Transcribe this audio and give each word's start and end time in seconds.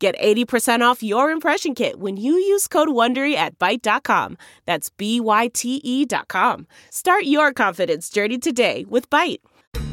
Get 0.00 0.18
80% 0.18 0.80
off 0.80 1.02
your 1.02 1.30
impression 1.30 1.74
kit 1.74 2.00
when 2.00 2.16
you 2.16 2.32
use 2.32 2.66
code 2.66 2.88
WONDERY 2.88 3.34
at 3.34 3.58
Byte.com. 3.58 4.38
That's 4.64 4.88
B-Y-T-E 4.88 6.06
dot 6.06 6.28
com. 6.28 6.66
Start 6.88 7.24
your 7.24 7.52
confidence 7.52 8.08
journey 8.08 8.38
today 8.38 8.86
with 8.88 9.10
Byte. 9.10 9.40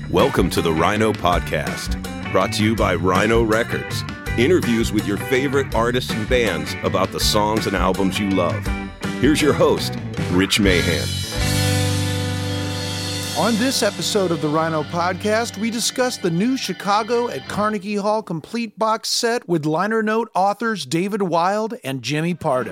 Welcome 0.10 0.50
to 0.52 0.62
the 0.62 0.72
Rhino 0.72 1.12
Podcast, 1.12 2.02
brought 2.32 2.54
to 2.54 2.64
you 2.64 2.74
by 2.74 2.96
Rhino 2.96 3.44
Records. 3.44 4.06
Interviews 4.38 4.94
with 4.94 5.06
your 5.06 5.18
favorite 5.18 5.76
artists 5.76 6.12
and 6.12 6.30
bands 6.30 6.74
about 6.84 7.12
the 7.12 7.20
songs 7.20 7.68
and 7.68 7.76
albums 7.76 8.18
you 8.18 8.30
love. 8.30 8.66
Here's 9.20 9.42
your 9.42 9.52
host, 9.52 9.94
Rich 10.32 10.62
Mahan. 10.62 11.57
On 13.38 13.56
this 13.58 13.84
episode 13.84 14.32
of 14.32 14.42
the 14.42 14.48
Rhino 14.50 14.82
Podcast, 14.82 15.60
we 15.60 15.70
discuss 15.70 16.18
the 16.18 16.32
new 16.32 16.58
Chicago 16.58 17.30
at 17.30 17.48
Carnegie 17.48 17.96
Hall 17.96 18.24
complete 18.24 18.80
box 18.80 19.10
set 19.10 19.48
with 19.48 19.64
liner 19.64 20.02
note 20.02 20.32
authors 20.34 20.88
David 20.88 21.22
Wild 21.22 21.76
and 21.84 22.02
Jimmy 22.02 22.34
Pardo. 22.34 22.72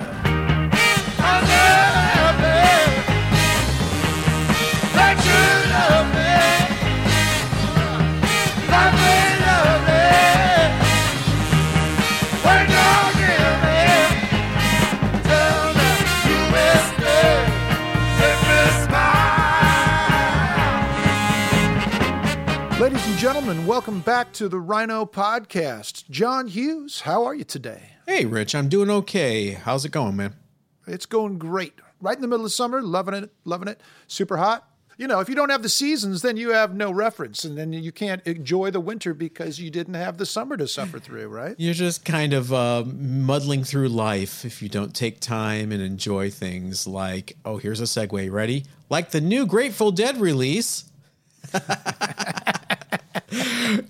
Gentlemen, 23.26 23.66
welcome 23.66 24.02
back 24.02 24.32
to 24.32 24.48
the 24.48 24.60
Rhino 24.60 25.04
Podcast. 25.04 26.08
John 26.12 26.46
Hughes, 26.46 27.02
how 27.02 27.26
are 27.26 27.34
you 27.34 27.44
today? 27.44 27.94
Hey, 28.06 28.26
Rich, 28.26 28.54
I'm 28.54 28.70
doing 28.70 28.92
okay. 28.92 29.54
How's 29.54 29.84
it 29.84 29.90
going, 29.90 30.16
man? 30.16 30.36
It's 30.86 31.08
going 31.08 31.40
great. 31.40 31.74
Right 32.00 32.16
in 32.16 32.22
the 32.22 32.28
middle 32.28 32.46
of 32.46 32.52
summer, 32.52 32.84
loving 32.84 33.16
it, 33.16 33.32
loving 33.44 33.68
it. 33.68 33.82
Super 34.06 34.38
hot. 34.38 34.70
You 35.00 35.08
know, 35.08 35.22
if 35.22 35.28
you 35.28 35.34
don't 35.34 35.50
have 35.50 35.64
the 35.64 35.70
seasons, 35.70 36.22
then 36.22 36.38
you 36.38 36.52
have 36.52 36.76
no 36.76 36.92
reference, 36.92 37.44
and 37.44 37.58
then 37.58 37.74
you 37.74 37.92
can't 37.92 38.22
enjoy 38.28 38.70
the 38.70 38.80
winter 38.80 39.16
because 39.16 39.60
you 39.60 39.72
didn't 39.72 39.96
have 39.96 40.20
the 40.20 40.28
summer 40.28 40.56
to 40.56 40.68
suffer 40.68 41.00
through, 41.00 41.28
right? 41.30 41.56
You're 41.58 41.74
just 41.74 42.06
kind 42.06 42.32
of 42.32 42.54
uh, 42.54 42.84
muddling 42.86 43.64
through 43.64 43.90
life 43.90 44.46
if 44.46 44.62
you 44.62 44.70
don't 44.70 44.94
take 44.94 45.20
time 45.20 45.72
and 45.72 45.82
enjoy 45.82 46.30
things 46.30 46.86
like, 46.86 47.38
oh, 47.44 47.58
here's 47.58 47.82
a 47.82 47.86
segue. 47.86 48.32
Ready? 48.32 48.66
Like 48.88 49.10
the 49.10 49.20
new 49.20 49.48
Grateful 49.48 49.92
Dead 49.92 50.22
release. 50.22 50.84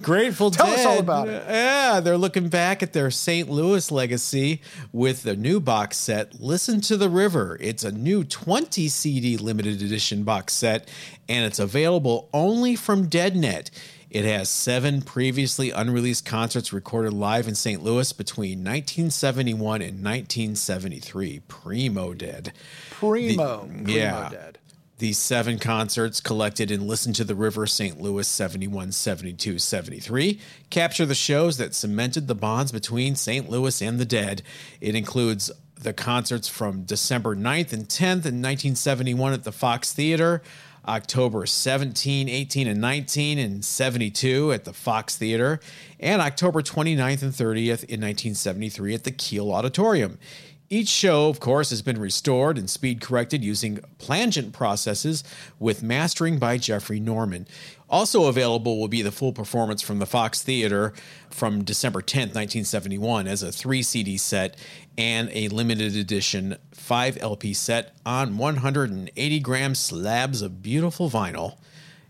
Grateful 0.05 0.51
Tell 0.51 0.67
Dead. 0.67 0.75
Tell 0.75 0.79
us 0.81 0.85
all 0.85 0.99
about 0.99 1.27
it. 1.29 1.43
Yeah, 1.47 1.99
they're 1.99 2.15
looking 2.17 2.47
back 2.47 2.83
at 2.83 2.93
their 2.93 3.09
St. 3.09 3.49
Louis 3.49 3.89
legacy 3.89 4.61
with 4.91 5.23
the 5.23 5.35
new 5.35 5.59
box 5.59 5.97
set, 5.97 6.39
Listen 6.39 6.79
to 6.81 6.95
the 6.95 7.09
River. 7.09 7.57
It's 7.59 7.83
a 7.83 7.91
new 7.91 8.23
20 8.23 8.87
CD 8.87 9.35
limited 9.35 9.81
edition 9.81 10.23
box 10.23 10.53
set, 10.53 10.87
and 11.27 11.43
it's 11.43 11.57
available 11.57 12.29
only 12.33 12.75
from 12.75 13.07
DeadNet. 13.09 13.71
It 14.11 14.25
has 14.25 14.47
seven 14.47 15.01
previously 15.01 15.71
unreleased 15.71 16.23
concerts 16.23 16.71
recorded 16.71 17.11
live 17.11 17.47
in 17.47 17.55
St. 17.55 17.83
Louis 17.83 18.13
between 18.13 18.59
1971 18.59 19.81
and 19.81 20.03
1973. 20.03 21.41
Primo 21.47 22.13
Dead. 22.13 22.53
Primo, 22.91 23.61
The- 23.67 23.83
primo 23.83 23.89
yeah. 23.89 24.29
dead. 24.29 24.54
These 24.97 25.17
seven 25.17 25.59
concerts 25.59 26.21
collected 26.21 26.71
in 26.71 26.87
Listen 26.87 27.11
to 27.13 27.25
the 27.25 27.35
River 27.35 27.67
St. 27.67 27.99
Louis 27.99 28.25
71, 28.25 28.93
72, 28.93 29.59
73 29.59 30.39
capture 30.69 31.05
the 31.05 31.13
shows 31.13 31.57
that 31.57 31.75
cemented 31.75 32.27
the 32.27 32.35
bonds 32.35 32.71
between 32.71 33.15
St. 33.15 33.49
Louis 33.49 33.81
and 33.81 33.99
the 33.99 34.05
dead. 34.05 34.41
It 34.79 34.95
includes 34.95 35.51
the 35.75 35.91
concerts 35.91 36.47
from 36.47 36.83
December 36.83 37.35
9th 37.35 37.73
and 37.73 37.89
10th 37.89 38.25
in 38.25 38.41
1971 38.41 39.33
at 39.33 39.43
the 39.43 39.51
Fox 39.51 39.91
Theater, 39.91 40.41
October 40.87 41.45
17, 41.45 42.29
18, 42.29 42.65
and 42.65 42.79
19 42.79 43.37
in 43.37 43.61
72 43.61 44.53
at 44.53 44.63
the 44.63 44.71
Fox 44.71 45.17
Theater, 45.17 45.59
and 45.99 46.21
October 46.21 46.61
29th 46.61 47.21
and 47.21 47.33
30th 47.33 47.83
in 47.83 47.99
1973 47.99 48.93
at 48.93 49.03
the 49.03 49.11
Kiel 49.11 49.51
Auditorium. 49.51 50.19
Each 50.67 50.87
show, 50.87 51.29
of 51.29 51.39
course, 51.39 51.69
has 51.69 51.83
been 51.83 51.99
restored 51.99 52.57
and 52.57 52.67
speed 52.67 52.99
corrected 52.99 53.43
using 53.43 53.79
plangent 53.99 54.51
processes 54.51 55.23
with 55.59 55.83
mastering 55.83 56.39
by 56.39 56.57
Jeffrey 56.57 56.99
Norman. 56.99 57.47
Also 57.87 58.23
available 58.23 58.79
will 58.79 58.87
be 58.87 59.03
the 59.03 59.11
full 59.11 59.31
performance 59.31 59.83
from 59.83 59.99
the 59.99 60.07
Fox 60.07 60.41
Theater 60.41 60.91
from 61.29 61.63
December 61.63 62.01
10th, 62.01 62.33
1971, 62.33 63.27
as 63.27 63.43
a 63.43 63.51
3 63.51 63.83
CD 63.83 64.17
set 64.17 64.57
and 64.97 65.29
a 65.33 65.49
limited 65.49 65.95
edition 65.95 66.57
5 66.71 67.19
LP 67.21 67.53
set 67.53 67.95
on 68.03 68.39
180 68.39 69.39
gram 69.41 69.75
slabs 69.75 70.41
of 70.41 70.63
beautiful 70.63 71.11
vinyl. 71.11 71.57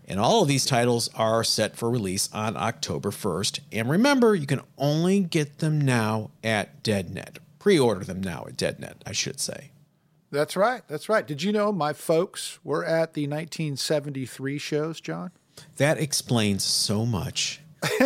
And 0.08 0.18
all 0.18 0.42
of 0.42 0.48
these 0.48 0.64
titles 0.64 1.10
are 1.14 1.44
set 1.44 1.76
for 1.76 1.90
release 1.90 2.32
on 2.32 2.56
October 2.56 3.10
1st. 3.10 3.60
And 3.72 3.90
remember, 3.90 4.34
you 4.34 4.46
can 4.46 4.62
only 4.78 5.20
get 5.20 5.58
them 5.58 5.78
now 5.80 6.30
at 6.42 6.82
DeadNet. 6.82 7.38
Pre 7.66 7.80
order 7.80 8.04
them 8.04 8.20
now 8.20 8.44
at 8.46 8.56
DeadNet, 8.56 8.98
I 9.06 9.10
should 9.10 9.40
say. 9.40 9.72
That's 10.30 10.54
right. 10.54 10.82
That's 10.86 11.08
right. 11.08 11.26
Did 11.26 11.42
you 11.42 11.50
know 11.50 11.72
my 11.72 11.92
folks 11.92 12.60
were 12.62 12.84
at 12.84 13.14
the 13.14 13.22
1973 13.22 14.56
shows, 14.56 15.00
John? 15.00 15.32
That 15.78 15.98
explains 15.98 16.62
so 16.62 17.04
much. 17.04 17.60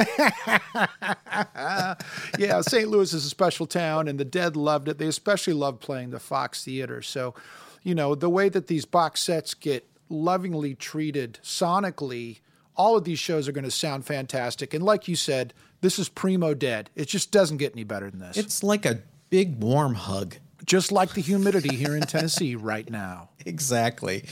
yeah, 2.38 2.62
St. 2.62 2.88
Louis 2.88 3.12
is 3.12 3.26
a 3.26 3.28
special 3.28 3.66
town, 3.66 4.08
and 4.08 4.18
the 4.18 4.24
Dead 4.24 4.56
loved 4.56 4.88
it. 4.88 4.96
They 4.96 5.08
especially 5.08 5.52
loved 5.52 5.82
playing 5.82 6.08
the 6.08 6.20
Fox 6.20 6.64
Theater. 6.64 7.02
So, 7.02 7.34
you 7.82 7.94
know, 7.94 8.14
the 8.14 8.30
way 8.30 8.48
that 8.48 8.66
these 8.66 8.86
box 8.86 9.20
sets 9.20 9.52
get 9.52 9.86
lovingly 10.08 10.74
treated 10.74 11.38
sonically, 11.42 12.40
all 12.76 12.96
of 12.96 13.04
these 13.04 13.18
shows 13.18 13.46
are 13.46 13.52
going 13.52 13.64
to 13.64 13.70
sound 13.70 14.06
fantastic. 14.06 14.72
And 14.72 14.82
like 14.82 15.06
you 15.06 15.16
said, 15.16 15.52
this 15.82 15.98
is 15.98 16.08
primo 16.08 16.54
dead. 16.54 16.88
It 16.96 17.08
just 17.08 17.30
doesn't 17.30 17.58
get 17.58 17.74
any 17.74 17.84
better 17.84 18.10
than 18.10 18.20
this. 18.20 18.38
It's 18.38 18.62
like 18.62 18.86
a 18.86 19.00
big 19.30 19.62
warm 19.62 19.94
hug. 19.94 20.36
just 20.66 20.92
like 20.92 21.14
the 21.14 21.20
humidity 21.20 21.74
here 21.74 21.96
in 21.96 22.02
Tennessee 22.02 22.54
right 22.56 22.88
now. 22.90 23.30
Exactly. 23.46 24.24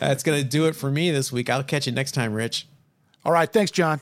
That's 0.00 0.22
going 0.22 0.42
to 0.42 0.48
do 0.48 0.66
it 0.66 0.74
for 0.74 0.90
me 0.90 1.10
this 1.10 1.30
week. 1.30 1.48
I'll 1.48 1.62
catch 1.62 1.86
you 1.86 1.92
next 1.92 2.12
time, 2.12 2.32
Rich. 2.34 2.66
All 3.24 3.32
right, 3.32 3.50
thanks, 3.52 3.70
John. 3.70 4.00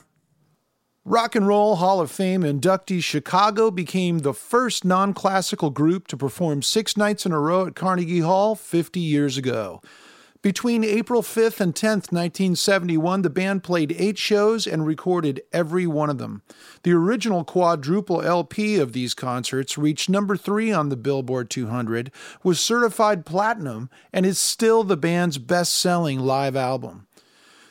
Rock 1.07 1.35
and 1.35 1.47
Roll 1.47 1.75
Hall 1.75 2.01
of 2.01 2.09
Fame 2.09 2.41
inductee 2.41 3.03
Chicago 3.03 3.69
became 3.69 4.19
the 4.19 4.33
first 4.33 4.83
non 4.83 5.13
classical 5.13 5.69
group 5.69 6.07
to 6.07 6.17
perform 6.17 6.63
six 6.63 6.97
nights 6.97 7.25
in 7.27 7.31
a 7.31 7.39
row 7.39 7.67
at 7.67 7.75
Carnegie 7.75 8.21
Hall 8.21 8.55
50 8.55 8.99
years 8.99 9.37
ago. 9.37 9.81
Between 10.45 10.83
April 10.83 11.23
5th 11.23 11.59
and 11.59 11.73
10th, 11.73 12.11
1971, 12.13 13.23
the 13.23 13.31
band 13.31 13.63
played 13.63 13.95
eight 13.97 14.19
shows 14.19 14.67
and 14.67 14.85
recorded 14.85 15.41
every 15.51 15.87
one 15.87 16.11
of 16.11 16.19
them. 16.19 16.43
The 16.83 16.91
original 16.91 17.43
quadruple 17.43 18.21
LP 18.21 18.77
of 18.77 18.93
these 18.93 19.15
concerts 19.15 19.75
reached 19.75 20.07
number 20.07 20.37
three 20.37 20.71
on 20.71 20.89
the 20.89 20.97
Billboard 20.97 21.49
200, 21.49 22.11
was 22.43 22.59
certified 22.59 23.25
platinum, 23.25 23.89
and 24.13 24.23
is 24.23 24.37
still 24.37 24.83
the 24.83 24.95
band's 24.95 25.39
best 25.39 25.73
selling 25.73 26.19
live 26.19 26.55
album. 26.55 27.07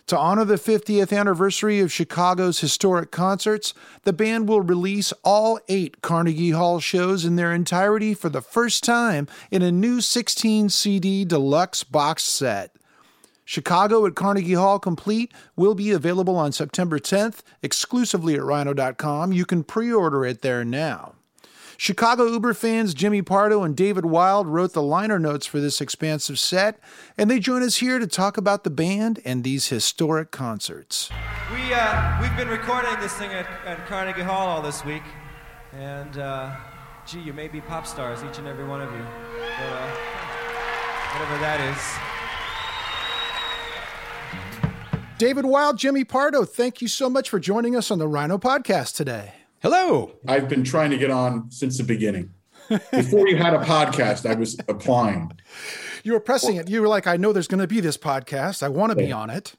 To 0.08 0.18
honor 0.18 0.44
the 0.44 0.56
50th 0.56 1.18
anniversary 1.18 1.80
of 1.80 1.90
Chicago's 1.90 2.60
historic 2.60 3.10
concerts, 3.10 3.72
the 4.02 4.12
band 4.12 4.46
will 4.46 4.60
release 4.60 5.14
all 5.22 5.58
eight 5.68 6.02
Carnegie 6.02 6.50
Hall 6.50 6.78
shows 6.78 7.24
in 7.24 7.36
their 7.36 7.54
entirety 7.54 8.12
for 8.12 8.28
the 8.28 8.42
first 8.42 8.84
time 8.84 9.26
in 9.50 9.62
a 9.62 9.72
new 9.72 10.02
16 10.02 10.68
CD 10.68 11.24
deluxe 11.24 11.84
box 11.84 12.22
set. 12.22 12.76
Chicago 13.46 14.04
at 14.04 14.14
Carnegie 14.14 14.54
Hall 14.54 14.78
Complete 14.78 15.32
will 15.56 15.74
be 15.74 15.90
available 15.90 16.36
on 16.36 16.52
September 16.52 16.98
10th 16.98 17.40
exclusively 17.62 18.34
at 18.34 18.42
rhino.com. 18.42 19.32
You 19.32 19.46
can 19.46 19.64
pre 19.64 19.90
order 19.90 20.26
it 20.26 20.42
there 20.42 20.64
now. 20.66 21.14
Chicago 21.76 22.26
Uber 22.26 22.54
fans 22.54 22.94
Jimmy 22.94 23.22
Pardo 23.22 23.62
and 23.62 23.76
David 23.76 24.04
Wild 24.06 24.46
wrote 24.46 24.72
the 24.72 24.82
liner 24.82 25.18
notes 25.18 25.46
for 25.46 25.60
this 25.60 25.80
expansive 25.80 26.38
set, 26.38 26.78
and 27.18 27.30
they 27.30 27.38
join 27.38 27.62
us 27.62 27.76
here 27.76 27.98
to 27.98 28.06
talk 28.06 28.36
about 28.36 28.64
the 28.64 28.70
band 28.70 29.20
and 29.24 29.44
these 29.44 29.68
historic 29.68 30.30
concerts. 30.30 31.10
We, 31.52 31.72
uh, 31.74 32.20
we've 32.20 32.36
been 32.36 32.48
recording 32.48 32.98
this 33.00 33.14
thing 33.14 33.30
at, 33.32 33.46
at 33.66 33.86
Carnegie 33.86 34.22
Hall 34.22 34.48
all 34.48 34.62
this 34.62 34.84
week, 34.84 35.02
and 35.72 36.18
uh, 36.18 36.54
gee, 37.06 37.20
you 37.20 37.32
may 37.32 37.48
be 37.48 37.60
pop 37.60 37.86
stars, 37.86 38.22
each 38.28 38.38
and 38.38 38.46
every 38.46 38.64
one 38.64 38.80
of 38.80 38.90
you. 38.92 38.98
uh, 39.00 39.90
whatever 41.12 41.38
that 41.38 41.60
is. 41.60 42.14
David 45.16 45.46
Wild, 45.46 45.78
Jimmy 45.78 46.02
Pardo, 46.04 46.44
thank 46.44 46.82
you 46.82 46.88
so 46.88 47.08
much 47.08 47.30
for 47.30 47.38
joining 47.38 47.76
us 47.76 47.90
on 47.92 48.00
the 48.00 48.08
Rhino 48.08 48.36
podcast 48.36 48.96
today. 48.96 49.43
Hello. 49.64 50.12
I've 50.28 50.46
been 50.46 50.62
trying 50.62 50.90
to 50.90 50.98
get 50.98 51.10
on 51.10 51.50
since 51.50 51.78
the 51.78 51.84
beginning. 51.84 52.34
Before 52.92 53.26
you 53.26 53.38
had 53.38 53.54
a 53.54 53.60
podcast, 53.60 54.28
I 54.28 54.34
was 54.34 54.58
applying. 54.68 55.32
You 56.02 56.12
were 56.12 56.20
pressing 56.20 56.56
it. 56.56 56.68
You 56.68 56.82
were 56.82 56.86
like, 56.88 57.06
I 57.06 57.16
know 57.16 57.32
there's 57.32 57.48
going 57.48 57.62
to 57.62 57.66
be 57.66 57.80
this 57.80 57.96
podcast. 57.96 58.62
I 58.62 58.68
want 58.68 58.90
to 58.90 58.96
be 58.96 59.10
on 59.10 59.30
it. 59.30 59.54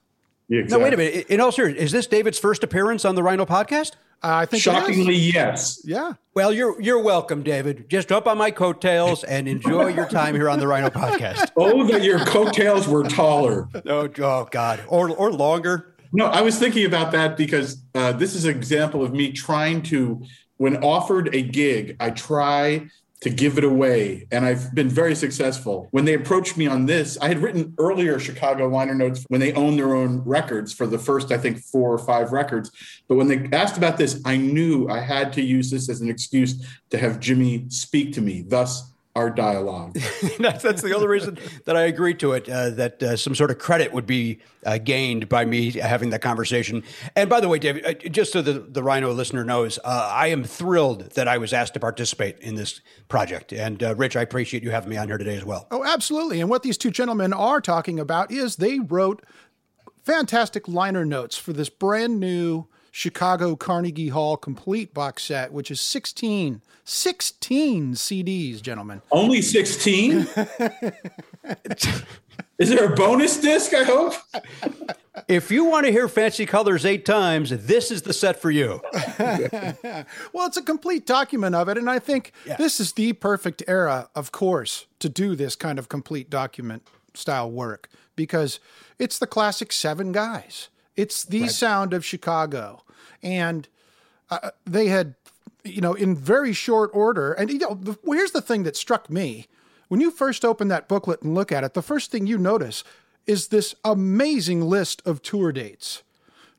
Yeah, 0.48 0.62
No, 0.69 0.78
wait 0.78 0.94
a 0.94 0.98
minute. 0.98 1.25
In 1.28 1.42
all 1.42 1.52
seriousness, 1.52 1.86
is 1.86 1.92
this 1.92 2.06
David's 2.06 2.38
first 2.38 2.63
appearance 2.63 3.04
on 3.04 3.16
the 3.16 3.24
Rhino 3.24 3.48
podcast? 3.48 3.94
Uh, 4.24 4.42
I 4.42 4.46
think. 4.46 4.62
Shockingly, 4.62 5.16
yes. 5.16 5.81
Yeah. 5.84 6.13
Well, 6.36 6.54
you're 6.54 6.80
you're 6.80 7.01
welcome, 7.01 7.42
David. 7.42 7.90
Just 7.90 8.08
jump 8.08 8.28
on 8.28 8.38
my 8.38 8.51
coattails 8.51 9.24
and 9.24 9.48
enjoy 9.48 9.88
your 9.88 10.08
time 10.08 10.36
here 10.36 10.51
on 10.51 10.60
the 10.60 10.68
Rhino 10.68 10.92
podcast. 10.92 11.50
Oh, 11.58 11.84
that 11.88 12.04
your 12.04 12.19
coattails 12.19 12.88
were 12.88 13.04
taller. 13.06 13.68
Oh, 13.88 14.08
oh 14.19 14.48
God, 14.51 14.84
or 14.88 15.10
or 15.10 15.31
longer. 15.31 15.94
No, 16.15 16.27
I 16.27 16.41
was 16.41 16.57
thinking 16.57 16.85
about 16.85 17.12
that 17.12 17.35
because 17.35 17.83
uh, 17.94 18.13
this 18.13 18.35
is 18.35 18.45
an 18.45 18.56
example 18.56 19.03
of 19.03 19.13
me 19.13 19.33
trying 19.33 19.81
to, 19.83 20.23
when 20.56 20.77
offered 20.77 21.35
a 21.35 21.41
gig, 21.41 21.97
I 22.00 22.12
try 22.12 22.88
to 23.19 23.29
give 23.29 23.57
it 23.57 23.65
away. 23.65 24.25
And 24.31 24.45
I've 24.45 24.73
been 24.73 24.88
very 24.88 25.13
successful. 25.13 25.89
When 25.91 26.06
they 26.06 26.13
approached 26.13 26.56
me 26.56 26.67
on 26.67 26.85
this, 26.85 27.17
I 27.19 27.27
had 27.27 27.39
written 27.39 27.73
earlier 27.77 28.17
Chicago 28.17 28.69
liner 28.69 28.95
notes 28.95 29.25
when 29.27 29.41
they 29.41 29.51
own 29.53 29.75
their 29.75 29.94
own 29.94 30.21
records 30.21 30.71
for 30.71 30.88
the 30.88 30.97
first, 30.97 31.33
I 31.33 31.38
think, 31.38 31.59
four 31.59 31.91
or 31.91 31.97
five 31.97 32.31
records. 32.31 32.71
But 33.09 33.15
when 33.15 33.27
they 33.27 33.50
asked 33.51 33.75
about 33.75 33.97
this, 33.97 34.21
I 34.23 34.38
knew 34.38 34.88
I 34.88 35.00
had 35.01 35.33
to 35.33 35.41
use 35.41 35.69
this 35.69 35.89
as 35.89 36.00
an 36.00 36.09
excuse 36.09 36.65
to 36.91 36.97
have 36.97 37.19
Jimmy 37.19 37.65
speak 37.67 38.13
to 38.13 38.21
me, 38.21 38.45
thus 38.47 38.89
our 39.15 39.29
dialogue. 39.29 39.94
that's, 40.39 40.62
that's 40.62 40.81
the 40.81 40.94
only 40.94 41.07
reason 41.07 41.38
that 41.63 41.77
I 41.77 41.83
agreed 41.83 42.19
to 42.19 42.33
it. 42.33 42.50
Uh, 42.50 42.69
that 42.71 43.01
uh, 43.01 43.15
some 43.15 43.33
sort 43.33 43.50
of 43.50 43.57
credit 43.57 43.94
would 43.94 44.06
be 44.06 44.39
uh, 44.65 44.77
gained 44.77 45.29
by 45.29 45.45
me 45.45 45.71
having 45.71 46.09
that 46.09 46.21
conversation. 46.21 46.83
And 47.15 47.29
by 47.29 47.39
the 47.39 47.47
way, 47.47 47.57
David, 47.57 47.85
uh, 47.85 48.09
just 48.09 48.33
so 48.33 48.41
the, 48.41 48.53
the 48.53 48.83
Rhino 48.83 49.12
listener 49.13 49.45
knows, 49.45 49.79
uh, 49.83 50.09
I 50.12 50.27
am 50.27 50.44
thrilled 50.44 51.12
that 51.12 51.27
I 51.27 51.38
was 51.38 51.53
asked 51.53 51.73
to 51.75 51.79
participate 51.79 52.39
in 52.39 52.56
this 52.56 52.81
project. 53.07 53.53
And 53.53 53.81
uh, 53.81 53.95
Rich, 53.95 54.17
I 54.17 54.21
appreciate 54.21 54.63
you 54.63 54.71
having 54.71 54.89
me 54.89 54.97
on 54.97 55.07
here 55.07 55.17
today 55.17 55.38
as 55.38 55.45
well. 55.45 55.67
Oh, 55.71 55.85
absolutely. 55.85 56.41
And 56.41 56.50
what 56.50 56.63
these 56.63 56.77
two 56.77 56.91
gentlemen 56.91 57.31
are 57.31 57.62
talking 57.62 58.00
about 58.00 58.31
is 58.31 58.57
they 58.57 58.79
wrote 58.79 59.23
fantastic 60.03 60.67
liner 60.67 61.06
notes 61.06 61.38
for 61.38 61.53
this 61.53 61.69
brand 61.69 62.19
new 62.19 62.67
Chicago 62.95 63.57
Carnegie 63.57 64.07
Hall 64.07 64.38
complete 64.38 64.94
box 64.94 65.24
set, 65.24 65.51
which 65.51 65.69
is 65.69 65.81
16, 65.81 66.62
16 66.86 67.94
CDs, 67.94 68.62
gentlemen. 68.62 69.01
Only 69.12 69.42
16? 69.42 70.19
Is 72.57 72.69
there 72.69 72.86
a 72.86 72.95
bonus 72.95 73.36
disc, 73.42 73.74
I 73.74 73.83
hope? 73.83 74.13
If 75.27 75.51
you 75.51 75.65
want 75.65 75.86
to 75.86 75.92
hear 75.92 76.07
Fancy 76.07 76.45
Colors 76.45 76.86
eight 76.86 77.03
times, 77.03 77.50
this 77.50 77.92
is 77.92 78.03
the 78.03 78.13
set 78.13 78.42
for 78.42 78.50
you. 78.50 78.80
Well, 80.31 80.48
it's 80.48 80.56
a 80.56 80.62
complete 80.62 81.06
document 81.06 81.53
of 81.53 81.68
it. 81.68 81.77
And 81.77 81.89
I 81.89 82.00
think 82.00 82.31
this 82.57 82.80
is 82.80 82.94
the 82.94 83.12
perfect 83.12 83.62
era, 83.68 84.09
of 84.15 84.31
course, 84.31 84.86
to 85.00 85.09
do 85.09 85.36
this 85.36 85.57
kind 85.57 85.80
of 85.80 85.89
complete 85.89 86.30
document 86.30 86.88
style 87.13 87.51
work 87.51 87.89
because 88.15 88.62
it's 88.98 89.19
the 89.19 89.27
classic 89.27 89.74
seven 89.74 90.13
guys. 90.13 90.69
It's 90.95 91.24
the 91.24 91.47
sound 91.47 91.94
of 91.94 92.06
Chicago. 92.06 92.83
And 93.21 93.68
uh, 94.30 94.51
they 94.65 94.88
had, 94.88 95.15
you 95.63 95.81
know, 95.81 95.94
in 95.94 96.15
very 96.15 96.53
short 96.53 96.89
order. 96.94 97.33
And, 97.33 97.50
you 97.50 97.59
know, 97.59 97.75
the, 97.75 97.97
well, 98.03 98.18
here's 98.18 98.31
the 98.31 98.42
thing 98.42 98.63
that 98.63 98.77
struck 98.77 99.09
me. 99.09 99.47
When 99.88 100.01
you 100.01 100.09
first 100.09 100.44
open 100.44 100.68
that 100.69 100.88
booklet 100.88 101.21
and 101.21 101.36
look 101.36 101.51
at 101.51 101.63
it, 101.63 101.74
the 101.74 101.81
first 101.81 102.12
thing 102.12 102.25
you 102.25 102.38
notice 102.38 102.83
is 103.27 103.47
this 103.47 103.75
amazing 103.83 104.62
list 104.62 105.01
of 105.06 105.21
tour 105.21 105.51
dates. 105.51 106.03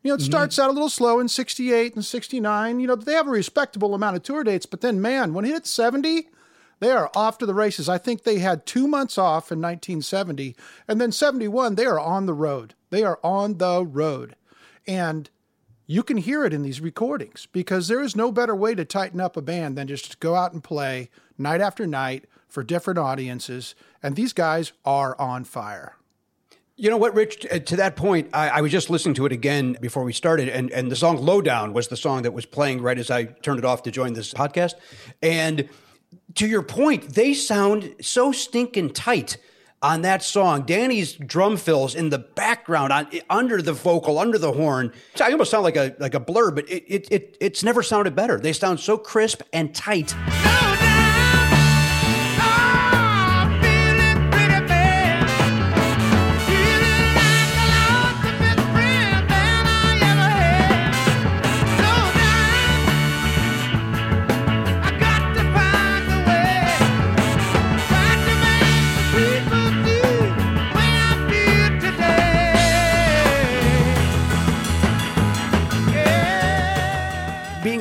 You 0.03 0.11
know, 0.11 0.17
it 0.17 0.23
starts 0.23 0.57
out 0.61 0.71
a 0.71 0.73
little 0.73 0.89
slow 0.89 1.19
in 1.19 1.27
68 1.27 1.97
and 1.97 2.05
69. 2.05 2.79
You 2.79 2.87
know, 2.87 2.95
they 2.95 3.15
have 3.15 3.27
a 3.27 3.31
respectable 3.31 3.93
amount 3.93 4.15
of 4.15 4.23
tour 4.23 4.45
dates, 4.45 4.65
but 4.65 4.81
then, 4.81 5.01
man, 5.03 5.35
when 5.35 5.45
it 5.45 5.49
hits 5.49 5.71
70, 5.71 6.29
they 6.79 6.93
are 6.93 7.11
off 7.17 7.39
to 7.39 7.47
the 7.47 7.55
races. 7.55 7.89
I 7.89 7.99
think 7.99 8.23
they 8.23 8.39
had 8.39 8.67
two 8.67 8.87
months 8.87 9.19
off 9.19 9.51
in 9.51 9.61
1970, 9.61 10.55
and 10.87 11.01
then 11.01 11.11
71, 11.11 11.75
they 11.75 11.87
are 11.87 11.99
on 11.99 12.27
the 12.27 12.35
road. 12.35 12.75
They 12.91 13.03
are 13.03 13.19
on 13.23 13.59
the 13.59 13.85
road. 13.85 14.37
And 14.87 15.31
you 15.87 16.03
can 16.03 16.17
hear 16.17 16.45
it 16.45 16.53
in 16.53 16.63
these 16.63 16.81
recordings 16.81 17.47
because 17.53 17.89
there 17.89 18.03
is 18.03 18.17
no 18.17 18.33
better 18.33 18.55
way 18.55 18.75
to 18.75 18.85
tighten 18.85 19.21
up 19.21 19.37
a 19.37 19.43
band 19.43 19.77
than 19.77 19.87
just 19.87 20.11
to 20.11 20.17
go 20.19 20.35
out 20.35 20.53
and 20.53 20.63
play 20.63 21.11
night 21.39 21.61
after 21.61 21.87
night 21.87 22.27
for 22.49 22.63
different 22.63 22.99
audiences. 22.99 23.75
And 24.03 24.17
these 24.17 24.33
guys 24.33 24.73
are 24.85 25.19
on 25.21 25.45
fire. 25.45 25.97
You 26.79 26.91
know 26.91 26.99
what, 26.99 27.15
Rich? 27.15 27.47
Uh, 27.51 27.59
To 27.59 27.77
that 27.77 27.97
point, 27.97 28.29
I, 28.35 28.49
I 28.49 28.61
was 28.61 28.71
just 28.71 28.91
listening 28.91 29.15
to 29.15 29.27
it 29.27 29.33
again 29.33 29.79
before 29.81 30.05
we 30.05 30.13
started, 30.13 30.51
and, 30.51 30.71
and 30.73 30.91
the 30.91 30.97
song 30.97 31.17
Lowdown 31.17 31.73
was 31.73 31.89
the 31.89 31.97
song 31.97 32.23
that 32.23 32.33
was 32.33 32.45
playing 32.45 32.83
right 32.83 32.99
as 32.99 33.11
I 33.11 33.25
turned 33.25 33.59
it 33.59 33.65
off 33.65 33.83
to 33.85 33.91
join 33.91 34.13
this 34.13 34.35
podcast. 34.35 34.75
And 35.23 35.71
to 36.35 36.47
your 36.47 36.63
point, 36.63 37.15
they 37.15 37.33
sound 37.33 37.95
so 38.03 38.31
stinking 38.31 38.91
tight 38.91 39.39
on 39.87 40.03
that 40.03 40.23
song. 40.23 40.63
Danny's 40.63 41.13
drum 41.13 41.57
fills 41.57 41.95
in 41.95 42.11
the 42.11 42.19
background, 42.19 42.93
on, 42.93 43.07
under 43.31 43.63
the 43.63 43.73
vocal, 43.73 44.19
under 44.19 44.37
the 44.37 44.53
horn. 44.53 44.93
I 45.21 45.31
almost 45.31 45.51
sound 45.51 45.63
like 45.63 45.77
a 45.77 45.95
like 46.01 46.15
a 46.15 46.21
blur, 46.21 46.51
but 46.51 46.69
it, 46.69 46.85
it, 46.89 47.09
it 47.11 47.37
it's 47.41 47.63
never 47.63 47.83
sounded 47.83 48.17
better. 48.17 48.39
They 48.39 48.53
sound 48.53 48.81
so 48.81 48.99
crisp 48.99 49.43
and 49.53 49.73
tight. 49.75 50.15
being 50.25 50.66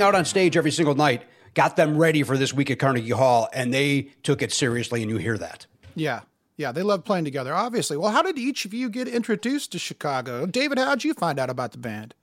out 0.05 0.15
on 0.15 0.23
stage 0.23 0.55
every 0.55 0.71
single 0.71 0.95
night 0.95 1.23
got 1.55 1.75
them 1.75 1.97
ready 1.97 2.21
for 2.21 2.37
this 2.37 2.53
week 2.53 2.69
at 2.69 2.79
Carnegie 2.79 3.09
Hall, 3.09 3.49
and 3.53 3.73
they 3.73 4.09
took 4.23 4.41
it 4.41 4.51
seriously, 4.51 5.01
and 5.01 5.09
you 5.09 5.17
hear 5.17 5.37
that. 5.37 5.65
Yeah. 5.95 6.21
Yeah, 6.57 6.71
they 6.71 6.83
love 6.83 7.03
playing 7.03 7.25
together, 7.25 7.53
obviously. 7.53 7.97
Well, 7.97 8.11
how 8.11 8.21
did 8.21 8.37
each 8.37 8.63
of 8.63 8.73
you 8.73 8.89
get 8.89 9.07
introduced 9.07 9.73
to 9.73 9.79
Chicago? 9.79 10.45
David, 10.45 10.77
how'd 10.77 11.03
you 11.03 11.13
find 11.13 11.39
out 11.39 11.49
about 11.49 11.73
the 11.73 11.77
band? 11.77 12.13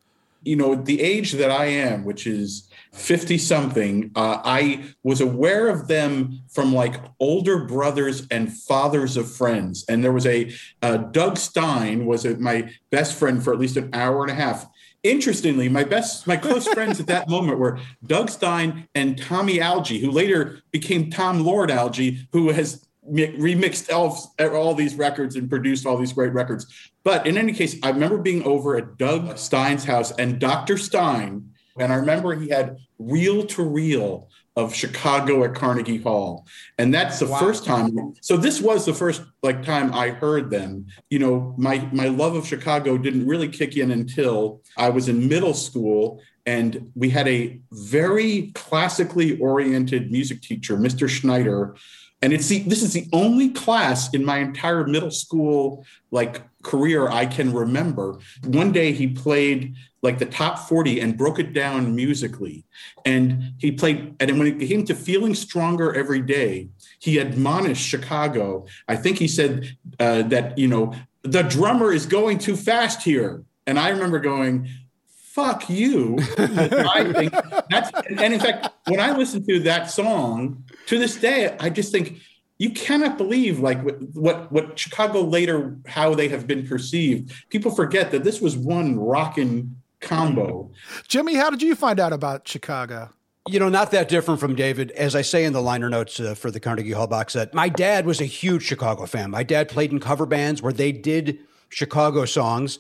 you 0.45 0.57
know, 0.57 0.75
the 0.75 1.01
age 1.01 1.33
that 1.33 1.51
I 1.51 1.67
am, 1.67 2.05
which 2.05 2.27
is 2.27 2.69
50 2.93 3.39
something, 3.39 4.11
uh, 4.17 4.41
I 4.45 4.85
was 5.03 5.21
aware 5.21 5.69
of 5.69 5.87
them 5.89 6.41
from 6.51 6.75
like 6.75 6.97
older 7.21 7.65
brothers 7.65 8.27
and 8.31 8.53
fathers 8.53 9.17
of 9.17 9.31
friends. 9.31 9.85
And 9.89 10.03
there 10.03 10.13
was 10.13 10.27
a 10.27 10.53
uh, 10.83 10.97
Doug 10.97 11.37
Stein 11.37 12.07
was 12.07 12.25
a, 12.25 12.37
my 12.39 12.71
best 12.91 13.17
friend 13.17 13.43
for 13.43 13.53
at 13.53 13.61
least 13.61 13.77
an 13.77 13.91
hour 13.93 14.23
and 14.23 14.33
a 14.33 14.35
half. 14.35 14.67
Interestingly, 15.03 15.69
my 15.69 15.83
best, 15.83 16.29
my 16.29 16.37
close 16.37 16.67
friends 16.69 17.01
at 17.01 17.09
that 17.09 17.29
moment 17.29 17.59
were 17.59 17.81
Doug 18.07 18.31
Stein 18.31 18.87
and 18.95 19.21
Tommy 19.21 19.59
Alge, 19.59 20.01
who 20.01 20.11
later 20.11 20.61
became 20.71 21.11
Tom 21.11 21.45
Lord 21.45 21.71
Alge, 21.71 22.27
who 22.33 22.51
has 22.51 22.87
mi- 23.09 23.37
remixed 23.37 23.93
all, 23.93 24.33
all 24.39 24.75
these 24.75 24.95
records 24.95 25.35
and 25.35 25.51
produced 25.51 25.87
all 25.87 25.97
these 25.97 26.13
great 26.13 26.33
records. 26.33 26.67
But 27.03 27.27
in 27.27 27.37
any 27.37 27.53
case, 27.53 27.77
I 27.83 27.91
remember 27.91 28.19
being 28.19 28.45
over 28.45 28.77
at 28.77 28.97
Doug 28.97 29.37
Stein's 29.39 29.85
house 29.85 30.13
and 30.13 30.39
Dr. 30.39 30.79
Stein, 30.79 31.51
and 31.77 31.93
I 31.93 31.97
remember 31.97 32.35
he 32.35 32.51
had 32.51 32.79
reel 33.01 33.45
to 33.47 33.65
reel 33.65 34.29
of 34.57 34.75
Chicago 34.75 35.45
at 35.45 35.55
Carnegie 35.55 35.99
Hall. 35.99 36.47
And 36.79 36.93
that's 36.93 37.19
the 37.19 37.27
first 37.27 37.65
time. 37.65 38.15
So 38.21 38.37
this 38.37 38.61
was 38.61 38.85
the 38.85 38.93
first 38.93 39.23
like 39.43 39.65
time 39.65 39.95
I 39.95 40.11
heard 40.11 40.51
them. 40.51 40.87
You 41.09 41.21
know, 41.21 41.55
my 41.57 41.89
my 41.93 42.09
love 42.09 42.35
of 42.35 42.47
Chicago 42.47 42.99
didn't 42.99 43.27
really 43.27 43.49
kick 43.49 43.77
in 43.77 43.91
until 43.91 44.63
I 44.77 44.91
was 44.91 45.09
in 45.09 45.29
middle 45.29 45.55
school 45.55 46.21
and 46.45 46.91
we 46.95 47.09
had 47.09 47.29
a 47.29 47.61
very 47.71 48.51
classically 48.55 49.39
oriented 49.39 50.11
music 50.11 50.43
teacher, 50.43 50.77
Mr. 50.77 51.09
Schneider, 51.09 51.77
and 52.21 52.33
it's 52.33 52.49
the 52.49 52.61
this 52.61 52.83
is 52.83 52.93
the 52.93 53.09
only 53.13 53.51
class 53.51 54.13
in 54.13 54.25
my 54.25 54.39
entire 54.39 54.87
middle 54.87 55.11
school 55.11 55.85
like 56.11 56.43
career 56.63 57.09
I 57.09 57.27
can 57.27 57.53
remember. 57.53 58.19
One 58.45 58.71
day 58.71 58.93
he 58.93 59.09
played 59.09 59.75
like 60.03 60.19
the 60.19 60.27
top 60.27 60.59
40 60.59 61.01
and 61.01 61.17
broke 61.17 61.39
it 61.39 61.53
down 61.53 61.95
musically. 61.95 62.65
And 63.05 63.55
he 63.59 63.73
played, 63.73 64.17
and 64.19 64.39
when 64.39 64.49
it 64.49 64.67
came 64.67 64.85
to 64.87 64.95
feeling 64.95 65.35
stronger 65.35 65.95
every 65.95 66.21
day, 66.21 66.69
he 66.99 67.19
admonished 67.19 67.87
Chicago. 67.87 68.67
I 68.89 68.97
think 68.97 69.19
he 69.19 69.29
said 69.29 69.77
uh, 70.01 70.23
that, 70.23 70.59
you 70.59 70.67
know, 70.67 70.93
the 71.23 71.43
drummer 71.43 71.93
is 71.93 72.05
going 72.05 72.39
too 72.39 72.57
fast 72.57 73.03
here. 73.03 73.45
And 73.67 73.79
I 73.79 73.91
remember 73.91 74.19
going, 74.19 74.69
fuck 75.07 75.71
you. 75.71 76.19
I 76.37 77.13
think 77.13 77.33
that's, 77.71 77.91
and 78.09 78.35
in 78.35 78.41
fact, 78.41 78.69
when 78.89 78.99
I 78.99 79.17
listen 79.17 79.47
to 79.47 79.61
that 79.61 79.89
song 79.89 80.65
to 80.87 80.99
this 80.99 81.17
day, 81.17 81.57
I 81.61 81.71
just 81.71 81.93
think, 81.93 82.19
you 82.59 82.71
cannot 82.71 83.19
believe 83.19 83.59
like 83.59 83.83
what 83.83 84.01
what 84.15 84.53
what 84.53 84.79
Chicago 84.79 85.21
later 85.23 85.77
how 85.85 86.15
they 86.15 86.29
have 86.29 86.47
been 86.47 86.65
perceived. 86.65 87.33
People 87.51 87.73
forget 87.73 88.13
that 88.13 88.23
this 88.23 88.41
was 88.41 88.57
one 88.57 89.01
rockin' 89.01 89.82
combo. 90.03 90.71
Jimmy, 91.09 91.35
how 91.35 91.49
did 91.51 91.63
you 91.63 91.75
find 91.75 91.99
out 91.99 92.13
about 92.13 92.47
Chicago? 92.47 93.11
You 93.49 93.59
know, 93.59 93.69
not 93.69 93.91
that 93.91 94.09
different 94.09 94.39
from 94.39 94.55
David. 94.55 94.93
As 94.93 95.17
I 95.17 95.23
say 95.23 95.45
in 95.45 95.53
the 95.53 95.63
liner 95.63 95.91
notes 95.91 96.21
uh, 96.21 96.35
for 96.35 96.51
the 96.51 96.61
Carnegie 96.61 96.93
Hall 96.93 97.07
box 97.09 97.33
set, 97.33 97.53
my 97.55 97.69
dad 97.69 98.07
was 98.07 98.21
a 98.21 98.25
huge 98.25 98.63
Chicago 98.63 99.05
fan. 99.07 99.31
My 99.31 99.43
dad 99.43 99.69
played 99.69 99.91
in 99.91 99.99
cover 99.99 100.27
bands 100.27 100.63
where 100.63 100.73
they 100.73 100.93
did 100.93 101.39
Chicago 101.69 102.25
songs. 102.25 102.79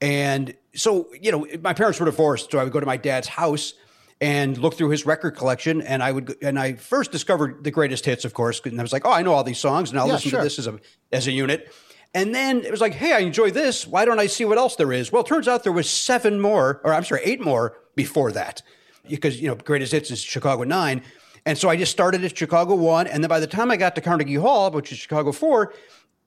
And 0.00 0.54
so, 0.74 1.08
you 1.20 1.32
know, 1.32 1.46
my 1.62 1.72
parents 1.72 1.98
were 1.98 2.06
divorced. 2.06 2.52
So 2.52 2.58
I 2.58 2.64
would 2.64 2.72
go 2.72 2.78
to 2.80 2.86
my 2.86 2.96
dad's 2.96 3.26
house 3.26 3.74
and 4.20 4.56
look 4.56 4.74
through 4.74 4.90
his 4.90 5.04
record 5.04 5.32
collection. 5.32 5.82
And 5.82 6.00
I 6.00 6.12
would, 6.12 6.36
and 6.40 6.60
I 6.60 6.74
first 6.74 7.10
discovered 7.10 7.64
the 7.64 7.72
greatest 7.72 8.04
hits, 8.04 8.24
of 8.24 8.34
course. 8.34 8.60
And 8.64 8.78
I 8.78 8.82
was 8.84 8.92
like, 8.92 9.04
oh, 9.04 9.10
I 9.12 9.22
know 9.22 9.32
all 9.32 9.42
these 9.42 9.58
songs 9.58 9.90
and 9.90 9.98
I'll 9.98 10.06
Yeah, 10.06 10.12
listen 10.14 10.30
sure. 10.30 10.40
to 10.40 10.44
this 10.44 10.58
as 10.60 10.68
a, 10.68 10.78
as 11.12 11.26
a 11.26 11.32
unit. 11.32 11.72
And 12.14 12.32
then 12.32 12.64
it 12.64 12.70
was 12.70 12.80
like, 12.80 12.94
hey, 12.94 13.12
I 13.12 13.18
enjoy 13.18 13.50
this. 13.50 13.86
Why 13.86 14.04
don't 14.04 14.20
I 14.20 14.28
see 14.28 14.44
what 14.44 14.56
else 14.56 14.76
there 14.76 14.92
is? 14.92 15.10
Well, 15.10 15.22
it 15.22 15.26
turns 15.26 15.48
out 15.48 15.64
there 15.64 15.72
was 15.72 15.90
seven 15.90 16.40
more, 16.40 16.80
or 16.84 16.94
I'm 16.94 17.04
sorry, 17.04 17.22
eight 17.24 17.40
more 17.40 17.76
before 17.96 18.30
that. 18.32 18.62
Because, 19.08 19.40
you 19.40 19.48
know, 19.48 19.56
greatest 19.56 19.92
hits 19.92 20.10
is 20.12 20.20
Chicago 20.20 20.62
9. 20.62 21.02
And 21.44 21.58
so 21.58 21.68
I 21.68 21.76
just 21.76 21.92
started 21.92 22.24
at 22.24 22.38
Chicago 22.38 22.76
1. 22.76 23.08
And 23.08 23.22
then 23.22 23.28
by 23.28 23.40
the 23.40 23.48
time 23.48 23.70
I 23.70 23.76
got 23.76 23.96
to 23.96 24.00
Carnegie 24.00 24.36
Hall, 24.36 24.70
which 24.70 24.92
is 24.92 24.98
Chicago 24.98 25.32
4, 25.32 25.74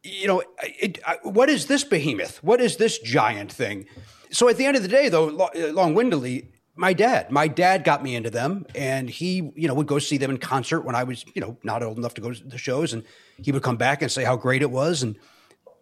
you 0.03 0.27
know, 0.27 0.43
it, 0.61 0.99
I, 1.07 1.17
what 1.23 1.49
is 1.49 1.67
this 1.67 1.83
behemoth? 1.83 2.43
What 2.43 2.59
is 2.61 2.77
this 2.77 2.99
giant 2.99 3.51
thing? 3.51 3.87
So 4.29 4.49
at 4.49 4.57
the 4.57 4.65
end 4.65 4.75
of 4.75 4.83
the 4.83 4.89
day, 4.89 5.07
though, 5.09 5.25
lo- 5.25 5.49
uh, 5.55 5.71
long 5.71 5.95
windedly, 5.95 6.49
my 6.75 6.93
dad, 6.93 7.31
my 7.31 7.47
dad 7.47 7.83
got 7.83 8.03
me 8.03 8.15
into 8.15 8.29
them, 8.29 8.65
and 8.75 9.09
he, 9.09 9.51
you 9.55 9.67
know, 9.67 9.73
would 9.73 9.87
go 9.87 9.97
see 9.97 10.17
them 10.17 10.29
in 10.29 10.37
concert 10.37 10.81
when 10.81 10.95
I 10.95 11.03
was, 11.03 11.25
you 11.33 11.41
know, 11.41 11.57
not 11.63 11.81
old 11.81 11.97
enough 11.97 12.13
to 12.15 12.21
go 12.21 12.31
to 12.31 12.43
the 12.43 12.57
shows, 12.57 12.93
and 12.93 13.03
he 13.41 13.51
would 13.51 13.63
come 13.63 13.77
back 13.77 14.03
and 14.03 14.11
say 14.11 14.23
how 14.23 14.35
great 14.35 14.61
it 14.61 14.69
was, 14.69 15.01
and 15.01 15.17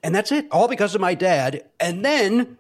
and 0.06 0.14
that's 0.14 0.32
it, 0.32 0.48
all 0.52 0.68
because 0.68 0.94
of 0.94 1.02
my 1.02 1.16
dad. 1.16 1.64
And 1.80 2.06
then 2.06 2.58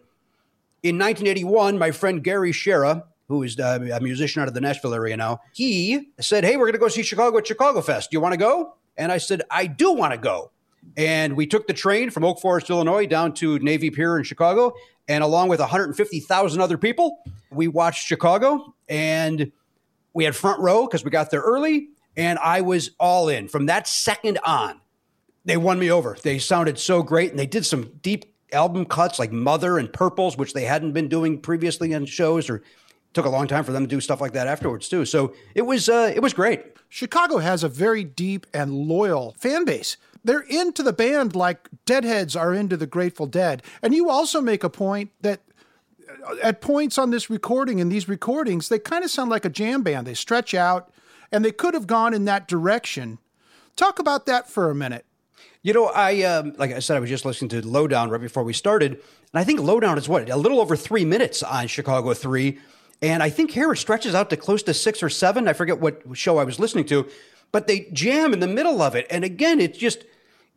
in 0.82 0.98
1981, 0.98 1.78
my 1.78 1.92
friend 1.92 2.24
Gary 2.24 2.52
Shera, 2.52 3.04
who 3.28 3.44
is 3.44 3.60
uh, 3.60 3.88
a 3.94 4.00
musician 4.02 4.42
out 4.42 4.48
of 4.48 4.56
the 4.56 4.62
Nashville 4.62 4.96
area 4.96 5.16
now, 5.16 5.42
he 5.54 6.10
said, 6.20 6.44
"Hey, 6.44 6.58
we're 6.58 6.66
going 6.66 6.74
to 6.74 6.80
go 6.80 6.88
see 6.88 7.04
Chicago 7.04 7.38
at 7.38 7.46
Chicago 7.46 7.82
Fest. 7.82 8.10
Do 8.10 8.16
you 8.16 8.22
want 8.22 8.34
to 8.34 8.38
go?" 8.38 8.74
And 8.98 9.12
I 9.12 9.20
said, 9.20 9.44
"I 9.52 9.68
do 9.68 9.94
want 9.94 10.14
to 10.14 10.18
go." 10.18 10.52
And 10.98 11.38
we 11.38 11.46
took 11.46 11.68
the 11.68 11.74
train 11.74 12.10
from 12.10 12.26
Oak 12.26 12.42
Forest, 12.42 12.72
Illinois, 12.72 13.06
down 13.06 13.34
to 13.36 13.60
Navy 13.60 13.92
Pier 13.92 14.18
in 14.18 14.24
Chicago, 14.24 14.74
and 15.08 15.24
along 15.24 15.50
with 15.50 15.60
150,000 15.60 16.62
other 16.62 16.80
people, 16.80 17.20
we 17.52 17.68
watched 17.68 18.08
Chicago, 18.08 18.74
and 18.90 19.52
we 20.14 20.24
had 20.24 20.36
front 20.36 20.60
row 20.62 20.88
because 20.88 21.06
we 21.06 21.12
got 21.12 21.30
there 21.30 21.42
early, 21.42 21.90
and 22.18 22.40
I 22.40 22.62
was 22.62 22.90
all 23.00 23.30
in 23.30 23.50
from 23.50 23.68
that 23.68 23.88
second 23.88 24.40
on 24.44 24.82
they 25.46 25.58
won 25.58 25.80
me 25.80 25.92
over. 25.92 26.18
They 26.22 26.40
sounded 26.40 26.78
so 26.80 27.04
great, 27.04 27.30
and 27.30 27.40
they 27.40 27.46
did 27.46 27.66
some 27.66 27.94
deep 28.02 28.26
album 28.52 28.86
cuts 28.86 29.20
like 29.20 29.32
Mother 29.32 29.78
and 29.78 29.92
Purples, 29.92 30.38
which 30.38 30.54
they 30.54 30.66
hadn't 30.66 30.94
been 30.94 31.08
doing 31.08 31.40
previously 31.40 31.94
on 31.94 32.06
shows, 32.06 32.50
or 32.50 32.64
took 33.14 33.26
a 33.26 33.30
long 33.30 33.48
time 33.48 33.64
for 33.64 33.72
them 33.72 33.84
to 33.84 33.90
do 33.90 34.02
stuff 34.02 34.22
like 34.22 34.34
that 34.34 34.48
afterwards 34.48 34.90
too. 34.90 35.06
So 35.06 35.34
it 35.54 35.64
was 35.64 35.88
uh, 35.88 36.12
it 36.14 36.22
was 36.22 36.34
great. 36.34 36.64
Chicago 36.90 37.38
has 37.38 37.64
a 37.64 37.70
very 37.70 38.04
deep 38.04 38.46
and 38.54 38.74
loyal 38.74 39.36
fan 39.40 39.66
base. 39.66 39.98
They're 40.24 40.42
into 40.42 40.82
the 40.82 40.94
band 40.94 41.36
like 41.36 41.70
Deadheads 41.86 42.36
are 42.36 42.54
into 42.54 42.78
the 42.78 42.88
Grateful 42.88 43.28
Dead. 43.28 43.62
And 43.82 43.94
you 43.94 44.10
also 44.10 44.42
make 44.42 44.64
a 44.64 44.70
point 44.70 45.12
that 45.22 45.42
uh, 46.28 46.36
at 46.42 46.62
points 46.62 46.98
on 46.98 47.12
this 47.12 47.30
recording, 47.30 47.80
and 47.80 47.92
these 47.92 48.10
recordings, 48.10 48.70
they 48.70 48.80
kind 48.80 49.04
of 49.04 49.12
sound 49.12 49.30
like 49.30 49.46
a 49.46 49.50
jam 49.50 49.84
band. 49.84 50.08
They 50.08 50.14
stretch 50.14 50.54
out 50.54 50.92
and 51.32 51.44
they 51.44 51.52
could 51.52 51.74
have 51.74 51.88
gone 51.88 52.14
in 52.14 52.26
that 52.26 52.48
direction. 52.48 53.20
Talk 53.76 54.00
about 54.00 54.26
that 54.26 54.50
for 54.50 54.70
a 54.70 54.76
minute. 54.76 55.06
You 55.66 55.74
know, 55.74 55.88
I 55.88 56.22
um, 56.22 56.54
like 56.60 56.72
I 56.72 56.78
said, 56.78 56.96
I 56.96 57.00
was 57.00 57.10
just 57.10 57.26
listening 57.26 57.50
to 57.50 57.68
Lowdown 57.68 58.12
right 58.12 58.22
before 58.22 58.44
we 58.44 58.54
started, 58.54 58.92
and 58.92 59.02
I 59.34 59.44
think 59.44 59.60
Lowdown 59.60 59.98
is 59.98 60.08
what 60.08 60.30
a 60.30 60.38
little 60.38 60.60
over 60.60 60.76
three 60.76 61.06
minutes 61.06 61.42
on 61.42 61.66
Chicago 61.66 62.14
Three, 62.14 62.60
and 63.02 63.24
I 63.24 63.32
think 63.32 63.50
here 63.50 63.72
it 63.74 63.78
stretches 63.78 64.14
out 64.14 64.30
to 64.30 64.38
close 64.38 64.62
to 64.62 64.76
six 64.76 65.02
or 65.02 65.10
seven. 65.10 65.48
I 65.48 65.54
forget 65.54 65.80
what 65.80 66.04
show 66.14 66.38
I 66.38 66.44
was 66.44 66.60
listening 66.60 66.86
to, 66.86 67.10
but 67.52 67.66
they 67.66 67.90
jam 67.92 68.32
in 68.32 68.42
the 68.42 68.48
middle 68.48 68.80
of 68.80 68.94
it, 68.94 69.08
and 69.10 69.24
again, 69.24 69.60
it's 69.60 69.80
just. 69.80 70.06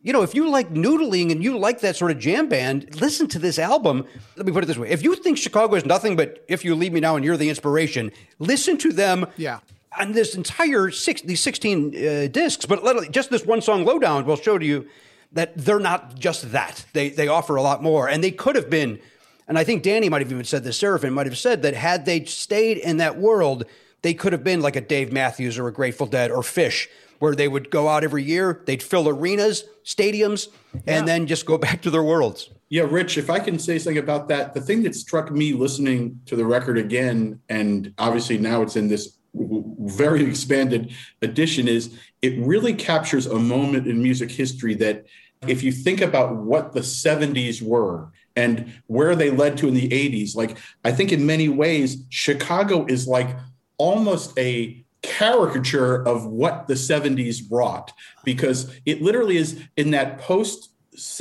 You 0.01 0.13
know, 0.13 0.21
if 0.21 0.33
you 0.33 0.49
like 0.49 0.73
noodling 0.73 1.29
and 1.29 1.43
you 1.43 1.57
like 1.57 1.81
that 1.81 1.97
sort 1.97 2.11
of 2.11 2.19
jam 2.19 2.47
band, 2.47 3.01
listen 3.01 3.27
to 3.27 3.37
this 3.37 3.59
album. 3.59 4.05
Let 4.37 4.45
me 4.45 4.53
put 4.53 4.63
it 4.63 4.67
this 4.67 4.77
way. 4.77 4.87
If 4.87 5.03
you 5.03 5.13
think 5.13 5.37
Chicago 5.37 5.75
is 5.75 5.85
nothing 5.85 6.15
but 6.15 6.45
If 6.47 6.63
You 6.63 6.73
Leave 6.73 6.93
Me 6.93 7.01
Now 7.01 7.17
and 7.17 7.25
You're 7.25 7.35
the 7.35 7.49
Inspiration, 7.49 8.13
listen 8.39 8.77
to 8.77 8.93
them 8.93 9.25
Yeah. 9.35 9.59
On 9.97 10.11
this 10.11 10.35
entire 10.35 10.91
six 10.91 11.21
these 11.21 11.41
16 11.41 11.87
uh, 11.87 12.27
discs 12.27 12.65
but 12.65 12.83
literally 12.83 13.09
just 13.09 13.29
this 13.29 13.45
one 13.45 13.61
song 13.61 13.85
lowdown 13.85 14.25
will 14.25 14.35
show 14.35 14.57
to 14.57 14.65
you 14.65 14.87
that 15.31 15.55
they're 15.57 15.79
not 15.79 16.17
just 16.17 16.51
that. 16.51 16.85
They 16.93 17.09
they 17.09 17.27
offer 17.27 17.55
a 17.55 17.61
lot 17.61 17.81
more. 17.81 18.07
And 18.07 18.23
they 18.23 18.31
could 18.31 18.55
have 18.55 18.69
been 18.69 18.99
and 19.47 19.57
i 19.57 19.63
think 19.63 19.81
danny 19.83 20.07
might 20.07 20.21
have 20.21 20.31
even 20.31 20.45
said 20.45 20.63
this 20.63 20.77
Seraphine 20.77 21.11
might 21.11 21.25
have 21.25 21.37
said 21.37 21.63
that 21.63 21.73
had 21.73 22.05
they 22.05 22.23
stayed 22.25 22.77
in 22.77 22.97
that 22.97 23.17
world 23.17 23.65
they 24.03 24.13
could 24.13 24.31
have 24.31 24.43
been 24.43 24.61
like 24.61 24.75
a 24.75 24.81
dave 24.81 25.11
matthews 25.11 25.57
or 25.57 25.67
a 25.67 25.73
grateful 25.73 26.05
dead 26.05 26.29
or 26.31 26.41
Phish 26.41 26.87
where 27.17 27.35
they 27.35 27.47
would 27.47 27.69
go 27.69 27.89
out 27.89 28.03
every 28.03 28.23
year 28.23 28.61
they'd 28.65 28.83
fill 28.83 29.09
arenas 29.09 29.65
stadiums 29.83 30.49
and 30.85 31.07
then 31.07 31.27
just 31.27 31.45
go 31.45 31.57
back 31.67 31.81
to 31.81 31.89
their 31.89 32.03
worlds. 32.03 32.49
Yeah, 32.69 32.83
Rich, 32.83 33.17
if 33.17 33.31
I 33.31 33.39
can 33.39 33.57
say 33.57 33.79
something 33.79 33.97
about 33.97 34.27
that, 34.27 34.53
the 34.53 34.61
thing 34.61 34.83
that 34.83 34.93
struck 34.93 35.31
me 35.31 35.53
listening 35.53 36.21
to 36.27 36.35
the 36.35 36.45
record 36.45 36.77
again, 36.77 37.39
and 37.49 37.91
obviously 37.97 38.37
now 38.37 38.61
it's 38.61 38.75
in 38.75 38.87
this 38.87 39.17
very 39.33 40.23
expanded 40.25 40.93
edition, 41.21 41.67
is 41.67 41.97
it 42.21 42.37
really 42.39 42.73
captures 42.73 43.25
a 43.25 43.39
moment 43.39 43.87
in 43.87 44.01
music 44.01 44.31
history 44.31 44.75
that 44.75 45.05
if 45.47 45.63
you 45.63 45.71
think 45.71 46.01
about 46.01 46.35
what 46.35 46.73
the 46.73 46.81
70s 46.81 47.61
were 47.61 48.11
and 48.35 48.73
where 48.87 49.15
they 49.15 49.29
led 49.29 49.57
to 49.57 49.67
in 49.67 49.73
the 49.73 49.89
80s, 49.89 50.35
like 50.35 50.57
I 50.83 50.91
think 50.91 51.11
in 51.11 51.25
many 51.25 51.49
ways, 51.49 52.03
Chicago 52.09 52.85
is 52.85 53.07
like 53.07 53.37
almost 53.77 54.37
a 54.37 54.83
caricature 55.01 56.05
of 56.05 56.25
what 56.25 56.67
the 56.67 56.73
70s 56.73 57.47
brought 57.47 57.93
because 58.25 58.75
it 58.85 59.01
literally 59.01 59.37
is 59.37 59.63
in 59.77 59.91
that 59.91 60.19
post 60.19 60.69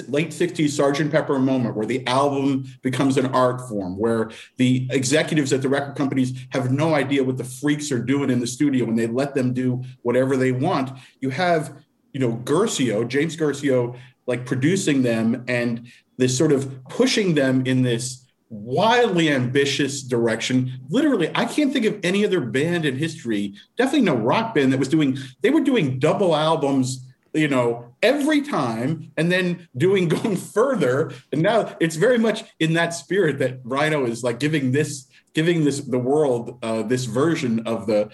late 0.08 0.30
60s 0.30 0.70
Sergeant 0.70 1.12
Pepper 1.12 1.38
moment 1.38 1.76
where 1.76 1.86
the 1.86 2.06
album 2.06 2.64
becomes 2.82 3.16
an 3.16 3.26
art 3.26 3.68
form, 3.68 3.96
where 3.96 4.30
the 4.56 4.86
executives 4.90 5.52
at 5.52 5.62
the 5.62 5.68
record 5.68 5.96
companies 5.96 6.46
have 6.50 6.72
no 6.72 6.94
idea 6.94 7.24
what 7.24 7.36
the 7.36 7.44
freaks 7.44 7.90
are 7.92 8.02
doing 8.02 8.30
in 8.30 8.40
the 8.40 8.46
studio 8.46 8.84
when 8.84 8.96
they 8.96 9.06
let 9.06 9.34
them 9.34 9.52
do 9.52 9.82
whatever 10.02 10.36
they 10.36 10.52
want. 10.52 10.90
You 11.20 11.30
have, 11.30 11.76
you 12.12 12.20
know, 12.20 12.32
Guercio, 12.32 13.04
James 13.04 13.36
Guercio, 13.36 13.94
like 14.26 14.46
producing 14.46 15.02
them 15.02 15.44
and 15.48 15.86
this 16.16 16.36
sort 16.36 16.52
of 16.52 16.84
pushing 16.84 17.34
them 17.34 17.64
in 17.66 17.82
this 17.82 18.26
wildly 18.50 19.30
ambitious 19.30 20.02
direction. 20.02 20.80
Literally, 20.88 21.30
I 21.34 21.44
can't 21.44 21.72
think 21.72 21.84
of 21.84 22.00
any 22.02 22.24
other 22.24 22.40
band 22.40 22.84
in 22.84 22.96
history, 22.96 23.54
definitely 23.76 24.02
no 24.02 24.16
rock 24.16 24.54
band 24.54 24.72
that 24.72 24.78
was 24.78 24.88
doing, 24.88 25.18
they 25.42 25.50
were 25.50 25.60
doing 25.60 25.98
double 25.98 26.34
albums 26.34 27.04
you 27.34 27.48
know, 27.48 27.87
every 28.02 28.42
time 28.42 29.10
and 29.16 29.30
then 29.30 29.68
doing 29.76 30.08
going 30.08 30.36
further. 30.36 31.12
And 31.32 31.42
now 31.42 31.76
it's 31.80 31.96
very 31.96 32.18
much 32.18 32.44
in 32.58 32.74
that 32.74 32.94
spirit 32.94 33.38
that 33.38 33.60
Rhino 33.64 34.04
is 34.04 34.22
like 34.22 34.38
giving 34.38 34.72
this, 34.72 35.08
giving 35.34 35.64
this 35.64 35.80
the 35.80 35.98
world 35.98 36.58
uh, 36.62 36.82
this 36.82 37.04
version 37.04 37.66
of 37.66 37.86
the. 37.86 38.10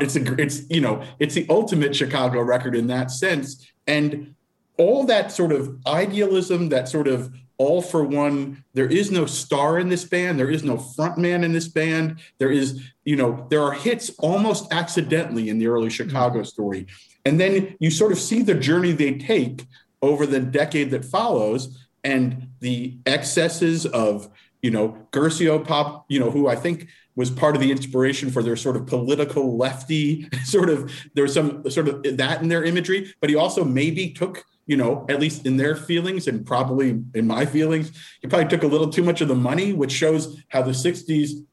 It's 0.00 0.16
a, 0.16 0.40
it's 0.40 0.68
you 0.68 0.80
know, 0.80 1.04
it's 1.20 1.34
the 1.34 1.46
ultimate 1.48 1.94
Chicago 1.94 2.40
record 2.40 2.74
in 2.74 2.88
that 2.88 3.12
sense, 3.12 3.70
and 3.86 4.34
all 4.78 5.04
that 5.04 5.30
sort 5.30 5.52
of 5.52 5.78
idealism, 5.86 6.70
that 6.70 6.88
sort 6.88 7.06
of 7.06 7.32
all 7.58 7.80
for 7.80 8.04
one. 8.04 8.64
There 8.74 8.86
is 8.86 9.10
no 9.10 9.26
star 9.26 9.78
in 9.78 9.88
this 9.88 10.04
band. 10.04 10.38
There 10.38 10.50
is 10.50 10.64
no 10.64 10.76
front 10.76 11.18
man 11.18 11.44
in 11.44 11.52
this 11.52 11.68
band. 11.68 12.18
There 12.38 12.50
is, 12.50 12.82
you 13.04 13.16
know, 13.16 13.46
there 13.48 13.62
are 13.62 13.72
hits 13.72 14.10
almost 14.18 14.72
accidentally 14.72 15.48
in 15.48 15.58
the 15.58 15.68
early 15.68 15.90
Chicago 15.90 16.42
story. 16.42 16.86
And 17.26 17.40
then 17.40 17.76
you 17.80 17.90
sort 17.90 18.12
of 18.12 18.20
see 18.20 18.42
the 18.42 18.54
journey 18.54 18.92
they 18.92 19.18
take 19.18 19.66
over 20.00 20.26
the 20.26 20.38
decade 20.38 20.92
that 20.92 21.04
follows 21.04 21.84
and 22.04 22.50
the 22.60 22.96
excesses 23.04 23.84
of, 23.84 24.30
you 24.62 24.70
know, 24.70 24.96
Guercio 25.10 25.58
Pop, 25.58 26.06
you 26.08 26.20
know, 26.20 26.30
who 26.30 26.46
I 26.46 26.54
think 26.54 26.86
was 27.16 27.28
part 27.28 27.56
of 27.56 27.60
the 27.60 27.72
inspiration 27.72 28.30
for 28.30 28.44
their 28.44 28.54
sort 28.54 28.76
of 28.76 28.86
political 28.86 29.56
lefty 29.56 30.28
sort 30.44 30.70
of, 30.70 30.92
there's 31.14 31.34
some 31.34 31.68
sort 31.68 31.88
of 31.88 32.16
that 32.16 32.42
in 32.42 32.48
their 32.48 32.62
imagery, 32.62 33.12
but 33.20 33.28
he 33.28 33.34
also 33.34 33.64
maybe 33.64 34.10
took 34.10 34.44
you 34.68 34.76
know, 34.76 35.06
at 35.08 35.20
least 35.20 35.46
in 35.46 35.56
their 35.56 35.76
feelings 35.76 36.26
and 36.26 36.44
probably 36.44 37.00
in 37.14 37.24
my 37.24 37.46
feelings, 37.46 37.92
he 38.20 38.26
probably 38.26 38.48
took 38.48 38.64
a 38.64 38.66
little 38.66 38.90
too 38.90 39.04
much 39.04 39.20
of 39.20 39.28
the 39.28 39.34
money, 39.34 39.72
which 39.72 39.92
shows 39.92 40.42
how 40.48 40.60
the 40.60 40.72
60s 40.72 41.46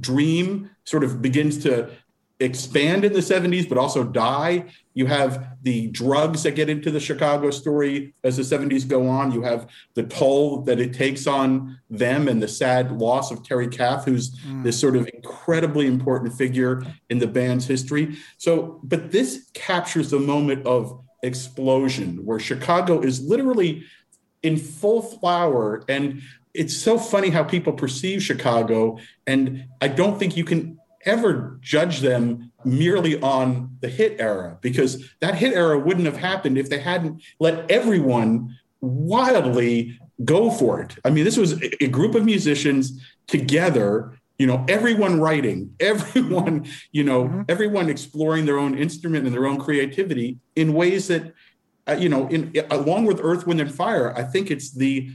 dream 0.00 0.68
sort 0.84 1.02
of 1.02 1.22
begins 1.22 1.62
to 1.62 1.90
expand 2.40 3.04
in 3.04 3.12
the 3.12 3.18
70s, 3.18 3.68
but 3.68 3.78
also 3.78 4.04
die. 4.04 4.64
You 4.94 5.06
have 5.06 5.56
the 5.62 5.88
drugs 5.88 6.44
that 6.44 6.54
get 6.54 6.70
into 6.70 6.90
the 6.90 7.00
Chicago 7.00 7.50
story 7.50 8.14
as 8.22 8.36
the 8.36 8.42
70s 8.42 8.86
go 8.86 9.08
on. 9.08 9.32
You 9.32 9.42
have 9.42 9.68
the 9.94 10.04
toll 10.04 10.62
that 10.62 10.78
it 10.78 10.92
takes 10.92 11.26
on 11.26 11.80
them 11.90 12.28
and 12.28 12.40
the 12.40 12.48
sad 12.48 12.92
loss 12.92 13.30
of 13.30 13.42
Terry 13.42 13.68
Kath, 13.68 14.04
who's 14.04 14.36
mm. 14.40 14.62
this 14.62 14.78
sort 14.78 14.96
of 14.96 15.08
incredibly 15.12 15.86
important 15.86 16.32
figure 16.32 16.84
in 17.10 17.18
the 17.18 17.26
band's 17.26 17.66
history. 17.66 18.16
So, 18.36 18.80
but 18.84 19.10
this 19.10 19.50
captures 19.54 20.10
the 20.10 20.20
moment 20.20 20.64
of 20.66 21.04
explosion 21.22 22.24
where 22.24 22.38
Chicago 22.38 23.00
is 23.00 23.20
literally 23.20 23.84
in 24.42 24.56
full 24.56 25.02
flower. 25.02 25.82
And 25.88 26.22
it's 26.54 26.76
so 26.76 26.98
funny 26.98 27.30
how 27.30 27.42
people 27.42 27.72
perceive 27.72 28.22
Chicago. 28.22 28.98
And 29.26 29.66
I 29.80 29.88
don't 29.88 30.18
think 30.18 30.36
you 30.36 30.44
can 30.44 30.78
ever 31.08 31.58
judge 31.60 32.00
them 32.00 32.52
merely 32.64 33.20
on 33.20 33.76
the 33.80 33.88
hit 33.88 34.20
era 34.20 34.58
because 34.60 35.10
that 35.20 35.34
hit 35.34 35.54
era 35.54 35.78
wouldn't 35.78 36.06
have 36.06 36.16
happened 36.16 36.58
if 36.58 36.68
they 36.68 36.78
hadn't 36.78 37.22
let 37.40 37.68
everyone 37.70 38.56
wildly 38.80 39.98
go 40.24 40.50
for 40.50 40.80
it. 40.80 40.96
I 41.04 41.10
mean, 41.10 41.24
this 41.24 41.36
was 41.36 41.60
a 41.80 41.88
group 41.88 42.14
of 42.14 42.24
musicians 42.24 43.00
together 43.26 44.18
you 44.38 44.46
know 44.46 44.64
everyone 44.68 45.20
writing 45.20 45.74
everyone 45.80 46.66
you 46.92 47.04
know 47.04 47.24
mm-hmm. 47.24 47.42
everyone 47.48 47.90
exploring 47.90 48.46
their 48.46 48.58
own 48.58 48.78
instrument 48.78 49.26
and 49.26 49.34
their 49.34 49.46
own 49.46 49.58
creativity 49.58 50.38
in 50.56 50.72
ways 50.72 51.08
that 51.08 51.34
uh, 51.88 51.92
you 51.98 52.08
know 52.08 52.28
in 52.28 52.54
along 52.70 53.04
with 53.04 53.20
earth 53.20 53.46
wind 53.46 53.60
and 53.60 53.74
fire 53.74 54.16
i 54.16 54.22
think 54.22 54.50
it's 54.50 54.70
the 54.70 55.10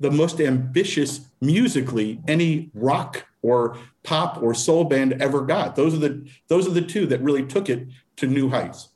the 0.00 0.10
most 0.10 0.40
ambitious 0.40 1.20
musically 1.40 2.20
any 2.26 2.70
rock 2.74 3.24
or 3.44 3.76
pop 4.02 4.42
or 4.42 4.54
soul 4.54 4.84
band 4.84 5.12
ever 5.20 5.42
got 5.42 5.76
those 5.76 5.94
are 5.94 5.98
the 5.98 6.28
those 6.48 6.66
are 6.66 6.72
the 6.72 6.82
two 6.82 7.06
that 7.06 7.20
really 7.20 7.44
took 7.44 7.68
it 7.68 7.86
to 8.16 8.26
new 8.26 8.48
heights 8.48 8.88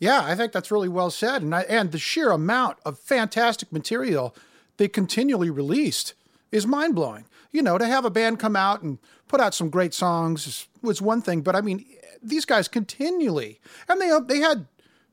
yeah 0.00 0.22
i 0.24 0.34
think 0.34 0.52
that's 0.52 0.70
really 0.70 0.88
well 0.88 1.10
said 1.10 1.42
and 1.42 1.54
I, 1.54 1.62
and 1.62 1.92
the 1.92 1.98
sheer 1.98 2.30
amount 2.30 2.78
of 2.84 2.98
fantastic 2.98 3.72
material 3.72 4.34
they 4.76 4.88
continually 4.88 5.50
released 5.50 6.14
is 6.50 6.66
mind-blowing 6.66 7.26
you 7.52 7.62
know, 7.62 7.78
to 7.78 7.86
have 7.86 8.04
a 8.04 8.10
band 8.10 8.40
come 8.40 8.56
out 8.56 8.82
and 8.82 8.98
put 9.28 9.40
out 9.40 9.54
some 9.54 9.70
great 9.70 9.94
songs 9.94 10.66
was 10.80 11.00
one 11.00 11.22
thing, 11.22 11.42
but 11.42 11.54
I 11.54 11.60
mean, 11.60 11.84
these 12.22 12.44
guys 12.44 12.66
continually, 12.66 13.60
and 13.88 14.00
they 14.00 14.10
they 14.26 14.40
had 14.40 14.66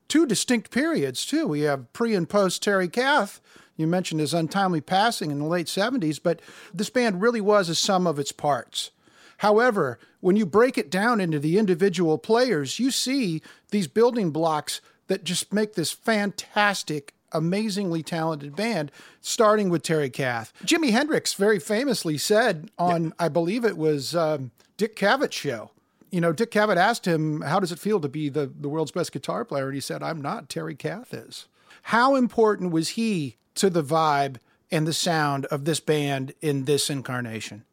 two 0.08 0.26
distinct 0.26 0.70
periods 0.70 1.24
too. 1.24 1.46
We 1.46 1.60
have 1.60 1.92
pre 1.92 2.14
and 2.14 2.28
post 2.28 2.62
Terry 2.62 2.88
Kath. 2.88 3.40
You 3.80 3.86
mentioned 3.86 4.20
his 4.20 4.34
untimely 4.34 4.80
passing 4.80 5.30
in 5.30 5.38
the 5.38 5.46
late 5.46 5.66
70s, 5.66 6.20
but 6.22 6.40
this 6.72 6.90
band 6.90 7.20
really 7.20 7.40
was 7.40 7.68
a 7.68 7.74
sum 7.74 8.06
of 8.06 8.18
its 8.18 8.32
parts. 8.32 8.90
However, 9.38 9.98
when 10.20 10.36
you 10.36 10.44
break 10.44 10.76
it 10.76 10.90
down 10.90 11.20
into 11.20 11.38
the 11.38 11.58
individual 11.58 12.18
players, 12.18 12.78
you 12.78 12.90
see 12.90 13.42
these 13.70 13.86
building 13.86 14.30
blocks 14.30 14.80
that 15.06 15.24
just 15.24 15.52
make 15.52 15.74
this 15.74 15.90
fantastic 15.90 17.14
amazingly 17.32 18.02
talented 18.02 18.54
band, 18.54 18.92
starting 19.20 19.70
with 19.70 19.82
Terry 19.82 20.10
Kath. 20.10 20.52
Jimi 20.64 20.90
Hendrix 20.90 21.34
very 21.34 21.58
famously 21.58 22.18
said 22.18 22.70
on, 22.78 23.04
yeah. 23.04 23.10
I 23.18 23.28
believe 23.28 23.64
it 23.64 23.78
was 23.78 24.14
um, 24.14 24.50
Dick 24.76 24.96
Cavett's 24.96 25.36
show, 25.36 25.70
you 26.10 26.20
know, 26.20 26.32
Dick 26.32 26.50
Cavett 26.50 26.76
asked 26.76 27.06
him, 27.06 27.40
How 27.42 27.60
does 27.60 27.72
it 27.72 27.78
feel 27.78 28.00
to 28.00 28.08
be 28.08 28.28
the, 28.28 28.46
the 28.46 28.68
world's 28.68 28.90
best 28.90 29.12
guitar 29.12 29.44
player? 29.44 29.66
And 29.66 29.74
he 29.74 29.80
said, 29.80 30.02
I'm 30.02 30.20
not, 30.20 30.48
Terry 30.48 30.74
Kath 30.74 31.14
is. 31.14 31.46
How 31.84 32.14
important 32.14 32.72
was 32.72 32.90
he 32.90 33.36
to 33.56 33.70
the 33.70 33.82
vibe 33.82 34.36
and 34.70 34.86
the 34.86 34.92
sound 34.92 35.46
of 35.46 35.64
this 35.64 35.80
band 35.80 36.32
in 36.40 36.64
this 36.64 36.90
incarnation? 36.90 37.64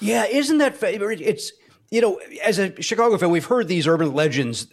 Yeah, 0.00 0.26
isn't 0.26 0.58
that 0.58 0.76
favorite? 0.76 1.20
it's 1.20 1.52
you 1.90 2.00
know, 2.00 2.20
as 2.42 2.58
a 2.58 2.80
Chicago 2.82 3.16
fan, 3.16 3.30
we've 3.30 3.44
heard 3.44 3.68
these 3.68 3.86
urban 3.86 4.14
legends, 4.14 4.66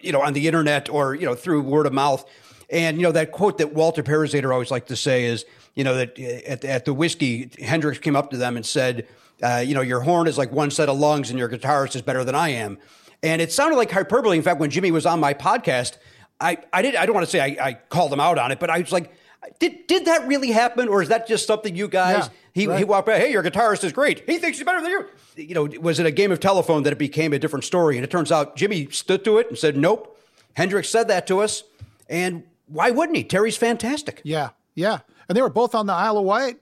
you 0.00 0.12
know, 0.12 0.20
on 0.20 0.34
the 0.34 0.46
internet 0.46 0.90
or 0.90 1.14
you 1.14 1.24
know 1.24 1.34
through 1.34 1.62
word 1.62 1.86
of 1.86 1.92
mouth. 1.92 2.24
And 2.70 2.98
you 2.98 3.04
know 3.04 3.12
that 3.12 3.32
quote 3.32 3.58
that 3.58 3.72
Walter 3.72 4.02
Parazaider 4.02 4.52
always 4.52 4.70
liked 4.70 4.88
to 4.88 4.96
say 4.96 5.24
is, 5.24 5.46
you 5.74 5.84
know, 5.84 5.94
that 5.94 6.18
at, 6.18 6.64
at 6.66 6.84
the 6.84 6.92
whiskey, 6.92 7.50
Hendrix 7.58 7.98
came 7.98 8.14
up 8.14 8.30
to 8.32 8.36
them 8.36 8.56
and 8.56 8.66
said, 8.66 9.08
uh, 9.42 9.64
you 9.64 9.74
know, 9.74 9.80
your 9.80 10.00
horn 10.00 10.26
is 10.26 10.36
like 10.36 10.52
one 10.52 10.70
set 10.70 10.90
of 10.90 10.98
lungs, 10.98 11.30
and 11.30 11.38
your 11.38 11.48
guitarist 11.48 11.96
is 11.96 12.02
better 12.02 12.24
than 12.24 12.34
I 12.34 12.50
am. 12.50 12.76
And 13.22 13.40
it 13.40 13.50
sounded 13.50 13.76
like 13.76 13.90
hyperbole. 13.90 14.36
In 14.36 14.42
fact, 14.42 14.60
when 14.60 14.70
Jimmy 14.70 14.90
was 14.90 15.06
on 15.06 15.20
my 15.20 15.32
podcast, 15.32 15.96
I, 16.40 16.58
I 16.72 16.82
did 16.82 16.94
I 16.94 17.06
don't 17.06 17.14
want 17.14 17.26
to 17.26 17.30
say 17.30 17.40
I, 17.40 17.68
I 17.68 17.72
called 17.72 18.12
him 18.12 18.20
out 18.20 18.38
on 18.38 18.52
it, 18.52 18.60
but 18.60 18.68
I 18.68 18.80
was 18.80 18.92
like, 18.92 19.14
did 19.58 19.86
did 19.86 20.04
that 20.06 20.26
really 20.26 20.50
happen, 20.50 20.88
or 20.88 21.02
is 21.02 21.08
that 21.08 21.26
just 21.26 21.46
something 21.46 21.76
you 21.76 21.88
guys? 21.88 22.24
Yeah, 22.24 22.28
he 22.52 22.66
right. 22.66 22.78
he 22.78 22.84
walked 22.84 23.06
by, 23.06 23.18
hey, 23.18 23.30
your 23.30 23.42
guitarist 23.42 23.84
is 23.84 23.92
great. 23.92 24.28
He 24.28 24.38
thinks 24.38 24.58
he's 24.58 24.64
better 24.64 24.80
than 24.80 24.90
you. 24.90 25.06
You 25.36 25.54
know, 25.54 25.80
was 25.80 26.00
it 26.00 26.06
a 26.06 26.10
game 26.10 26.32
of 26.32 26.40
telephone 26.40 26.82
that 26.82 26.92
it 26.92 26.98
became 26.98 27.32
a 27.32 27.38
different 27.38 27.64
story? 27.64 27.96
And 27.96 28.04
it 28.04 28.10
turns 28.10 28.32
out 28.32 28.56
Jimmy 28.56 28.88
stood 28.90 29.24
to 29.24 29.38
it 29.38 29.48
and 29.48 29.56
said, 29.56 29.76
nope. 29.76 30.16
Hendrix 30.54 30.88
said 30.88 31.06
that 31.06 31.28
to 31.28 31.40
us, 31.40 31.62
and 32.08 32.42
why 32.66 32.90
wouldn't 32.90 33.16
he? 33.16 33.22
Terry's 33.22 33.56
fantastic. 33.56 34.20
Yeah, 34.24 34.50
yeah. 34.74 34.98
And 35.28 35.36
they 35.36 35.42
were 35.42 35.50
both 35.50 35.74
on 35.74 35.86
the 35.86 35.92
Isle 35.92 36.18
of 36.18 36.24
Wight, 36.24 36.56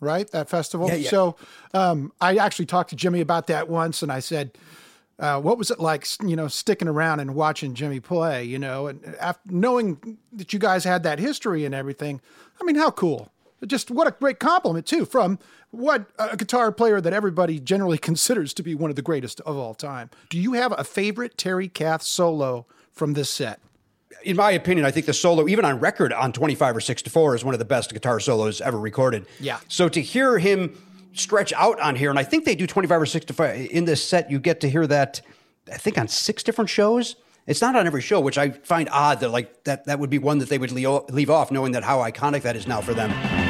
right? 0.00 0.30
That 0.30 0.48
festival. 0.48 0.88
Yeah, 0.88 0.94
yeah. 0.94 1.10
So 1.10 1.36
um, 1.74 2.12
I 2.18 2.36
actually 2.36 2.66
talked 2.66 2.90
to 2.90 2.96
Jimmy 2.96 3.20
about 3.20 3.48
that 3.48 3.68
once, 3.68 4.02
and 4.02 4.10
I 4.10 4.20
said, 4.20 4.56
uh, 5.22 5.40
"What 5.40 5.56
was 5.56 5.70
it 5.70 5.80
like, 5.80 6.06
you 6.22 6.36
know, 6.36 6.48
sticking 6.48 6.88
around 6.88 7.20
and 7.20 7.34
watching 7.34 7.74
Jimmy 7.74 8.00
play? 8.00 8.44
You 8.44 8.58
know, 8.58 8.88
and 8.88 9.02
after 9.18 9.50
knowing 9.50 10.18
that 10.32 10.52
you 10.52 10.58
guys 10.58 10.84
had 10.84 11.02
that 11.04 11.18
history 11.18 11.64
and 11.64 11.74
everything, 11.74 12.20
I 12.60 12.64
mean, 12.64 12.76
how 12.76 12.90
cool! 12.90 13.30
Just 13.66 13.90
what 13.90 14.06
a 14.06 14.10
great 14.10 14.38
compliment 14.38 14.86
too 14.86 15.06
from 15.06 15.38
what 15.70 16.06
a 16.18 16.36
guitar 16.36 16.72
player 16.72 17.00
that 17.00 17.12
everybody 17.12 17.58
generally 17.58 17.98
considers 18.10 18.52
to 18.54 18.62
be 18.62 18.74
one 18.74 18.90
of 18.90 18.96
the 18.96 19.02
greatest 19.02 19.40
of 19.42 19.56
all 19.56 19.74
time. 19.74 20.10
Do 20.28 20.38
you 20.38 20.52
have 20.52 20.74
a 20.76 20.84
favorite 20.84 21.38
Terry 21.38 21.68
Kath 21.68 22.02
solo 22.02 22.66
from 22.92 23.14
this 23.14 23.30
set? 23.30 23.60
in 24.24 24.36
my 24.36 24.50
opinion, 24.52 24.86
I 24.86 24.90
think 24.90 25.06
the 25.06 25.12
solo, 25.12 25.48
even 25.48 25.64
on 25.64 25.80
record 25.80 26.12
on 26.12 26.32
25 26.32 26.76
or 26.76 26.80
6 26.80 27.02
to 27.02 27.10
4, 27.10 27.34
is 27.34 27.44
one 27.44 27.54
of 27.54 27.58
the 27.58 27.64
best 27.64 27.92
guitar 27.92 28.20
solos 28.20 28.60
ever 28.60 28.78
recorded. 28.78 29.26
Yeah. 29.40 29.58
So 29.68 29.88
to 29.88 30.00
hear 30.00 30.38
him 30.38 30.76
stretch 31.12 31.52
out 31.54 31.80
on 31.80 31.96
here, 31.96 32.10
and 32.10 32.18
I 32.18 32.24
think 32.24 32.44
they 32.44 32.54
do 32.54 32.66
25 32.66 33.02
or 33.02 33.06
6 33.06 33.26
to 33.26 33.32
4 33.32 33.46
uh, 33.46 33.54
in 33.54 33.84
this 33.84 34.06
set, 34.06 34.30
you 34.30 34.38
get 34.38 34.60
to 34.60 34.70
hear 34.70 34.86
that, 34.86 35.20
I 35.70 35.76
think, 35.76 35.98
on 35.98 36.08
six 36.08 36.42
different 36.42 36.70
shows. 36.70 37.16
It's 37.46 37.60
not 37.60 37.74
on 37.74 37.86
every 37.86 38.02
show, 38.02 38.20
which 38.20 38.38
I 38.38 38.50
find 38.50 38.88
odd 38.92 39.20
that 39.20 39.30
like 39.30 39.64
that 39.64 39.86
that 39.86 39.98
would 39.98 40.10
be 40.10 40.18
one 40.18 40.38
that 40.38 40.48
they 40.48 40.58
would 40.58 40.70
leave 40.70 41.30
off, 41.30 41.50
knowing 41.50 41.72
that 41.72 41.82
how 41.82 41.98
iconic 41.98 42.42
that 42.42 42.54
is 42.54 42.68
now 42.68 42.80
for 42.80 42.94
them. 42.94 43.41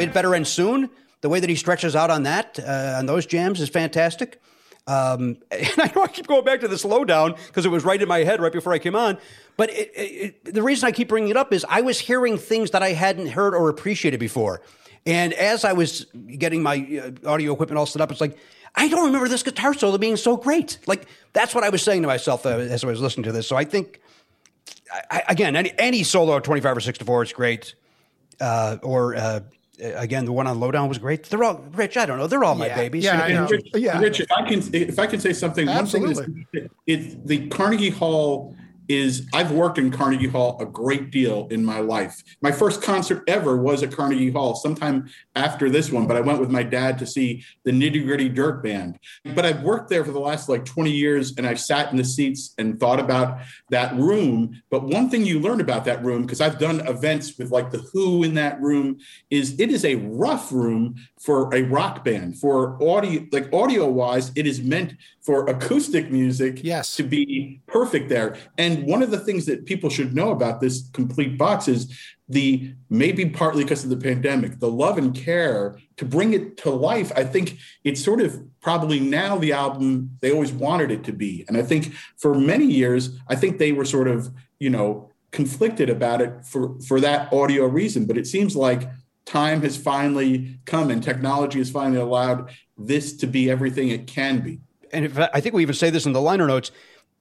It 0.00 0.14
better 0.14 0.34
end 0.34 0.46
soon. 0.46 0.90
The 1.20 1.28
way 1.28 1.40
that 1.40 1.50
he 1.50 1.56
stretches 1.56 1.94
out 1.94 2.10
on 2.10 2.22
that, 2.22 2.58
uh, 2.58 2.96
on 2.98 3.06
those 3.06 3.26
jams, 3.26 3.60
is 3.60 3.68
fantastic. 3.68 4.40
Um, 4.86 5.36
and 5.50 5.74
I 5.78 5.92
know 5.94 6.02
I 6.02 6.08
keep 6.08 6.26
going 6.26 6.44
back 6.44 6.60
to 6.60 6.68
the 6.68 6.76
slowdown 6.76 7.36
because 7.46 7.66
it 7.66 7.68
was 7.68 7.84
right 7.84 8.00
in 8.00 8.08
my 8.08 8.18
head 8.20 8.40
right 8.40 8.52
before 8.52 8.72
I 8.72 8.78
came 8.78 8.96
on. 8.96 9.18
But 9.56 9.70
it, 9.70 9.92
it, 9.94 10.54
the 10.54 10.62
reason 10.62 10.86
I 10.86 10.92
keep 10.92 11.08
bringing 11.08 11.30
it 11.30 11.36
up 11.36 11.52
is 11.52 11.66
I 11.68 11.82
was 11.82 12.00
hearing 12.00 12.38
things 12.38 12.70
that 12.70 12.82
I 12.82 12.92
hadn't 12.92 13.28
heard 13.28 13.54
or 13.54 13.68
appreciated 13.68 14.18
before. 14.18 14.62
And 15.06 15.32
as 15.34 15.64
I 15.64 15.72
was 15.72 16.06
getting 16.38 16.62
my 16.62 16.76
uh, 17.24 17.28
audio 17.28 17.52
equipment 17.52 17.78
all 17.78 17.86
set 17.86 18.02
up, 18.02 18.10
it's 18.10 18.20
like, 18.20 18.36
I 18.74 18.88
don't 18.88 19.06
remember 19.06 19.28
this 19.28 19.42
guitar 19.42 19.74
solo 19.74 19.98
being 19.98 20.16
so 20.16 20.36
great. 20.36 20.78
Like, 20.86 21.06
that's 21.32 21.54
what 21.54 21.64
I 21.64 21.68
was 21.70 21.82
saying 21.82 22.02
to 22.02 22.08
myself 22.08 22.46
uh, 22.46 22.50
as 22.50 22.84
I 22.84 22.86
was 22.86 23.00
listening 23.00 23.24
to 23.24 23.32
this. 23.32 23.46
So 23.46 23.56
I 23.56 23.64
think, 23.64 24.00
I, 25.10 25.22
again, 25.28 25.56
any, 25.56 25.72
any 25.78 26.02
solo 26.04 26.38
25 26.38 26.76
or 26.76 26.80
6 26.80 26.98
to 26.98 27.04
4 27.04 27.22
is 27.22 27.32
great. 27.32 27.74
Uh, 28.40 28.78
or 28.82 29.14
uh, 29.14 29.40
Uh, 29.82 29.92
again, 29.96 30.24
the 30.24 30.32
one 30.32 30.46
on 30.46 30.60
Lowdown 30.60 30.88
was 30.88 30.98
great. 30.98 31.24
They're 31.24 31.42
all 31.44 31.64
Rich. 31.72 31.96
I 31.96 32.06
don't 32.06 32.18
know. 32.18 32.26
They're 32.26 32.44
all 32.44 32.56
yeah. 32.58 32.68
my 32.68 32.74
babies. 32.74 33.04
Yeah, 33.04 33.26
you 33.26 33.34
know? 33.34 33.46
Rich, 33.46 33.70
yeah. 33.74 33.98
Rich, 33.98 34.20
if 34.20 34.32
I 34.32 34.48
can, 34.48 34.74
if 34.74 34.98
I 34.98 35.06
can 35.06 35.20
say 35.20 35.32
something, 35.32 35.68
Absolutely. 35.68 36.14
one 36.14 36.46
thing 36.52 36.70
is, 36.86 37.12
it, 37.12 37.26
the 37.26 37.48
Carnegie 37.48 37.90
Hall 37.90 38.54
is 38.90 39.28
I've 39.32 39.52
worked 39.52 39.78
in 39.78 39.92
Carnegie 39.92 40.26
Hall 40.26 40.56
a 40.60 40.66
great 40.66 41.12
deal 41.12 41.46
in 41.52 41.64
my 41.64 41.78
life. 41.78 42.24
My 42.42 42.50
first 42.50 42.82
concert 42.82 43.22
ever 43.28 43.56
was 43.56 43.84
at 43.84 43.92
Carnegie 43.92 44.32
Hall, 44.32 44.56
sometime 44.56 45.08
after 45.36 45.70
this 45.70 45.92
one, 45.92 46.06
but 46.06 46.16
I 46.16 46.20
went 46.20 46.40
with 46.40 46.50
my 46.50 46.62
dad 46.62 46.98
to 46.98 47.06
see 47.06 47.44
the 47.64 47.70
Nitty 47.70 48.04
Gritty 48.04 48.28
Dirt 48.28 48.62
Band. 48.62 48.98
But 49.34 49.46
I've 49.46 49.62
worked 49.62 49.88
there 49.88 50.04
for 50.04 50.10
the 50.10 50.20
last 50.20 50.48
like 50.48 50.64
20 50.64 50.90
years 50.90 51.34
and 51.36 51.46
I've 51.46 51.60
sat 51.60 51.90
in 51.90 51.96
the 51.96 52.04
seats 52.04 52.52
and 52.58 52.80
thought 52.80 52.98
about 52.98 53.38
that 53.70 53.94
room. 53.94 54.60
But 54.70 54.84
one 54.84 55.08
thing 55.08 55.24
you 55.24 55.38
learn 55.38 55.60
about 55.60 55.84
that 55.84 56.04
room, 56.04 56.22
because 56.22 56.40
I've 56.40 56.58
done 56.58 56.80
events 56.88 57.38
with 57.38 57.52
like 57.52 57.70
the 57.70 57.78
Who 57.92 58.24
in 58.24 58.34
that 58.34 58.60
room, 58.60 58.98
is 59.30 59.58
it 59.60 59.70
is 59.70 59.84
a 59.84 59.94
rough 59.96 60.50
room 60.50 60.96
for 61.18 61.54
a 61.54 61.62
rock 61.62 62.04
band. 62.04 62.38
For 62.38 62.82
audio, 62.82 63.24
like 63.30 63.52
audio 63.52 63.88
wise, 63.88 64.32
it 64.34 64.46
is 64.46 64.60
meant 64.60 64.94
for 65.20 65.46
acoustic 65.48 66.10
music 66.10 66.60
yes. 66.64 66.96
to 66.96 67.02
be 67.02 67.60
perfect 67.66 68.08
there. 68.08 68.36
And 68.58 68.84
one 68.84 69.02
of 69.02 69.10
the 69.10 69.20
things 69.20 69.46
that 69.46 69.66
people 69.66 69.90
should 69.90 70.14
know 70.14 70.30
about 70.30 70.60
this 70.60 70.88
complete 70.92 71.38
box 71.38 71.68
is 71.68 71.94
the 72.30 72.72
maybe 72.88 73.28
partly 73.28 73.64
because 73.64 73.82
of 73.82 73.90
the 73.90 73.96
pandemic, 73.96 74.60
the 74.60 74.70
love 74.70 74.96
and 74.96 75.14
care 75.14 75.76
to 75.96 76.04
bring 76.04 76.32
it 76.32 76.56
to 76.58 76.70
life. 76.70 77.10
I 77.16 77.24
think 77.24 77.58
it's 77.82 78.02
sort 78.02 78.20
of 78.20 78.40
probably 78.60 79.00
now 79.00 79.36
the 79.36 79.52
album 79.52 80.16
they 80.20 80.30
always 80.30 80.52
wanted 80.52 80.92
it 80.92 81.02
to 81.04 81.12
be. 81.12 81.44
And 81.48 81.56
I 81.56 81.62
think 81.62 81.92
for 82.16 82.34
many 82.34 82.66
years, 82.66 83.18
I 83.28 83.34
think 83.34 83.58
they 83.58 83.72
were 83.72 83.84
sort 83.84 84.06
of, 84.06 84.30
you 84.60 84.70
know, 84.70 85.10
conflicted 85.32 85.90
about 85.90 86.20
it 86.20 86.44
for 86.44 86.78
for 86.80 87.00
that 87.00 87.32
audio 87.32 87.66
reason. 87.66 88.06
But 88.06 88.16
it 88.16 88.28
seems 88.28 88.54
like 88.54 88.88
time 89.26 89.62
has 89.62 89.76
finally 89.76 90.60
come 90.66 90.90
and 90.90 91.02
technology 91.02 91.58
has 91.58 91.70
finally 91.70 92.00
allowed 92.00 92.50
this 92.78 93.16
to 93.16 93.26
be 93.26 93.50
everything 93.50 93.88
it 93.88 94.06
can 94.06 94.40
be. 94.40 94.60
And 94.92 95.04
if, 95.04 95.18
I 95.18 95.40
think 95.40 95.54
we 95.54 95.62
even 95.62 95.74
say 95.74 95.90
this 95.90 96.06
in 96.06 96.12
the 96.12 96.20
liner 96.20 96.46
notes. 96.46 96.70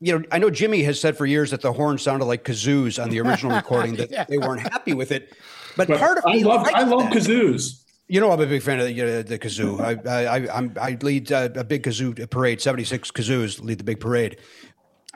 You 0.01 0.19
know, 0.19 0.25
I 0.31 0.38
know 0.38 0.49
Jimmy 0.49 0.83
has 0.83 0.99
said 0.99 1.17
for 1.17 1.25
years 1.25 1.51
that 1.51 1.62
the 1.62 1.73
horn 1.73 1.97
sounded 1.97 2.25
like 2.25 2.45
kazoos 2.45 3.01
on 3.01 3.09
the 3.09 3.19
original 3.19 3.55
recording 3.55 3.95
that 3.95 4.12
yeah. 4.12 4.23
they 4.23 4.38
weren't 4.38 4.62
happy 4.62 4.93
with 4.93 5.12
it. 5.12 5.33
But, 5.75 5.88
but 5.88 5.99
part 5.99 6.17
of 6.17 6.25
I 6.25 6.38
love 6.38 6.67
I 6.73 6.83
love 6.83 7.12
that. 7.12 7.13
kazoos. 7.13 7.83
You 8.07 8.19
know, 8.19 8.31
I'm 8.31 8.41
a 8.41 8.47
big 8.47 8.63
fan 8.63 8.79
of 8.79 8.85
the, 8.85 8.91
you 8.91 9.05
know, 9.05 9.21
the 9.21 9.38
kazoo. 9.38 9.79
I, 9.79 10.25
I, 10.25 10.57
I'm, 10.57 10.73
I 10.81 10.97
lead 10.99 11.31
uh, 11.31 11.49
a 11.53 11.63
big 11.63 11.83
kazoo 11.83 12.27
parade. 12.31 12.59
76 12.59 13.12
kazoos 13.12 13.62
lead 13.62 13.77
the 13.77 13.83
big 13.83 13.99
parade. 13.99 14.38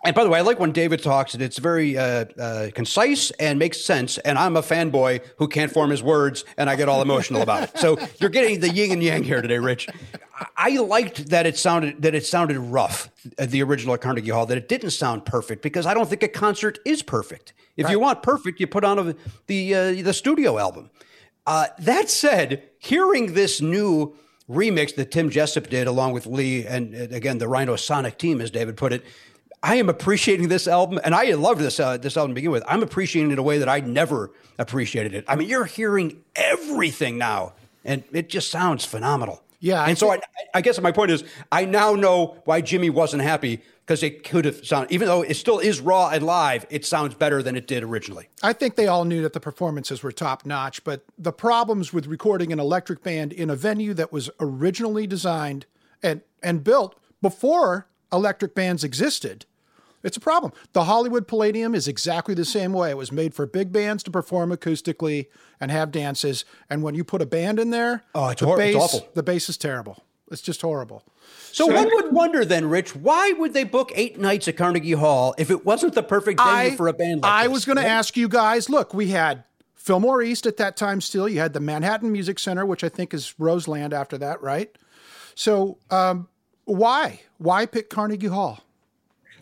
And 0.05 0.13
by 0.13 0.25
the 0.25 0.29
way, 0.29 0.39
I 0.39 0.41
like 0.41 0.59
when 0.59 0.73
David 0.73 1.01
talks, 1.01 1.33
and 1.33 1.41
it's 1.41 1.59
very 1.59 1.97
uh, 1.97 2.25
uh, 2.37 2.69
concise 2.75 3.31
and 3.39 3.57
makes 3.57 3.79
sense. 3.79 4.17
And 4.19 4.37
I'm 4.37 4.57
a 4.57 4.61
fanboy 4.61 5.21
who 5.37 5.47
can't 5.47 5.71
form 5.71 5.91
his 5.91 6.03
words, 6.03 6.43
and 6.57 6.69
I 6.69 6.75
get 6.75 6.89
all 6.89 7.01
emotional 7.01 7.41
about 7.41 7.63
it. 7.63 7.77
So 7.77 7.97
you're 8.19 8.29
getting 8.29 8.59
the 8.59 8.69
yin 8.69 8.91
and 8.91 9.01
yang 9.01 9.23
here 9.23 9.41
today, 9.41 9.59
Rich. 9.59 9.87
I 10.57 10.77
liked 10.77 11.29
that 11.29 11.45
it 11.45 11.57
sounded 11.57 12.01
that 12.01 12.15
it 12.15 12.25
sounded 12.25 12.57
rough, 12.57 13.09
uh, 13.37 13.45
the 13.45 13.61
original 13.63 13.93
at 13.93 14.01
Carnegie 14.01 14.31
Hall. 14.31 14.45
That 14.45 14.57
it 14.57 14.69
didn't 14.69 14.91
sound 14.91 15.25
perfect 15.25 15.61
because 15.61 15.85
I 15.85 15.93
don't 15.93 16.09
think 16.09 16.23
a 16.23 16.27
concert 16.27 16.79
is 16.85 17.03
perfect. 17.03 17.53
If 17.77 17.85
right. 17.85 17.91
you 17.91 17.99
want 17.99 18.23
perfect, 18.23 18.59
you 18.59 18.67
put 18.67 18.83
on 18.83 18.99
a, 18.99 19.15
the 19.47 19.75
uh, 19.75 19.91
the 20.03 20.13
studio 20.13 20.57
album. 20.57 20.89
Uh, 21.45 21.67
that 21.79 22.09
said, 22.09 22.63
hearing 22.79 23.33
this 23.33 23.61
new 23.61 24.15
remix 24.49 24.95
that 24.95 25.11
Tim 25.11 25.29
Jessup 25.29 25.69
did 25.69 25.87
along 25.87 26.13
with 26.13 26.25
Lee 26.25 26.65
and 26.65 26.93
again 26.93 27.37
the 27.37 27.47
Rhino 27.47 27.75
Sonic 27.75 28.17
team, 28.17 28.41
as 28.41 28.51
David 28.51 28.77
put 28.77 28.93
it 28.93 29.03
I 29.63 29.75
am 29.75 29.87
appreciating 29.87 30.49
this 30.49 30.67
album, 30.67 30.99
and 31.05 31.15
I 31.15 31.31
love 31.31 31.57
this 31.57 31.79
uh, 31.79 31.95
this 31.95 32.17
album 32.17 32.31
to 32.31 32.35
begin 32.35 32.51
with. 32.51 32.63
I'm 32.67 32.83
appreciating 32.83 33.31
it 33.31 33.33
in 33.33 33.39
a 33.39 33.43
way 33.43 33.59
that 33.59 33.69
I 33.69 33.79
never 33.79 34.31
appreciated 34.59 35.13
it. 35.13 35.23
I 35.25 35.37
mean, 35.37 35.47
you're 35.47 35.63
hearing 35.63 36.21
everything 36.35 37.17
now, 37.17 37.53
and 37.85 38.03
it 38.11 38.27
just 38.27 38.51
sounds 38.51 38.83
phenomenal. 38.83 39.41
Yeah, 39.63 39.81
and 39.81 39.91
I 39.91 39.93
so 39.93 40.11
I, 40.11 40.19
I 40.53 40.59
guess 40.59 40.79
my 40.81 40.91
point 40.91 41.09
is, 41.09 41.23
I 41.49 41.63
now 41.63 41.95
know 41.95 42.35
why 42.43 42.59
Jimmy 42.59 42.89
wasn't 42.89 43.23
happy 43.23 43.61
because 43.85 44.03
it 44.03 44.25
could 44.25 44.43
have 44.43 44.65
sounded, 44.67 44.91
even 44.91 45.07
though 45.07 45.21
it 45.21 45.35
still 45.35 45.59
is 45.59 45.79
raw 45.79 46.09
and 46.09 46.25
live, 46.25 46.65
it 46.69 46.85
sounds 46.85 47.15
better 47.15 47.41
than 47.41 47.55
it 47.55 47.65
did 47.65 47.81
originally. 47.81 48.27
I 48.41 48.51
think 48.51 48.75
they 48.75 48.87
all 48.87 49.05
knew 49.05 49.21
that 49.21 49.31
the 49.31 49.39
performances 49.39 50.03
were 50.03 50.11
top 50.11 50.45
notch, 50.45 50.83
but 50.83 51.05
the 51.17 51.31
problems 51.31 51.93
with 51.93 52.07
recording 52.07 52.51
an 52.51 52.59
electric 52.59 53.03
band 53.03 53.31
in 53.31 53.49
a 53.49 53.55
venue 53.55 53.93
that 53.93 54.11
was 54.11 54.29
originally 54.41 55.07
designed 55.07 55.65
and 56.03 56.19
and 56.41 56.61
built 56.61 56.99
before 57.21 57.87
electric 58.11 58.53
bands 58.53 58.83
existed 58.83 59.45
it's 60.03 60.17
a 60.17 60.19
problem. 60.19 60.51
The 60.73 60.83
Hollywood 60.83 61.27
Palladium 61.27 61.73
is 61.73 61.87
exactly 61.87 62.35
the 62.35 62.45
same 62.45 62.73
way. 62.73 62.91
It 62.91 62.97
was 62.97 63.11
made 63.11 63.33
for 63.33 63.45
big 63.45 63.71
bands 63.71 64.03
to 64.03 64.11
perform 64.11 64.51
acoustically 64.51 65.27
and 65.59 65.71
have 65.71 65.91
dances. 65.91 66.45
And 66.69 66.83
when 66.83 66.93
you 66.93 67.03
put 67.03 67.21
a 67.21 67.25
band 67.25 67.59
in 67.59 67.69
there, 67.69 68.03
oh, 68.13 68.29
it's, 68.29 68.41
the 68.41 68.47
hor- 68.47 68.57
bass, 68.57 68.75
it's 68.75 68.83
awful. 68.83 69.09
The 69.13 69.23
bass 69.23 69.49
is 69.49 69.57
terrible. 69.57 70.03
It's 70.29 70.41
just 70.41 70.61
horrible. 70.61 71.03
So, 71.51 71.67
so 71.67 71.73
one 71.73 71.89
would 71.93 72.11
wonder 72.11 72.43
then, 72.43 72.69
Rich, 72.69 72.95
why 72.95 73.33
would 73.33 73.53
they 73.53 73.63
book 73.63 73.91
eight 73.95 74.19
nights 74.19 74.47
at 74.47 74.57
Carnegie 74.57 74.91
Hall 74.93 75.35
if 75.37 75.49
it 75.49 75.65
wasn't 75.65 75.93
the 75.93 76.03
perfect 76.03 76.39
venue 76.39 76.73
I, 76.73 76.75
for 76.75 76.87
a 76.87 76.93
band 76.93 77.21
like 77.21 77.31
I 77.31 77.43
this? 77.43 77.53
was 77.53 77.65
going 77.65 77.77
right? 77.77 77.83
to 77.83 77.89
ask 77.89 78.17
you 78.17 78.27
guys. 78.27 78.69
Look, 78.69 78.93
we 78.93 79.09
had 79.09 79.43
Fillmore 79.75 80.21
East 80.21 80.45
at 80.45 80.57
that 80.57 80.75
time. 80.75 81.01
Still, 81.01 81.29
you 81.29 81.39
had 81.39 81.53
the 81.53 81.59
Manhattan 81.59 82.11
Music 82.11 82.39
Center, 82.39 82.65
which 82.65 82.83
I 82.83 82.89
think 82.89 83.13
is 83.13 83.35
Roseland 83.37 83.93
after 83.93 84.17
that, 84.17 84.41
right? 84.41 84.75
So, 85.35 85.77
um, 85.91 86.27
why 86.65 87.21
why 87.37 87.65
pick 87.65 87.89
Carnegie 87.89 88.27
Hall? 88.27 88.63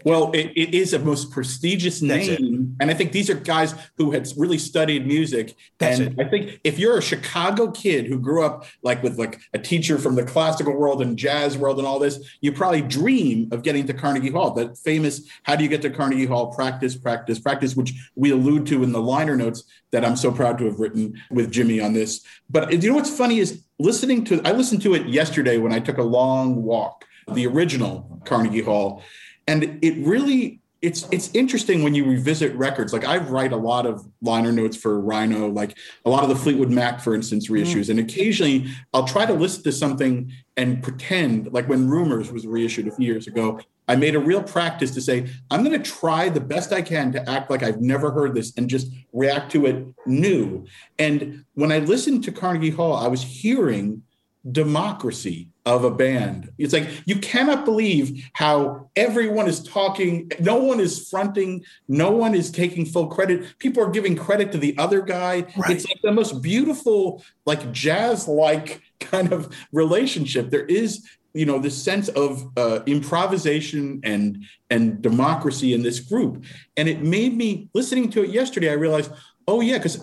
Well, 0.06 0.32
it, 0.32 0.52
it 0.56 0.74
is 0.74 0.94
a 0.94 1.00
most 1.00 1.32
prestigious 1.32 2.02
name. 2.02 2.76
And 2.80 2.90
I 2.90 2.94
think 2.94 3.12
these 3.12 3.30
are 3.30 3.36
guys 3.36 3.76
who 3.98 4.12
had 4.12 4.28
really 4.38 4.58
studied 4.58 5.06
music. 5.06 5.56
That's 5.78 6.00
and 6.00 6.20
it. 6.20 6.26
I 6.26 6.30
think 6.30 6.60
if 6.64 6.80
you're 6.80 6.98
a 6.98 7.02
Chicago 7.02 7.72
kid 7.72 8.08
who 8.08 8.20
grew 8.20 8.44
up 8.44 8.66
like 8.84 9.04
with 9.04 9.18
like 9.18 9.40
a 9.54 9.60
teacher 9.60 9.98
from 9.98 10.16
the 10.16 10.24
classical 10.24 10.74
world 10.74 11.02
and 11.02 11.18
jazz 11.18 11.58
world 11.58 11.78
and 11.78 11.88
all 11.88 12.00
this, 12.00 12.20
you 12.42 12.52
probably 12.52 12.82
dream 12.82 13.50
of 13.52 13.64
getting 13.64 13.86
to 13.88 13.94
Carnegie 13.94 14.32
Hall. 14.32 14.52
That 14.52 14.78
famous 14.78 15.22
how 15.44 15.56
do 15.56 15.64
you 15.64 15.70
get 15.70 15.82
to 15.84 15.90
Carnegie 15.90 16.26
Hall? 16.26 16.54
Practice, 16.54 16.96
practice, 16.96 17.40
practice, 17.40 17.76
which 17.76 17.94
we 18.16 18.32
allude 18.32 18.66
to 18.68 18.84
in 18.84 18.92
the 18.92 19.02
liner 19.02 19.36
notes 19.36 19.64
that 19.92 20.06
I'm 20.06 20.16
so 20.16 20.32
proud 20.32 20.58
to 20.60 20.66
have 20.66 20.80
written 20.80 21.22
with 21.30 21.52
Jimmy 21.52 21.80
on 21.80 21.94
this. 21.94 22.26
But 22.50 22.72
you 22.72 22.90
know 22.90 22.96
what's 22.96 23.16
funny 23.16 23.40
is 23.40 23.64
listening 23.80 24.24
to 24.26 24.42
I 24.46 24.52
listened 24.52 24.82
to 24.84 24.94
it 24.94 25.08
yesterday 25.08 25.58
when 25.58 25.74
I 25.74 25.80
took 25.80 25.98
a 25.98 26.04
long 26.04 26.64
walk, 26.64 27.06
the 27.32 27.48
original 27.48 28.22
Carnegie 28.26 28.62
Hall 28.62 29.04
and 29.48 29.80
it 29.82 30.06
really 30.06 30.62
it's 30.82 31.08
it's 31.12 31.30
interesting 31.36 31.84
when 31.84 31.94
you 31.94 32.06
revisit 32.06 32.56
records. 32.56 32.92
Like 32.92 33.06
I 33.06 33.18
write 33.18 33.52
a 33.52 33.58
lot 33.58 33.86
of 33.86 34.06
liner 34.22 34.52
notes 34.52 34.76
for 34.76 35.00
Rhino, 35.00 35.48
like 35.48 35.78
a 36.06 36.10
lot 36.10 36.24
of 36.24 36.30
the 36.30 36.36
Fleetwood 36.36 36.72
Mac, 36.72 37.00
for 37.00 37.14
instance, 37.14 37.50
reissues. 37.50 37.86
Mm. 37.86 37.90
And 37.92 38.00
occasionally 38.00 38.68
I'll 38.94 39.06
try 39.06 39.26
to 39.26 39.34
listen 39.34 39.64
to 39.64 39.72
something 39.72 40.32
and 40.58 40.82
pretend, 40.82 41.54
like 41.54 41.70
when 41.70 41.88
Rumors 41.88 42.32
was 42.32 42.48
reissued 42.48 42.88
a 42.88 42.92
few 42.92 43.06
years 43.06 43.28
ago, 43.28 43.60
I 43.88 43.96
made 43.96 44.16
a 44.16 44.20
real 44.20 44.42
practice 44.42 44.92
to 44.92 45.02
say, 45.02 45.28
I'm 45.50 45.64
going 45.64 45.80
to 45.80 45.92
try 45.92 46.30
the 46.30 46.40
best 46.40 46.72
I 46.72 46.82
can 46.82 47.12
to 47.12 47.30
act 47.30 47.52
like 47.52 47.62
I've 47.62 47.82
never 47.82 48.12
heard 48.12 48.34
this 48.34 48.54
and 48.58 48.70
just 48.70 48.92
react 49.12 49.52
to 49.52 49.66
it 49.66 49.86
new. 50.06 50.66
And 50.98 51.46
when 51.54 51.72
I 51.72 51.80
listened 51.80 52.24
to 52.24 52.32
Carnegie 52.32 52.70
Hall, 52.70 52.96
I 52.96 53.08
was 53.08 53.22
hearing 53.22 54.02
democracy 54.50 55.50
of 55.66 55.84
a 55.84 55.92
band. 55.92 56.52
It's 56.58 56.74
like 56.74 56.90
you 57.06 57.18
cannot 57.18 57.66
believe 57.66 58.30
how 58.34 58.90
everyone 58.96 59.48
is 59.48 59.62
talking, 59.62 60.32
no 60.40 60.58
one 60.58 60.80
is 60.80 61.10
fronting, 61.10 61.64
no 61.88 62.12
one 62.12 62.34
is 62.34 62.50
taking 62.50 62.86
full 62.86 63.08
credit. 63.08 63.58
People 63.60 63.84
are 63.84 63.92
giving 63.92 64.16
credit 64.16 64.52
to 64.54 64.58
the 64.58 64.76
other 64.78 65.02
guy. 65.02 65.46
Right. 65.56 65.72
It's 65.72 65.88
like 65.88 66.02
the 66.02 66.12
most 66.12 66.42
beautiful, 66.42 67.24
like 67.46 67.72
jazz-like 67.72 68.82
kind 69.00 69.32
of 69.32 69.56
relationship. 69.72 70.50
There 70.50 70.66
is 70.66 71.08
you 71.34 71.46
know 71.46 71.60
this 71.60 71.82
sense 71.82 72.10
of 72.10 72.52
uh, 72.58 72.82
improvisation 72.86 74.02
and 74.04 74.44
and 74.70 75.02
democracy 75.02 75.74
in 75.74 75.82
this 75.82 76.00
group 76.00 76.44
and 76.76 76.90
it 76.90 77.02
made 77.02 77.38
me 77.38 77.70
listening 77.74 78.10
to 78.10 78.22
it 78.22 78.32
yesterday 78.32 78.70
i 78.70 78.74
realized 78.74 79.12
Oh 79.52 79.60
yeah, 79.60 79.80
because 79.80 79.98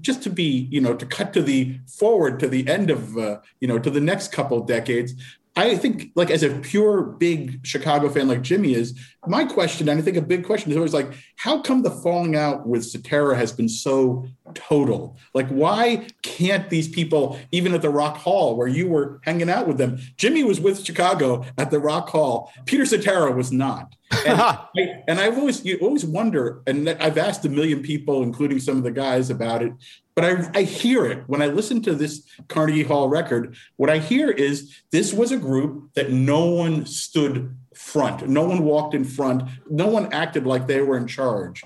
just 0.00 0.22
to 0.22 0.30
be, 0.30 0.68
you 0.70 0.80
know, 0.80 0.94
to 0.94 1.04
cut 1.04 1.32
to 1.32 1.42
the 1.42 1.80
forward 1.88 2.38
to 2.38 2.46
the 2.46 2.68
end 2.68 2.88
of, 2.88 3.18
uh, 3.18 3.40
you 3.58 3.66
know, 3.66 3.80
to 3.80 3.90
the 3.90 4.00
next 4.00 4.30
couple 4.30 4.60
decades. 4.60 5.14
I 5.56 5.76
think, 5.76 6.12
like, 6.14 6.30
as 6.30 6.44
a 6.44 6.50
pure 6.60 7.02
big 7.02 7.66
Chicago 7.66 8.08
fan 8.08 8.28
like 8.28 8.42
Jimmy 8.42 8.74
is, 8.74 8.98
my 9.26 9.44
question, 9.44 9.88
and 9.88 9.98
I 9.98 10.02
think 10.02 10.16
a 10.16 10.22
big 10.22 10.46
question 10.46 10.70
is 10.70 10.76
always 10.76 10.94
like, 10.94 11.12
how 11.36 11.60
come 11.60 11.82
the 11.82 11.90
falling 11.90 12.36
out 12.36 12.66
with 12.66 12.86
Cetera 12.86 13.36
has 13.36 13.52
been 13.52 13.68
so 13.68 14.24
total? 14.54 15.18
Like, 15.34 15.48
why 15.48 16.06
can't 16.22 16.70
these 16.70 16.88
people, 16.88 17.38
even 17.50 17.74
at 17.74 17.82
the 17.82 17.90
Rock 17.90 18.16
Hall 18.16 18.56
where 18.56 18.68
you 18.68 18.86
were 18.88 19.20
hanging 19.24 19.50
out 19.50 19.66
with 19.66 19.78
them, 19.78 19.98
Jimmy 20.16 20.44
was 20.44 20.60
with 20.60 20.86
Chicago 20.86 21.44
at 21.58 21.70
the 21.72 21.80
Rock 21.80 22.08
Hall, 22.08 22.50
Peter 22.64 22.86
Cetera 22.86 23.32
was 23.32 23.50
not. 23.50 23.94
And, 24.26 24.40
I, 24.40 25.02
and 25.08 25.20
I've 25.20 25.38
always 25.38 25.64
you 25.64 25.78
always 25.78 26.04
wonder, 26.04 26.62
and 26.66 26.88
I've 26.88 27.18
asked 27.18 27.44
a 27.44 27.48
million 27.48 27.82
people, 27.82 28.22
including 28.22 28.60
some 28.60 28.76
of 28.76 28.82
the 28.82 28.90
guys, 28.90 29.30
about 29.30 29.62
it. 29.62 29.72
But 30.14 30.24
I, 30.24 30.50
I 30.54 30.62
hear 30.62 31.06
it 31.06 31.24
when 31.26 31.40
I 31.42 31.46
listen 31.46 31.82
to 31.82 31.94
this 31.94 32.26
Carnegie 32.48 32.82
Hall 32.82 33.08
record. 33.08 33.56
What 33.76 33.90
I 33.90 33.98
hear 33.98 34.30
is 34.30 34.76
this 34.90 35.12
was 35.12 35.32
a 35.32 35.38
group 35.38 35.92
that 35.94 36.10
no 36.10 36.46
one 36.46 36.86
stood 36.86 37.56
front, 37.74 38.28
no 38.28 38.44
one 38.44 38.62
walked 38.64 38.94
in 38.94 39.04
front, 39.04 39.48
no 39.70 39.86
one 39.86 40.12
acted 40.12 40.46
like 40.46 40.66
they 40.66 40.82
were 40.82 40.96
in 40.96 41.06
charge. 41.06 41.62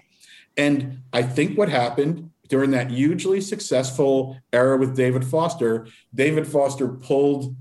And 0.56 1.02
I 1.12 1.22
think 1.22 1.58
what 1.58 1.68
happened 1.68 2.30
during 2.48 2.70
that 2.70 2.90
hugely 2.90 3.40
successful 3.40 4.38
era 4.52 4.76
with 4.76 4.96
David 4.96 5.24
Foster, 5.24 5.86
David 6.14 6.46
Foster 6.46 6.88
pulled 6.88 7.56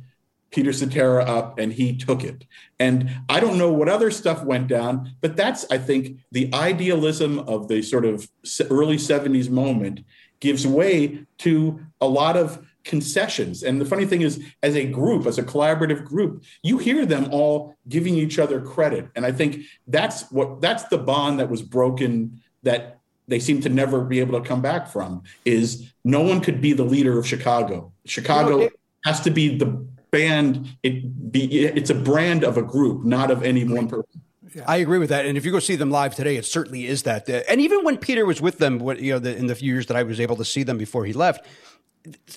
Peter 0.56 0.72
Cetera 0.72 1.22
up 1.26 1.60
and 1.60 1.74
he 1.74 1.98
took 1.98 2.24
it. 2.24 2.46
And 2.80 3.12
I 3.28 3.42
don't 3.42 3.58
know 3.58 3.74
what 3.74 3.90
other 3.90 4.10
stuff 4.10 4.42
went 4.42 4.70
down, 4.70 5.12
but 5.20 5.36
that's, 5.36 5.66
I 5.70 5.78
think, 5.78 6.20
the 6.32 6.50
idealism 6.54 7.40
of 7.40 7.68
the 7.68 7.82
sort 7.82 8.06
of 8.06 8.30
early 8.70 8.96
70s 8.96 9.50
moment 9.50 10.06
gives 10.40 10.66
way 10.66 11.26
to 11.40 11.82
a 12.00 12.08
lot 12.08 12.38
of 12.38 12.66
concessions. 12.86 13.64
And 13.64 13.82
the 13.82 13.86
funny 13.86 14.06
thing 14.06 14.22
is, 14.22 14.42
as 14.64 14.78
a 14.78 14.86
group, 14.86 15.26
as 15.26 15.38
a 15.38 15.44
collaborative 15.44 16.06
group, 16.06 16.46
you 16.64 16.78
hear 16.78 17.06
them 17.06 17.28
all 17.32 17.76
giving 17.90 18.16
each 18.16 18.40
other 18.40 18.62
credit. 18.62 19.10
And 19.14 19.26
I 19.26 19.34
think 19.34 19.64
that's 19.88 20.32
what 20.32 20.62
that's 20.62 20.84
the 20.86 20.98
bond 20.98 21.42
that 21.42 21.50
was 21.50 21.64
broken 21.64 22.42
that 22.64 23.00
they 23.28 23.40
seem 23.40 23.60
to 23.62 23.70
never 23.70 24.06
be 24.06 24.22
able 24.22 24.40
to 24.40 24.48
come 24.48 24.62
back 24.62 24.88
from 24.88 25.24
is 25.44 25.92
no 26.06 26.22
one 26.22 26.40
could 26.40 26.62
be 26.62 26.72
the 26.72 26.86
leader 26.86 27.18
of 27.20 27.28
Chicago. 27.28 27.92
Chicago 28.06 28.50
know, 28.52 28.60
it, 28.62 28.80
has 29.04 29.22
to 29.22 29.32
be 29.32 29.58
the 29.58 29.86
band 30.16 30.50
it 30.84 30.96
be 31.32 31.42
it's 31.80 31.90
a 31.90 32.00
brand 32.12 32.44
of 32.44 32.58
a 32.58 32.62
group 32.62 33.04
not 33.04 33.30
of 33.32 33.44
any 33.44 33.64
one 33.78 33.88
person 33.88 34.22
yeah. 34.56 34.64
I 34.68 34.78
agree 34.78 35.00
with 35.00 35.10
that, 35.10 35.26
and 35.26 35.38
if 35.38 35.44
you 35.44 35.52
go 35.52 35.60
see 35.60 35.76
them 35.76 35.92
live 35.92 36.16
today, 36.16 36.38
it 36.38 36.46
certainly 36.46 36.88
is 36.88 37.04
that. 37.04 37.28
And 37.28 37.60
even 37.60 37.84
when 37.84 37.98
Peter 37.98 38.26
was 38.26 38.40
with 38.40 38.58
them, 38.58 38.80
you 38.98 39.12
know, 39.12 39.20
the, 39.20 39.36
in 39.36 39.48
the 39.48 39.56
few 39.56 39.74
years 39.74 39.88
that 39.88 39.98
I 39.98 40.04
was 40.04 40.18
able 40.22 40.38
to 40.38 40.46
see 40.46 40.64
them 40.64 40.78
before 40.78 41.04
he 41.04 41.12
left, 41.12 41.46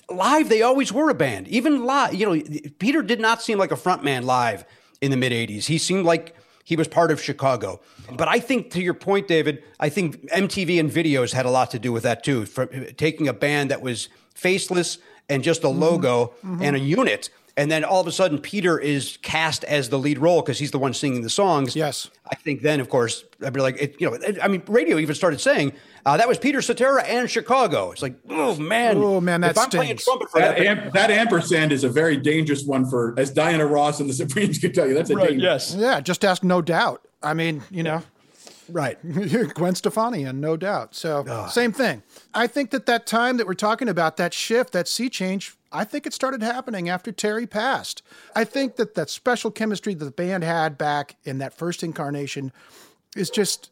live 0.09 0.49
they 0.49 0.61
always 0.61 0.91
were 0.91 1.09
a 1.09 1.13
band. 1.13 1.47
Even 1.47 1.85
live, 1.85 2.13
you 2.13 2.25
know, 2.25 2.43
Peter 2.77 3.01
did 3.01 3.21
not 3.21 3.41
seem 3.41 3.57
like 3.57 3.71
a 3.71 3.75
frontman 3.75 4.25
live 4.25 4.65
in 4.99 5.11
the 5.11 5.17
mid 5.17 5.31
'80s. 5.31 5.67
He 5.67 5.77
seemed 5.77 6.05
like 6.05 6.35
he 6.65 6.75
was 6.75 6.89
part 6.89 7.09
of 7.09 7.21
Chicago. 7.21 7.79
But 8.11 8.27
I 8.27 8.39
think, 8.39 8.71
to 8.71 8.81
your 8.81 8.93
point, 8.93 9.29
David, 9.29 9.63
I 9.79 9.87
think 9.87 10.29
MTV 10.29 10.77
and 10.79 10.91
videos 10.91 11.31
had 11.31 11.45
a 11.45 11.49
lot 11.49 11.71
to 11.71 11.79
do 11.79 11.93
with 11.93 12.03
that 12.03 12.23
too. 12.23 12.45
For 12.45 12.65
taking 12.65 13.29
a 13.29 13.33
band 13.33 13.71
that 13.71 13.81
was 13.81 14.09
faceless 14.35 14.97
and 15.29 15.41
just 15.41 15.63
a 15.63 15.67
mm-hmm. 15.67 15.79
logo 15.79 16.33
mm-hmm. 16.43 16.63
and 16.63 16.75
a 16.75 16.79
unit. 16.79 17.29
And 17.59 17.69
then 17.69 17.83
all 17.83 17.99
of 17.99 18.07
a 18.07 18.11
sudden, 18.13 18.39
Peter 18.39 18.79
is 18.79 19.17
cast 19.21 19.65
as 19.65 19.89
the 19.89 19.99
lead 19.99 20.17
role 20.17 20.41
because 20.41 20.59
he's 20.59 20.71
the 20.71 20.79
one 20.79 20.93
singing 20.93 21.23
the 21.23 21.29
songs. 21.29 21.75
Yes. 21.75 22.09
I 22.31 22.35
think 22.35 22.61
then, 22.61 22.79
of 22.79 22.87
course, 22.87 23.25
I'd 23.45 23.51
be 23.51 23.59
like, 23.59 23.75
it, 23.81 23.99
you 23.99 24.09
know, 24.09 24.17
I 24.41 24.47
mean, 24.47 24.63
radio 24.67 24.97
even 24.97 25.13
started 25.13 25.41
saying 25.41 25.73
uh, 26.05 26.15
that 26.15 26.25
was 26.25 26.37
Peter 26.37 26.61
Cetera 26.61 27.03
and 27.03 27.29
Chicago. 27.29 27.91
It's 27.91 28.01
like, 28.01 28.15
oh 28.29 28.55
man, 28.55 28.95
oh 28.99 29.19
man, 29.19 29.41
that 29.41 29.51
if 29.51 29.57
I'm 29.57 29.69
playing 29.69 29.97
trumpet 29.97 30.31
for 30.31 30.39
that, 30.39 30.57
that, 30.57 30.65
amp, 30.65 30.93
that, 30.93 31.11
ampersand 31.11 31.73
is 31.73 31.83
a 31.83 31.89
very 31.89 32.15
dangerous 32.15 32.63
one 32.63 32.89
for, 32.89 33.13
as 33.17 33.29
Diana 33.29 33.65
Ross 33.65 33.99
and 33.99 34.09
the 34.09 34.13
Supremes 34.25 34.57
can 34.57 34.71
tell 34.71 34.87
you, 34.87 34.93
that's 34.93 35.09
a 35.09 35.15
right, 35.15 35.37
yes, 35.37 35.75
yeah. 35.77 35.99
Just 35.99 36.23
ask, 36.23 36.45
no 36.45 36.61
doubt. 36.61 37.05
I 37.21 37.33
mean, 37.33 37.61
you 37.69 37.83
know, 37.83 38.01
right? 38.69 38.97
Gwen 39.53 39.75
Stefani, 39.75 40.23
and 40.23 40.39
no 40.39 40.55
doubt. 40.55 40.95
So 40.95 41.25
oh. 41.27 41.47
same 41.49 41.73
thing. 41.73 42.03
I 42.33 42.47
think 42.47 42.69
that 42.71 42.85
that 42.85 43.05
time 43.05 43.35
that 43.35 43.47
we're 43.47 43.53
talking 43.53 43.89
about, 43.89 44.15
that 44.15 44.33
shift, 44.33 44.71
that 44.71 44.87
sea 44.87 45.09
change, 45.09 45.57
I 45.71 45.83
think 45.83 46.05
it 46.05 46.13
started 46.13 46.41
happening 46.41 46.89
after 46.89 47.11
Terry 47.11 47.45
passed. 47.45 48.01
I 48.35 48.43
think 48.43 48.75
that 48.77 48.95
that 48.95 49.09
special 49.09 49.51
chemistry 49.51 49.93
that 49.93 50.05
the 50.05 50.11
band 50.11 50.43
had 50.43 50.77
back 50.77 51.15
in 51.23 51.37
that 51.39 51.53
first 51.53 51.83
incarnation 51.83 52.51
is 53.15 53.29
just 53.29 53.69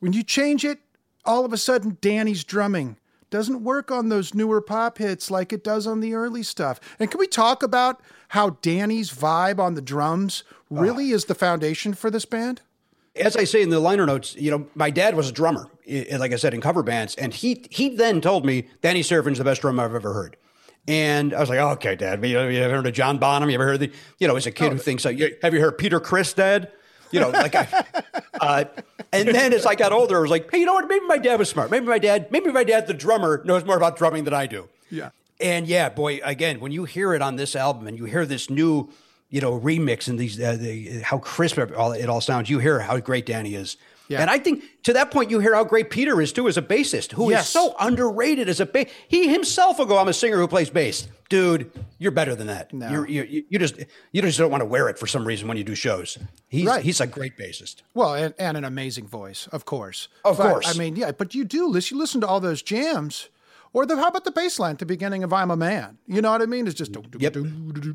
when 0.00 0.12
you 0.12 0.22
change 0.22 0.64
it, 0.64 0.80
all 1.24 1.44
of 1.44 1.52
a 1.52 1.58
sudden 1.58 1.98
Danny's 2.00 2.44
drumming 2.44 2.96
doesn't 3.30 3.64
work 3.64 3.90
on 3.90 4.08
those 4.08 4.34
newer 4.34 4.60
pop 4.60 4.98
hits 4.98 5.30
like 5.30 5.52
it 5.52 5.64
does 5.64 5.86
on 5.86 6.00
the 6.00 6.14
early 6.14 6.42
stuff. 6.42 6.80
And 6.98 7.10
can 7.10 7.18
we 7.18 7.26
talk 7.26 7.62
about 7.62 8.00
how 8.28 8.50
Danny's 8.62 9.10
vibe 9.10 9.58
on 9.58 9.74
the 9.74 9.82
drums 9.82 10.44
really 10.70 11.12
uh. 11.12 11.16
is 11.16 11.24
the 11.24 11.34
foundation 11.34 11.94
for 11.94 12.10
this 12.10 12.24
band? 12.24 12.62
As 13.16 13.36
I 13.36 13.44
say 13.44 13.62
in 13.62 13.70
the 13.70 13.80
liner 13.80 14.04
notes, 14.04 14.36
you 14.36 14.50
know, 14.50 14.66
my 14.74 14.90
dad 14.90 15.16
was 15.16 15.30
a 15.30 15.32
drummer, 15.32 15.70
like 15.86 16.32
I 16.32 16.36
said, 16.36 16.52
in 16.52 16.60
cover 16.60 16.82
bands, 16.82 17.14
and 17.14 17.32
he 17.32 17.64
he 17.70 17.96
then 17.96 18.20
told 18.20 18.44
me 18.44 18.68
Danny 18.82 19.02
Seraphine's 19.02 19.38
the 19.38 19.44
best 19.44 19.62
drummer 19.62 19.84
I've 19.84 19.94
ever 19.94 20.12
heard. 20.12 20.36
And 20.88 21.34
I 21.34 21.40
was 21.40 21.48
like, 21.48 21.58
oh, 21.58 21.70
okay, 21.70 21.96
Dad. 21.96 22.24
You, 22.24 22.40
you 22.48 22.62
ever 22.62 22.76
heard 22.76 22.86
of 22.86 22.94
John 22.94 23.18
Bonham? 23.18 23.50
You 23.50 23.56
ever 23.56 23.64
heard 23.64 23.74
of 23.74 23.80
the, 23.80 23.92
you 24.18 24.28
know, 24.28 24.36
as 24.36 24.46
a 24.46 24.52
kid 24.52 24.66
oh. 24.66 24.70
who 24.70 24.78
thinks, 24.78 25.04
like, 25.04 25.18
have 25.42 25.52
you 25.52 25.60
heard 25.60 25.78
Peter 25.78 25.98
Criss, 25.98 26.32
Dad? 26.32 26.70
You 27.10 27.20
know, 27.20 27.30
like, 27.30 27.54
I, 27.54 27.84
uh, 28.40 28.64
and 29.12 29.28
then 29.28 29.52
as 29.52 29.66
I 29.66 29.74
got 29.74 29.92
older, 29.92 30.18
I 30.18 30.20
was 30.20 30.30
like, 30.30 30.50
hey, 30.50 30.58
you 30.58 30.66
know 30.66 30.74
what? 30.74 30.88
Maybe 30.88 31.04
my 31.06 31.18
dad 31.18 31.38
was 31.38 31.48
smart. 31.48 31.70
Maybe 31.70 31.86
my 31.86 31.98
dad, 31.98 32.30
maybe 32.30 32.50
my 32.52 32.64
dad, 32.64 32.86
the 32.86 32.94
drummer, 32.94 33.42
knows 33.44 33.64
more 33.64 33.76
about 33.76 33.96
drumming 33.96 34.24
than 34.24 34.34
I 34.34 34.46
do. 34.46 34.68
Yeah. 34.90 35.10
And 35.40 35.66
yeah, 35.66 35.88
boy, 35.88 36.20
again, 36.24 36.60
when 36.60 36.72
you 36.72 36.84
hear 36.84 37.14
it 37.14 37.22
on 37.22 37.36
this 37.36 37.54
album 37.56 37.86
and 37.86 37.98
you 37.98 38.04
hear 38.04 38.24
this 38.24 38.48
new, 38.48 38.88
you 39.28 39.40
know, 39.40 39.58
remix 39.58 40.08
and 40.08 40.18
these, 40.18 40.40
uh, 40.40 40.56
the, 40.56 41.00
how 41.00 41.18
crisp 41.18 41.58
it 41.58 41.74
all, 41.74 41.92
it 41.92 42.08
all 42.08 42.20
sounds, 42.20 42.48
you 42.48 42.58
hear 42.58 42.80
how 42.80 42.98
great 42.98 43.26
Danny 43.26 43.54
is. 43.54 43.76
Yeah. 44.08 44.20
And 44.20 44.30
I 44.30 44.38
think 44.38 44.64
to 44.84 44.92
that 44.92 45.10
point, 45.10 45.30
you 45.30 45.40
hear 45.40 45.54
how 45.54 45.64
great 45.64 45.90
Peter 45.90 46.20
is 46.20 46.32
too 46.32 46.48
as 46.48 46.56
a 46.56 46.62
bassist, 46.62 47.12
who 47.12 47.30
yes. 47.30 47.46
is 47.46 47.52
so 47.52 47.74
underrated 47.80 48.48
as 48.48 48.60
a 48.60 48.66
bass. 48.66 48.90
He 49.08 49.28
himself 49.28 49.78
will 49.78 49.86
go, 49.86 49.98
"I'm 49.98 50.08
a 50.08 50.12
singer 50.12 50.36
who 50.36 50.48
plays 50.48 50.70
bass." 50.70 51.08
Dude, 51.28 51.72
you're 51.98 52.12
better 52.12 52.36
than 52.36 52.46
that. 52.46 52.72
No. 52.72 52.88
You're, 52.88 53.06
you 53.08 53.44
you 53.48 53.58
just 53.58 53.76
you 54.12 54.22
just 54.22 54.38
don't 54.38 54.50
want 54.50 54.60
to 54.60 54.66
wear 54.66 54.88
it 54.88 54.98
for 54.98 55.06
some 55.06 55.26
reason 55.26 55.48
when 55.48 55.56
you 55.56 55.64
do 55.64 55.74
shows. 55.74 56.18
He's 56.48 56.66
right. 56.66 56.84
he's 56.84 57.00
a 57.00 57.06
great 57.06 57.36
bassist. 57.36 57.82
Well, 57.94 58.14
and, 58.14 58.34
and 58.38 58.56
an 58.56 58.64
amazing 58.64 59.08
voice, 59.08 59.48
of 59.48 59.64
course. 59.64 60.08
Of 60.24 60.38
but, 60.38 60.50
course. 60.50 60.68
I 60.68 60.78
mean, 60.78 60.94
yeah, 60.96 61.10
but 61.10 61.34
you 61.34 61.44
do 61.44 61.66
listen. 61.68 61.96
You 61.96 62.00
listen 62.00 62.20
to 62.20 62.26
all 62.28 62.40
those 62.40 62.62
jams. 62.62 63.28
Or 63.72 63.84
the 63.86 63.96
how 63.96 64.08
about 64.08 64.24
the 64.24 64.30
bass 64.30 64.58
line 64.58 64.72
at 64.72 64.78
the 64.78 64.86
beginning 64.86 65.22
of 65.22 65.32
"I'm 65.32 65.50
a 65.50 65.56
Man"? 65.56 65.98
You 66.06 66.22
know 66.22 66.30
what 66.30 66.42
I 66.42 66.46
mean? 66.46 66.66
It's 66.66 66.74
just 66.74 66.92
mm, 66.92 67.20
yep. 67.20 67.36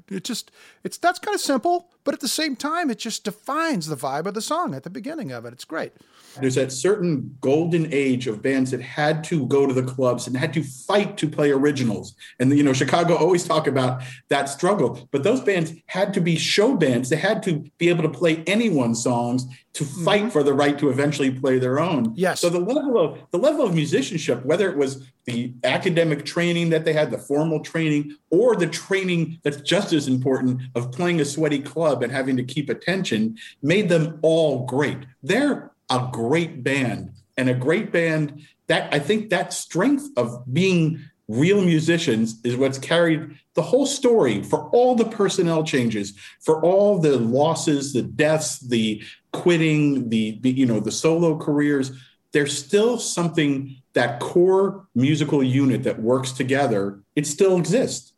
It 0.09 0.23
just 0.23 0.51
it's 0.83 0.97
that's 0.97 1.19
kind 1.19 1.35
of 1.35 1.41
simple, 1.41 1.89
but 2.03 2.13
at 2.13 2.19
the 2.19 2.27
same 2.27 2.55
time, 2.55 2.89
it 2.89 2.99
just 2.99 3.23
defines 3.23 3.87
the 3.87 3.95
vibe 3.95 4.25
of 4.25 4.33
the 4.33 4.41
song 4.41 4.73
at 4.75 4.83
the 4.83 4.89
beginning 4.89 5.31
of 5.31 5.45
it. 5.45 5.53
It's 5.53 5.65
great. 5.65 5.93
There's 6.39 6.55
that 6.55 6.71
certain 6.71 7.37
golden 7.41 7.91
age 7.91 8.27
of 8.27 8.41
bands 8.41 8.71
that 8.71 8.81
had 8.81 9.23
to 9.25 9.45
go 9.47 9.67
to 9.67 9.73
the 9.73 9.83
clubs 9.83 10.27
and 10.27 10.37
had 10.37 10.53
to 10.53 10.63
fight 10.63 11.17
to 11.17 11.29
play 11.29 11.51
originals. 11.51 12.15
And 12.39 12.55
you 12.57 12.63
know, 12.63 12.73
Chicago 12.73 13.15
always 13.15 13.43
talk 13.43 13.67
about 13.67 14.01
that 14.29 14.49
struggle, 14.49 15.07
but 15.11 15.23
those 15.23 15.41
bands 15.41 15.73
had 15.87 16.13
to 16.13 16.21
be 16.21 16.37
show 16.37 16.75
bands. 16.75 17.09
They 17.09 17.17
had 17.17 17.43
to 17.43 17.65
be 17.77 17.89
able 17.89 18.03
to 18.03 18.09
play 18.09 18.43
anyone's 18.47 19.03
songs 19.03 19.45
to 19.73 19.85
fight 19.85 20.21
mm-hmm. 20.21 20.29
for 20.29 20.43
the 20.43 20.53
right 20.53 20.77
to 20.79 20.89
eventually 20.89 21.31
play 21.31 21.57
their 21.57 21.79
own. 21.79 22.13
Yes. 22.15 22.41
So 22.41 22.49
the 22.49 22.59
level 22.59 22.97
of 22.99 23.19
the 23.31 23.37
level 23.37 23.65
of 23.65 23.73
musicianship, 23.73 24.45
whether 24.45 24.69
it 24.69 24.77
was 24.77 25.05
the 25.25 25.53
academic 25.63 26.25
training 26.25 26.71
that 26.71 26.83
they 26.83 26.93
had, 26.93 27.11
the 27.11 27.17
formal 27.17 27.61
training, 27.61 28.17
or 28.29 28.55
the 28.55 28.67
training 28.67 29.39
that's 29.43 29.61
just 29.61 29.93
as 29.93 30.07
important 30.07 30.61
of 30.75 30.91
playing 30.91 31.21
a 31.21 31.25
sweaty 31.25 31.59
club 31.59 32.03
and 32.03 32.11
having 32.11 32.35
to 32.37 32.43
keep 32.43 32.69
attention, 32.69 33.37
made 33.61 33.87
them 33.87 34.19
all 34.21 34.65
great. 34.65 34.97
They're 35.23 35.71
a 35.89 36.09
great 36.11 36.63
band 36.63 37.11
and 37.37 37.49
a 37.49 37.53
great 37.53 37.91
band 37.91 38.45
that 38.67 38.93
I 38.93 38.99
think 38.99 39.29
that 39.29 39.53
strength 39.53 40.07
of 40.17 40.43
being 40.51 41.01
real 41.27 41.61
musicians 41.61 42.39
is 42.43 42.57
what's 42.57 42.77
carried 42.77 43.37
the 43.53 43.61
whole 43.61 43.85
story 43.85 44.43
for 44.43 44.69
all 44.69 44.95
the 44.95 45.05
personnel 45.05 45.63
changes, 45.63 46.13
for 46.39 46.63
all 46.63 46.99
the 46.99 47.17
losses, 47.17 47.93
the 47.93 48.01
deaths, 48.01 48.59
the 48.59 49.01
quitting, 49.33 50.09
the, 50.09 50.39
the 50.41 50.51
you 50.51 50.65
know 50.65 50.79
the 50.79 50.91
solo 50.91 51.37
careers. 51.37 51.91
There's 52.33 52.57
still 52.57 52.97
something 52.97 53.75
that 53.93 54.19
core 54.19 54.87
musical 54.95 55.43
unit 55.43 55.83
that 55.83 56.01
works 56.01 56.31
together. 56.31 57.01
It 57.15 57.27
still 57.27 57.57
exists. 57.57 58.13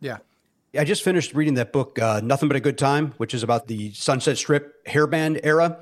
Yeah. 0.00 0.18
I 0.78 0.84
just 0.84 1.02
finished 1.02 1.34
reading 1.34 1.54
that 1.54 1.72
book, 1.72 1.98
uh, 1.98 2.20
Nothing 2.22 2.48
But 2.48 2.56
a 2.56 2.60
Good 2.60 2.78
Time, 2.78 3.12
which 3.16 3.34
is 3.34 3.42
about 3.42 3.66
the 3.66 3.92
Sunset 3.92 4.36
Strip 4.38 4.84
hairband 4.86 5.40
era. 5.42 5.78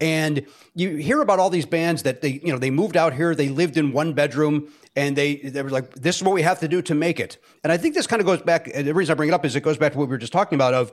And 0.00 0.46
you 0.74 0.96
hear 0.96 1.20
about 1.20 1.38
all 1.38 1.50
these 1.50 1.66
bands 1.66 2.02
that 2.04 2.22
they, 2.22 2.40
you 2.42 2.50
know, 2.50 2.58
they 2.58 2.70
moved 2.70 2.96
out 2.96 3.12
here, 3.12 3.34
they 3.34 3.50
lived 3.50 3.76
in 3.76 3.92
one 3.92 4.14
bedroom, 4.14 4.72
and 4.96 5.16
they 5.16 5.36
they 5.36 5.62
were 5.62 5.70
like, 5.70 5.92
this 5.94 6.16
is 6.16 6.22
what 6.22 6.32
we 6.32 6.42
have 6.42 6.60
to 6.60 6.68
do 6.68 6.80
to 6.82 6.94
make 6.94 7.20
it. 7.20 7.36
And 7.62 7.70
I 7.70 7.76
think 7.76 7.94
this 7.94 8.06
kind 8.06 8.20
of 8.20 8.26
goes 8.26 8.40
back. 8.40 8.72
The 8.72 8.92
reason 8.94 9.12
I 9.12 9.16
bring 9.16 9.28
it 9.28 9.32
up 9.32 9.44
is 9.44 9.54
it 9.54 9.62
goes 9.62 9.76
back 9.76 9.92
to 9.92 9.98
what 9.98 10.08
we 10.08 10.12
were 10.12 10.18
just 10.18 10.32
talking 10.32 10.56
about. 10.56 10.72
Of 10.72 10.92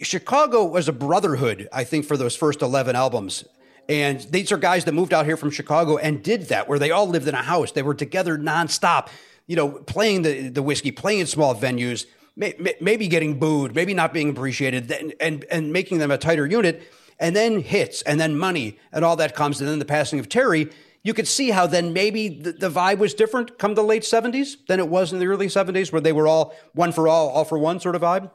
Chicago 0.00 0.64
was 0.64 0.88
a 0.88 0.92
brotherhood, 0.92 1.68
I 1.72 1.84
think, 1.84 2.04
for 2.04 2.16
those 2.16 2.36
first 2.36 2.62
eleven 2.62 2.96
albums. 2.96 3.44
And 3.88 4.20
these 4.20 4.52
are 4.52 4.58
guys 4.58 4.84
that 4.84 4.92
moved 4.92 5.14
out 5.14 5.24
here 5.24 5.36
from 5.36 5.50
Chicago 5.50 5.96
and 5.96 6.22
did 6.22 6.48
that, 6.48 6.68
where 6.68 6.78
they 6.78 6.90
all 6.90 7.08
lived 7.08 7.26
in 7.26 7.34
a 7.34 7.42
house. 7.42 7.72
They 7.72 7.82
were 7.82 7.94
together 7.94 8.36
nonstop, 8.36 9.08
you 9.46 9.56
know, 9.56 9.70
playing 9.70 10.22
the, 10.22 10.50
the 10.50 10.62
whiskey, 10.62 10.90
playing 10.90 11.20
in 11.20 11.26
small 11.26 11.54
venues, 11.54 12.04
may, 12.36 12.54
maybe 12.80 13.08
getting 13.08 13.38
booed, 13.38 13.74
maybe 13.74 13.94
not 13.94 14.12
being 14.12 14.28
appreciated, 14.28 14.90
and, 14.92 15.14
and, 15.20 15.44
and 15.50 15.72
making 15.72 15.98
them 15.98 16.10
a 16.10 16.18
tighter 16.18 16.46
unit 16.46 16.82
and 17.18 17.34
then 17.34 17.60
hits 17.60 18.02
and 18.02 18.20
then 18.20 18.38
money 18.38 18.78
and 18.92 19.04
all 19.04 19.16
that 19.16 19.34
comes. 19.34 19.60
And 19.60 19.68
then 19.68 19.78
the 19.78 19.84
passing 19.84 20.18
of 20.18 20.28
Terry, 20.28 20.70
you 21.02 21.14
could 21.14 21.28
see 21.28 21.50
how 21.50 21.66
then 21.66 21.92
maybe 21.92 22.28
the, 22.28 22.52
the, 22.52 22.70
vibe 22.70 22.98
was 22.98 23.14
different 23.14 23.58
come 23.58 23.74
the 23.74 23.82
late 23.82 24.02
70s 24.02 24.66
than 24.66 24.80
it 24.80 24.88
was 24.88 25.12
in 25.12 25.18
the 25.18 25.26
early 25.26 25.46
70s, 25.46 25.92
where 25.92 26.00
they 26.00 26.12
were 26.12 26.28
all 26.28 26.54
one 26.74 26.92
for 26.92 27.08
all, 27.08 27.30
all 27.30 27.44
for 27.44 27.58
one 27.58 27.80
sort 27.80 27.96
of 27.96 28.02
vibe. 28.02 28.30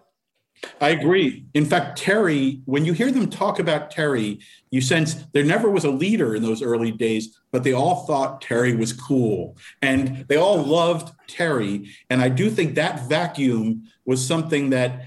I 0.80 0.89
agree. 0.89 1.45
In 1.54 1.65
fact, 1.65 1.97
Terry, 1.97 2.62
when 2.65 2.86
you 2.86 2.93
hear 2.93 3.12
them 3.12 3.30
talk 3.30 3.60
about 3.60 3.91
Terry, 3.91 4.39
you 4.71 4.82
sense 4.82 5.15
there 5.34 5.43
never 5.43 5.69
was 5.69 5.86
a 5.86 5.91
leader 5.91 6.36
in 6.36 6.43
those 6.43 6.62
early 6.62 6.91
days, 6.91 7.38
but 7.52 7.63
they 7.63 7.73
all 7.73 8.06
thought 8.06 8.41
Terry 8.41 8.76
was 8.76 8.93
cool 8.93 9.58
and 9.82 10.26
they 10.28 10.36
all 10.36 10.58
loved 10.58 11.13
Terry. 11.28 11.89
And 12.10 12.21
I 12.21 12.30
do 12.30 12.49
think 12.49 12.76
that 12.76 13.08
vacuum 13.08 13.84
was 14.06 14.26
something 14.26 14.69
that 14.71 15.06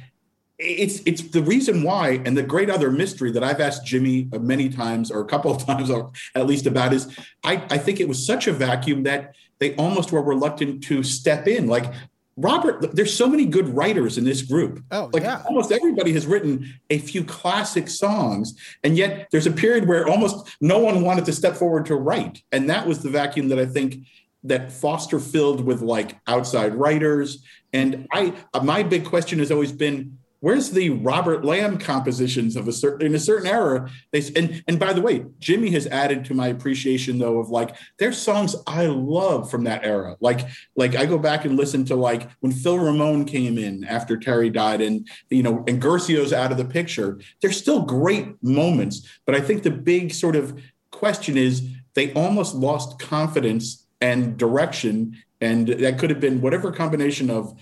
it's 0.58 1.00
it's 1.04 1.22
the 1.22 1.42
reason 1.42 1.82
why 1.82 2.22
and 2.24 2.36
the 2.36 2.42
great 2.42 2.70
other 2.70 2.90
mystery 2.90 3.30
that 3.30 3.44
i've 3.44 3.60
asked 3.60 3.84
jimmy 3.84 4.26
many 4.40 4.70
times 4.70 5.10
or 5.10 5.20
a 5.20 5.26
couple 5.26 5.50
of 5.50 5.62
times 5.66 5.90
or 5.90 6.10
at 6.34 6.46
least 6.46 6.64
about 6.64 6.94
is 6.94 7.14
i 7.44 7.62
i 7.70 7.76
think 7.76 8.00
it 8.00 8.08
was 8.08 8.24
such 8.24 8.46
a 8.46 8.52
vacuum 8.54 9.02
that 9.02 9.34
they 9.58 9.74
almost 9.76 10.12
were 10.12 10.22
reluctant 10.22 10.82
to 10.82 11.02
step 11.02 11.46
in 11.46 11.66
like 11.66 11.92
robert 12.36 12.94
there's 12.94 13.14
so 13.14 13.26
many 13.26 13.46
good 13.46 13.68
writers 13.70 14.18
in 14.18 14.24
this 14.24 14.42
group. 14.42 14.82
Oh 14.90 15.10
like 15.12 15.22
yeah. 15.22 15.42
almost 15.46 15.72
everybody 15.72 16.12
has 16.12 16.26
written 16.26 16.74
a 16.90 16.98
few 16.98 17.24
classic 17.24 17.88
songs 17.88 18.54
and 18.84 18.96
yet 18.96 19.28
there's 19.30 19.46
a 19.46 19.52
period 19.52 19.88
where 19.88 20.06
almost 20.06 20.56
no 20.60 20.78
one 20.78 21.02
wanted 21.02 21.24
to 21.26 21.32
step 21.32 21.56
forward 21.56 21.86
to 21.86 21.96
write. 21.96 22.42
And 22.52 22.68
that 22.68 22.86
was 22.86 23.02
the 23.02 23.10
vacuum 23.10 23.48
that 23.48 23.58
i 23.58 23.66
think 23.66 24.06
that 24.44 24.70
foster 24.70 25.18
filled 25.18 25.64
with 25.64 25.80
like 25.82 26.18
outside 26.26 26.74
writers. 26.74 27.42
And 27.72 28.06
i 28.12 28.34
uh, 28.52 28.60
my 28.60 28.82
big 28.82 29.04
question 29.04 29.38
has 29.38 29.50
always 29.50 29.72
been 29.72 30.18
where's 30.40 30.70
the 30.70 30.90
Robert 30.90 31.42
Lamm 31.42 31.78
compositions 31.80 32.56
of 32.56 32.68
a 32.68 32.72
certain 32.72 33.06
in 33.06 33.14
a 33.14 33.18
certain 33.18 33.46
era? 33.46 33.90
They 34.12 34.22
and 34.36 34.62
and 34.68 34.78
by 34.78 34.92
the 34.92 35.02
way, 35.02 35.24
Jimmy 35.38 35.70
has 35.70 35.86
added 35.86 36.24
to 36.26 36.34
my 36.34 36.48
appreciation 36.48 37.18
though 37.18 37.38
of 37.38 37.48
like 37.48 37.76
there's 37.98 38.18
songs 38.18 38.56
I 38.66 38.86
love 38.86 39.50
from 39.50 39.64
that 39.64 39.84
era. 39.84 40.16
Like 40.20 40.46
like 40.76 40.94
I 40.94 41.06
go 41.06 41.18
back 41.18 41.44
and 41.44 41.56
listen 41.56 41.84
to 41.86 41.96
like 41.96 42.30
when 42.40 42.52
Phil 42.52 42.78
Ramone 42.78 43.24
came 43.24 43.58
in 43.58 43.84
after 43.84 44.16
Terry 44.16 44.50
died, 44.50 44.80
and 44.80 45.08
you 45.30 45.42
know, 45.42 45.64
and 45.66 45.80
Guercio's 45.80 46.32
out 46.32 46.52
of 46.52 46.58
the 46.58 46.64
picture. 46.64 47.18
There's 47.40 47.56
still 47.56 47.82
great 47.82 48.42
moments, 48.42 49.08
but 49.24 49.34
I 49.34 49.40
think 49.40 49.62
the 49.62 49.70
big 49.70 50.12
sort 50.12 50.36
of 50.36 50.60
question 50.90 51.36
is 51.36 51.68
they 51.94 52.12
almost 52.12 52.54
lost 52.54 52.98
confidence 52.98 53.86
and 54.00 54.36
direction, 54.36 55.16
and 55.40 55.68
that 55.68 55.98
could 55.98 56.10
have 56.10 56.20
been 56.20 56.40
whatever 56.40 56.70
combination 56.70 57.30
of 57.30 57.58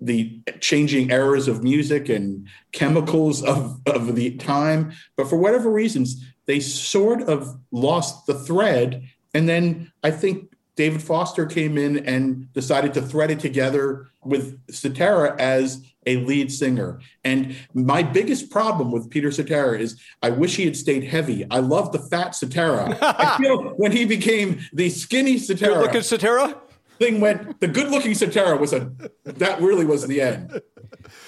the 0.00 0.40
changing 0.60 1.10
eras 1.10 1.48
of 1.48 1.62
music 1.62 2.08
and 2.08 2.46
chemicals 2.72 3.42
of, 3.42 3.80
of 3.86 4.14
the 4.14 4.36
time. 4.36 4.92
But 5.16 5.28
for 5.28 5.36
whatever 5.36 5.70
reasons, 5.70 6.24
they 6.46 6.60
sort 6.60 7.22
of 7.22 7.58
lost 7.70 8.26
the 8.26 8.34
thread. 8.34 9.08
And 9.34 9.48
then 9.48 9.92
I 10.02 10.10
think 10.10 10.52
David 10.76 11.02
Foster 11.02 11.46
came 11.46 11.78
in 11.78 12.04
and 12.06 12.52
decided 12.52 12.94
to 12.94 13.02
thread 13.02 13.30
it 13.30 13.40
together 13.40 14.08
with 14.22 14.60
Cetera 14.70 15.34
as 15.40 15.84
a 16.06 16.16
lead 16.18 16.52
singer. 16.52 17.00
And 17.24 17.56
my 17.74 18.02
biggest 18.02 18.50
problem 18.50 18.92
with 18.92 19.10
Peter 19.10 19.30
Cetera 19.32 19.78
is 19.78 20.00
I 20.22 20.30
wish 20.30 20.56
he 20.56 20.64
had 20.64 20.76
stayed 20.76 21.04
heavy. 21.04 21.46
I 21.50 21.58
love 21.58 21.92
the 21.92 21.98
fat 21.98 22.34
Cetera. 22.34 22.96
I 23.00 23.36
feel 23.42 23.70
when 23.70 23.92
he 23.92 24.04
became 24.04 24.60
the 24.72 24.90
skinny 24.90 25.38
Cetera. 25.38 25.74
Good 25.74 25.80
looking 25.80 26.02
Cetera? 26.02 26.60
Thing 26.98 27.20
went 27.20 27.60
the 27.60 27.68
good 27.68 27.90
looking 27.90 28.14
Cetera 28.14 28.56
was 28.56 28.72
a 28.72 28.90
that 29.24 29.60
really 29.60 29.84
was 29.84 30.06
the 30.06 30.20
end. 30.20 30.60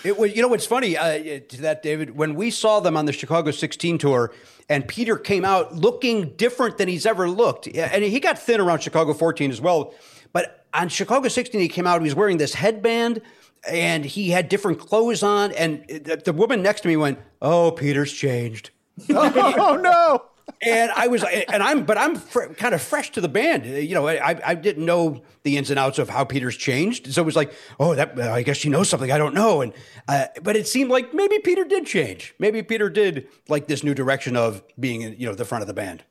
It 0.05 0.19
was, 0.19 0.35
you 0.35 0.43
know, 0.43 0.49
what's 0.49 0.67
funny 0.67 0.97
uh, 0.97 1.41
to 1.41 1.61
that, 1.61 1.83
David, 1.83 2.17
when 2.17 2.35
we 2.35 2.51
saw 2.51 2.81
them 2.81 2.97
on 2.97 3.05
the 3.05 3.13
Chicago 3.13 3.51
16 3.51 3.99
tour 3.99 4.33
and 4.69 4.87
Peter 4.87 5.17
came 5.17 5.45
out 5.45 5.75
looking 5.75 6.35
different 6.37 6.79
than 6.79 6.89
he's 6.89 7.07
ever 7.07 7.29
looked. 7.29 7.67
And 7.67 8.05
he 8.05 8.21
got 8.21 8.39
thin 8.39 8.61
around 8.61 8.81
Chicago 8.81 9.15
14 9.15 9.51
as 9.51 9.61
well. 9.61 9.95
But 10.33 10.67
on 10.75 10.89
Chicago 10.89 11.29
16, 11.29 11.61
he 11.61 11.69
came 11.69 11.87
out, 11.87 12.01
he 12.01 12.05
was 12.05 12.15
wearing 12.15 12.39
this 12.39 12.55
headband 12.55 13.23
and 13.69 14.05
he 14.05 14.31
had 14.31 14.49
different 14.49 14.79
clothes 14.79 15.23
on. 15.23 15.53
And 15.53 15.85
the 16.25 16.33
woman 16.33 16.63
next 16.63 16.83
to 16.83 16.89
me 16.89 16.97
went, 16.97 17.19
Oh, 17.41 17.71
Peter's 17.73 18.13
changed. 18.13 18.71
oh, 19.11 19.79
no 19.81 20.25
and 20.63 20.91
I 20.93 21.07
was, 21.07 21.23
and 21.25 21.63
I'm, 21.63 21.85
but 21.85 21.99
I'm 21.99 22.17
fr- 22.17 22.53
kind 22.55 22.75
of 22.75 22.83
fresh 22.83 23.11
to 23.13 23.21
the 23.21 23.29
band. 23.29 23.67
You 23.67 23.95
know, 23.95 24.09
I, 24.09 24.41
I 24.45 24.55
didn't 24.55 24.85
know 24.85 25.23
the 25.43 25.57
ins 25.57 25.71
and 25.71 25.79
outs 25.79 25.99
of 25.99 26.09
how 26.09 26.25
Peter's 26.25 26.57
changed, 26.57 27.13
so 27.13 27.23
it 27.23 27.25
was 27.25 27.37
like, 27.37 27.53
oh, 27.79 27.95
that 27.95 28.19
I 28.19 28.43
guess 28.43 28.57
she 28.57 28.69
knows 28.69 28.89
something 28.89 29.13
I 29.13 29.19
don't 29.19 29.35
know. 29.35 29.61
And 29.61 29.73
uh, 30.09 30.27
but 30.43 30.57
it 30.57 30.67
seemed 30.67 30.91
like 30.91 31.15
maybe 31.15 31.39
Peter 31.39 31.65
did 31.65 31.87
change. 31.87 32.35
Maybe 32.39 32.63
Peter 32.63 32.91
did 32.91 33.29
like 33.49 33.69
this 33.69 33.85
new 33.85 33.95
direction 33.95 34.37
of 34.37 34.63
being, 34.79 35.03
you 35.19 35.27
know, 35.27 35.35
the 35.35 35.45
front 35.45 35.63
of 35.63 35.69
the 35.69 35.75
band. 35.75 36.05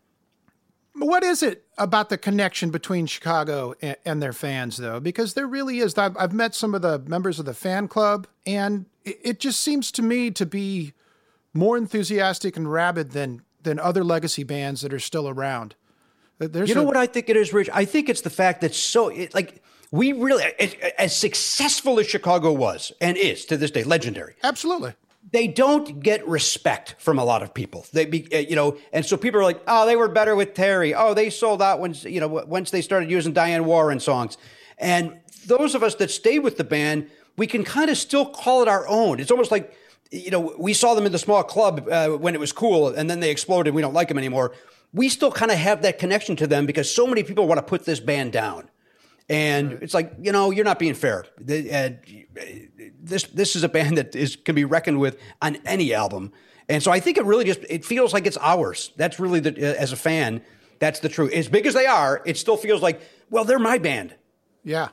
What 0.99 1.23
is 1.23 1.43
it 1.43 1.65
about 1.77 2.09
the 2.09 2.17
connection 2.17 2.71
between 2.71 3.05
Chicago 3.05 3.75
and, 3.81 3.97
and 4.03 4.21
their 4.21 4.33
fans, 4.33 4.77
though? 4.77 4.99
Because 4.99 5.35
there 5.35 5.45
really 5.45 5.77
is. 5.77 5.95
I've, 5.95 6.17
I've, 6.17 6.33
met 6.33 6.55
some 6.55 6.73
of 6.73 6.81
the 6.81 6.99
members 6.99 7.37
of 7.37 7.45
the 7.45 7.53
fan 7.53 7.87
club, 7.87 8.25
and 8.47 8.87
it, 9.05 9.19
it 9.23 9.39
just 9.39 9.59
seems 9.59 9.91
to 9.91 10.01
me 10.01 10.31
to 10.31 10.45
be 10.45 10.93
more 11.53 11.77
enthusiastic 11.77 12.57
and 12.57 12.71
rabid 12.71 13.11
than 13.11 13.43
than 13.67 13.79
other 13.79 14.03
legacy 14.03 14.43
bands 14.43 14.81
that 14.81 14.93
are 14.93 14.99
still 14.99 15.27
around. 15.27 15.75
There's 16.39 16.69
you 16.69 16.75
know 16.75 16.81
a, 16.81 16.85
what 16.85 16.97
I 16.97 17.05
think 17.05 17.29
it 17.29 17.35
is, 17.35 17.53
Rich? 17.53 17.69
I 17.73 17.85
think 17.85 18.09
it's 18.09 18.21
the 18.21 18.29
fact 18.29 18.61
that 18.61 18.73
so 18.73 19.09
it, 19.09 19.33
like 19.33 19.61
we 19.91 20.13
really 20.13 20.43
as 20.97 21.15
successful 21.15 21.99
as 21.99 22.07
Chicago 22.07 22.51
was 22.51 22.91
and 23.01 23.17
is 23.17 23.45
to 23.45 23.57
this 23.57 23.71
day, 23.71 23.83
legendary. 23.83 24.35
Absolutely. 24.43 24.93
They 25.29 25.47
don't 25.47 25.99
get 26.01 26.25
respect 26.27 26.95
from 26.99 27.19
a 27.19 27.25
lot 27.25 27.43
of 27.43 27.53
people. 27.53 27.85
They 27.91 28.05
be, 28.05 28.33
uh, 28.33 28.37
you 28.37 28.55
know, 28.55 28.77
and 28.93 29.05
so 29.05 29.17
people 29.17 29.41
are 29.41 29.43
like, 29.43 29.61
"Oh, 29.67 29.85
they 29.85 29.97
were 29.97 30.07
better 30.07 30.35
with 30.35 30.53
Terry. 30.53 30.95
Oh, 30.95 31.13
they 31.13 31.29
sold 31.29 31.61
out 31.61 31.79
once, 31.79 32.05
you 32.05 32.21
know, 32.21 32.27
once 32.27 32.71
they 32.71 32.81
started 32.81 33.11
using 33.11 33.33
Diane 33.33 33.65
Warren 33.65 33.99
songs." 33.99 34.37
And 34.77 35.19
those 35.45 35.75
of 35.75 35.83
us 35.83 35.95
that 35.95 36.11
stay 36.11 36.39
with 36.39 36.57
the 36.57 36.63
band, 36.63 37.09
we 37.35 37.45
can 37.45 37.65
kind 37.65 37.89
of 37.89 37.97
still 37.97 38.25
call 38.25 38.61
it 38.61 38.69
our 38.69 38.87
own. 38.87 39.19
It's 39.19 39.31
almost 39.31 39.51
like 39.51 39.75
you 40.11 40.31
know, 40.31 40.55
we 40.57 40.73
saw 40.73 40.93
them 40.93 41.05
in 41.05 41.11
the 41.11 41.19
small 41.19 41.43
club 41.43 41.87
uh, 41.89 42.09
when 42.09 42.33
it 42.33 42.39
was 42.39 42.51
cool, 42.51 42.89
and 42.89 43.09
then 43.09 43.19
they 43.19 43.31
exploded. 43.31 43.73
We 43.73 43.81
don't 43.81 43.93
like 43.93 44.07
them 44.07 44.17
anymore. 44.17 44.53
We 44.93 45.09
still 45.09 45.31
kind 45.31 45.51
of 45.51 45.57
have 45.57 45.81
that 45.81 45.99
connection 45.99 46.35
to 46.37 46.47
them 46.47 46.65
because 46.65 46.93
so 46.93 47.05
many 47.07 47.23
people 47.23 47.47
want 47.47 47.59
to 47.59 47.63
put 47.63 47.85
this 47.85 47.99
band 47.99 48.31
down, 48.31 48.69
and 49.29 49.73
it's 49.73 49.93
like 49.93 50.13
you 50.21 50.31
know, 50.31 50.51
you're 50.51 50.65
not 50.65 50.79
being 50.79 50.93
fair. 50.93 51.25
Uh, 51.41 51.89
this 53.01 53.23
this 53.23 53.55
is 53.55 53.63
a 53.63 53.69
band 53.69 53.97
that 53.97 54.15
is 54.15 54.35
can 54.35 54.55
be 54.55 54.65
reckoned 54.65 54.99
with 54.99 55.17
on 55.41 55.57
any 55.65 55.93
album, 55.93 56.31
and 56.69 56.81
so 56.81 56.91
I 56.91 56.99
think 56.99 57.17
it 57.17 57.25
really 57.25 57.45
just 57.45 57.59
it 57.69 57.83
feels 57.83 58.13
like 58.13 58.25
it's 58.25 58.37
ours. 58.37 58.91
That's 58.95 59.19
really 59.19 59.39
the 59.39 59.51
uh, 59.51 59.75
as 59.75 59.91
a 59.91 59.97
fan, 59.97 60.41
that's 60.79 60.99
the 60.99 61.09
truth. 61.09 61.33
As 61.33 61.47
big 61.47 61.65
as 61.65 61.73
they 61.73 61.85
are, 61.85 62.21
it 62.25 62.37
still 62.37 62.57
feels 62.57 62.81
like 62.81 63.01
well, 63.29 63.43
they're 63.43 63.59
my 63.59 63.77
band. 63.77 64.15
Yeah. 64.63 64.89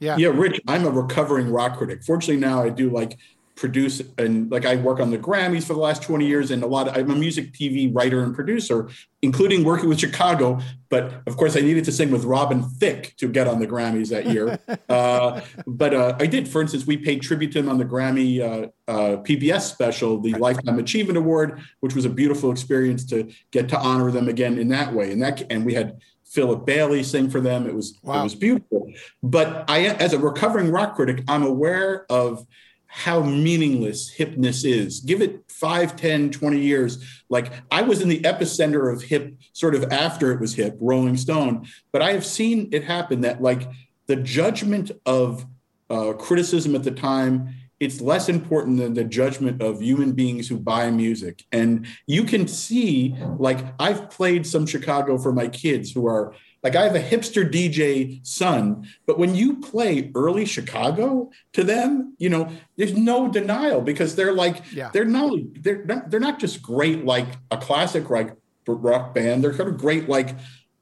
Yeah. 0.00 0.16
Yeah, 0.16 0.28
Rich, 0.28 0.60
I'm 0.68 0.84
a 0.84 0.90
recovering 0.90 1.50
rock 1.50 1.78
critic. 1.78 2.04
Fortunately, 2.04 2.40
now 2.40 2.62
I 2.62 2.68
do 2.68 2.88
like 2.88 3.18
produce 3.58 4.00
and 4.18 4.50
like 4.52 4.64
I 4.64 4.76
work 4.76 5.00
on 5.00 5.10
the 5.10 5.18
Grammys 5.18 5.64
for 5.64 5.74
the 5.74 5.80
last 5.80 6.00
20 6.02 6.24
years 6.24 6.52
and 6.52 6.62
a 6.62 6.66
lot 6.66 6.86
of 6.86 6.96
I'm 6.96 7.10
a 7.10 7.16
music 7.16 7.52
TV 7.52 7.92
writer 7.92 8.22
and 8.22 8.32
producer, 8.32 8.88
including 9.20 9.64
working 9.64 9.88
with 9.88 9.98
Chicago. 9.98 10.60
But 10.88 11.22
of 11.26 11.36
course, 11.36 11.56
I 11.56 11.60
needed 11.60 11.84
to 11.86 11.92
sing 11.92 12.12
with 12.12 12.24
Robin 12.24 12.62
Thicke 12.62 13.14
to 13.16 13.28
get 13.28 13.48
on 13.48 13.58
the 13.58 13.66
Grammys 13.66 14.10
that 14.10 14.26
year. 14.26 14.60
uh, 14.88 15.40
but 15.66 15.92
uh, 15.92 16.16
I 16.20 16.26
did, 16.26 16.48
for 16.48 16.62
instance, 16.62 16.86
we 16.86 16.96
paid 16.96 17.20
tribute 17.20 17.50
to 17.52 17.58
him 17.58 17.68
on 17.68 17.78
the 17.78 17.84
Grammy 17.84 18.40
uh, 18.40 18.68
uh 18.90 19.16
PBS 19.22 19.62
special, 19.62 20.20
the 20.20 20.34
Lifetime 20.34 20.78
Achievement 20.78 21.18
Award, 21.18 21.60
which 21.80 21.96
was 21.96 22.04
a 22.04 22.10
beautiful 22.10 22.52
experience 22.52 23.04
to 23.06 23.28
get 23.50 23.68
to 23.70 23.78
honor 23.78 24.12
them 24.12 24.28
again 24.28 24.56
in 24.58 24.68
that 24.68 24.94
way. 24.94 25.12
And 25.12 25.20
that 25.20 25.42
and 25.50 25.66
we 25.66 25.74
had 25.74 26.00
Philip 26.24 26.64
Bailey 26.64 27.02
sing 27.02 27.28
for 27.28 27.40
them. 27.40 27.66
It 27.66 27.74
was 27.74 27.98
wow. 28.02 28.20
it 28.20 28.22
was 28.22 28.34
beautiful. 28.36 28.92
But 29.22 29.64
I, 29.68 29.86
as 29.86 30.12
a 30.12 30.18
recovering 30.18 30.70
rock 30.70 30.94
critic, 30.94 31.24
I'm 31.26 31.42
aware 31.42 32.06
of 32.08 32.46
how 32.88 33.22
meaningless 33.22 34.12
hipness 34.12 34.64
is. 34.64 35.00
Give 35.00 35.22
it 35.22 35.44
5, 35.48 35.94
10, 35.94 36.30
20 36.30 36.58
years. 36.58 37.22
Like 37.28 37.52
I 37.70 37.82
was 37.82 38.00
in 38.00 38.08
the 38.08 38.20
epicenter 38.22 38.92
of 38.92 39.02
hip 39.02 39.34
sort 39.52 39.74
of 39.74 39.84
after 39.92 40.32
it 40.32 40.40
was 40.40 40.54
hip, 40.54 40.76
Rolling 40.80 41.16
Stone, 41.16 41.68
but 41.92 42.02
I 42.02 42.12
have 42.12 42.26
seen 42.26 42.70
it 42.72 42.84
happen 42.84 43.20
that 43.20 43.42
like 43.42 43.68
the 44.06 44.16
judgment 44.16 44.90
of 45.06 45.46
uh, 45.90 46.14
criticism 46.14 46.74
at 46.74 46.82
the 46.82 46.90
time 46.90 47.54
it's 47.80 48.00
less 48.00 48.28
important 48.28 48.78
than 48.78 48.94
the 48.94 49.04
judgment 49.04 49.62
of 49.62 49.80
human 49.80 50.12
beings 50.12 50.48
who 50.48 50.58
buy 50.58 50.90
music. 50.90 51.44
And 51.52 51.86
you 52.06 52.24
can 52.24 52.48
see, 52.48 53.14
like, 53.38 53.64
I've 53.78 54.10
played 54.10 54.46
some 54.46 54.66
Chicago 54.66 55.16
for 55.16 55.32
my 55.32 55.46
kids 55.46 55.92
who 55.92 56.06
are 56.08 56.34
like 56.68 56.76
I 56.76 56.84
have 56.84 56.94
a 56.94 57.02
hipster 57.02 57.50
DJ 57.50 58.26
son, 58.26 58.86
but 59.06 59.18
when 59.18 59.34
you 59.34 59.56
play 59.56 60.10
early 60.14 60.44
Chicago 60.44 61.30
to 61.54 61.64
them, 61.64 62.14
you 62.18 62.28
know, 62.28 62.50
there's 62.76 62.94
no 62.94 63.28
denial 63.28 63.80
because 63.80 64.14
they're 64.14 64.32
like 64.32 64.62
yeah. 64.72 64.90
they're 64.92 65.04
not 65.04 65.32
they're 65.60 65.84
not, 65.84 66.10
they're 66.10 66.20
not 66.20 66.38
just 66.38 66.60
great 66.60 67.04
like 67.04 67.26
a 67.50 67.56
classic 67.56 68.10
like 68.10 68.36
rock 68.66 69.14
band. 69.14 69.42
They're 69.42 69.54
kind 69.54 69.70
of 69.70 69.78
great 69.78 70.08
like 70.08 70.36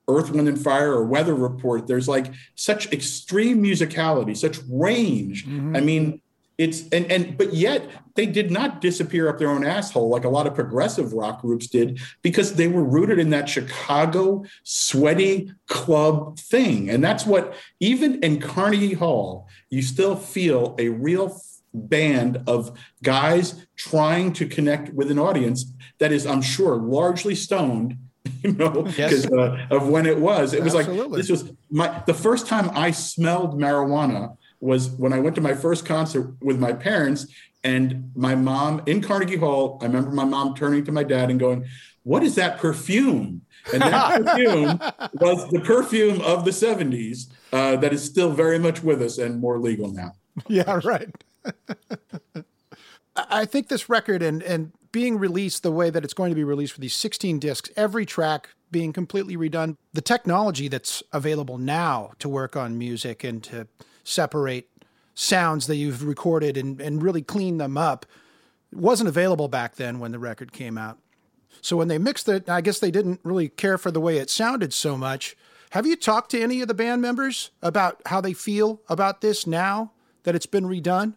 Earth, 0.08 0.30
Wind, 0.30 0.48
and 0.48 0.60
Fire 0.60 0.92
or 0.92 1.04
Weather 1.04 1.34
Report. 1.34 1.86
There's 1.86 2.08
like 2.08 2.32
such 2.56 2.92
extreme 2.92 3.62
musicality, 3.62 4.36
such 4.36 4.58
range. 4.68 5.46
Mm-hmm. 5.46 5.76
I 5.76 5.80
mean, 5.80 6.20
it's 6.58 6.88
and 6.88 7.10
and 7.12 7.36
but 7.36 7.52
yet 7.52 7.88
they 8.14 8.24
did 8.24 8.50
not 8.50 8.80
disappear 8.80 9.28
up 9.28 9.38
their 9.38 9.50
own 9.50 9.64
asshole 9.64 10.08
like 10.08 10.24
a 10.24 10.28
lot 10.28 10.46
of 10.46 10.54
progressive 10.54 11.12
rock 11.12 11.42
groups 11.42 11.66
did 11.66 12.00
because 12.22 12.54
they 12.54 12.66
were 12.66 12.82
rooted 12.82 13.18
in 13.18 13.30
that 13.30 13.48
Chicago 13.48 14.44
sweaty 14.64 15.52
club 15.68 16.38
thing. 16.38 16.88
And 16.88 17.04
that's 17.04 17.26
what 17.26 17.54
even 17.80 18.22
in 18.24 18.40
Carnegie 18.40 18.94
Hall, 18.94 19.48
you 19.68 19.82
still 19.82 20.16
feel 20.16 20.74
a 20.78 20.88
real 20.88 21.38
band 21.74 22.42
of 22.46 22.76
guys 23.02 23.66
trying 23.76 24.32
to 24.32 24.46
connect 24.46 24.94
with 24.94 25.10
an 25.10 25.18
audience 25.18 25.70
that 25.98 26.10
is, 26.10 26.26
I'm 26.26 26.40
sure, 26.40 26.76
largely 26.76 27.34
stoned 27.34 27.98
you 28.42 28.52
know, 28.52 28.82
because 28.82 29.24
yes. 29.24 29.32
uh, 29.32 29.66
of 29.70 29.88
when 29.88 30.06
it 30.06 30.18
was. 30.18 30.52
It 30.52 30.62
was 30.62 30.74
Absolutely. 30.74 31.08
like 31.08 31.16
this 31.16 31.30
was 31.30 31.52
my 31.70 32.02
the 32.06 32.14
first 32.14 32.46
time 32.46 32.70
I 32.74 32.90
smelled 32.90 33.60
marijuana 33.60 34.36
was 34.66 34.90
when 34.90 35.12
I 35.12 35.20
went 35.20 35.36
to 35.36 35.40
my 35.40 35.54
first 35.54 35.86
concert 35.86 36.34
with 36.42 36.58
my 36.58 36.72
parents 36.72 37.26
and 37.62 38.10
my 38.14 38.34
mom 38.34 38.82
in 38.86 39.00
Carnegie 39.00 39.36
Hall. 39.36 39.78
I 39.80 39.86
remember 39.86 40.10
my 40.10 40.24
mom 40.24 40.54
turning 40.54 40.84
to 40.84 40.92
my 40.92 41.04
dad 41.04 41.30
and 41.30 41.40
going, 41.40 41.64
What 42.02 42.22
is 42.22 42.34
that 42.34 42.58
perfume? 42.58 43.42
And 43.72 43.82
that 43.82 44.24
perfume 44.24 44.80
was 45.14 45.48
the 45.50 45.60
perfume 45.60 46.20
of 46.20 46.44
the 46.44 46.50
70s 46.50 47.28
uh, 47.52 47.76
that 47.76 47.92
is 47.92 48.04
still 48.04 48.32
very 48.32 48.58
much 48.58 48.82
with 48.82 49.00
us 49.00 49.18
and 49.18 49.40
more 49.40 49.58
legal 49.58 49.92
now. 49.92 50.12
Yeah, 50.48 50.80
right. 50.84 51.08
I 53.16 53.46
think 53.46 53.68
this 53.68 53.88
record 53.88 54.22
and, 54.22 54.42
and 54.42 54.72
being 54.92 55.18
released 55.18 55.62
the 55.62 55.72
way 55.72 55.90
that 55.90 56.04
it's 56.04 56.14
going 56.14 56.30
to 56.30 56.34
be 56.34 56.44
released 56.44 56.74
for 56.74 56.80
these 56.80 56.94
16 56.94 57.38
discs, 57.38 57.70
every 57.76 58.04
track 58.04 58.50
being 58.70 58.92
completely 58.92 59.36
redone, 59.36 59.76
the 59.92 60.02
technology 60.02 60.68
that's 60.68 61.02
available 61.12 61.56
now 61.56 62.12
to 62.18 62.28
work 62.28 62.56
on 62.56 62.76
music 62.76 63.24
and 63.24 63.42
to 63.44 63.66
separate 64.06 64.68
sounds 65.14 65.66
that 65.66 65.76
you've 65.76 66.04
recorded 66.04 66.56
and, 66.56 66.80
and 66.80 67.02
really 67.02 67.22
clean 67.22 67.58
them 67.58 67.76
up 67.76 68.06
wasn't 68.72 69.08
available 69.08 69.48
back 69.48 69.76
then 69.76 69.98
when 69.98 70.12
the 70.12 70.18
record 70.18 70.52
came 70.52 70.76
out. 70.76 70.98
So 71.60 71.76
when 71.76 71.88
they 71.88 71.98
mixed 71.98 72.28
it, 72.28 72.48
I 72.48 72.60
guess 72.60 72.78
they 72.78 72.90
didn't 72.90 73.20
really 73.24 73.48
care 73.48 73.78
for 73.78 73.90
the 73.90 74.00
way 74.00 74.18
it 74.18 74.30
sounded 74.30 74.72
so 74.72 74.96
much. 74.96 75.36
Have 75.70 75.86
you 75.86 75.96
talked 75.96 76.30
to 76.30 76.40
any 76.40 76.60
of 76.60 76.68
the 76.68 76.74
band 76.74 77.02
members 77.02 77.50
about 77.62 78.00
how 78.06 78.20
they 78.20 78.32
feel 78.32 78.80
about 78.88 79.20
this 79.20 79.46
now 79.46 79.92
that 80.22 80.34
it's 80.34 80.46
been 80.46 80.64
redone? 80.64 81.14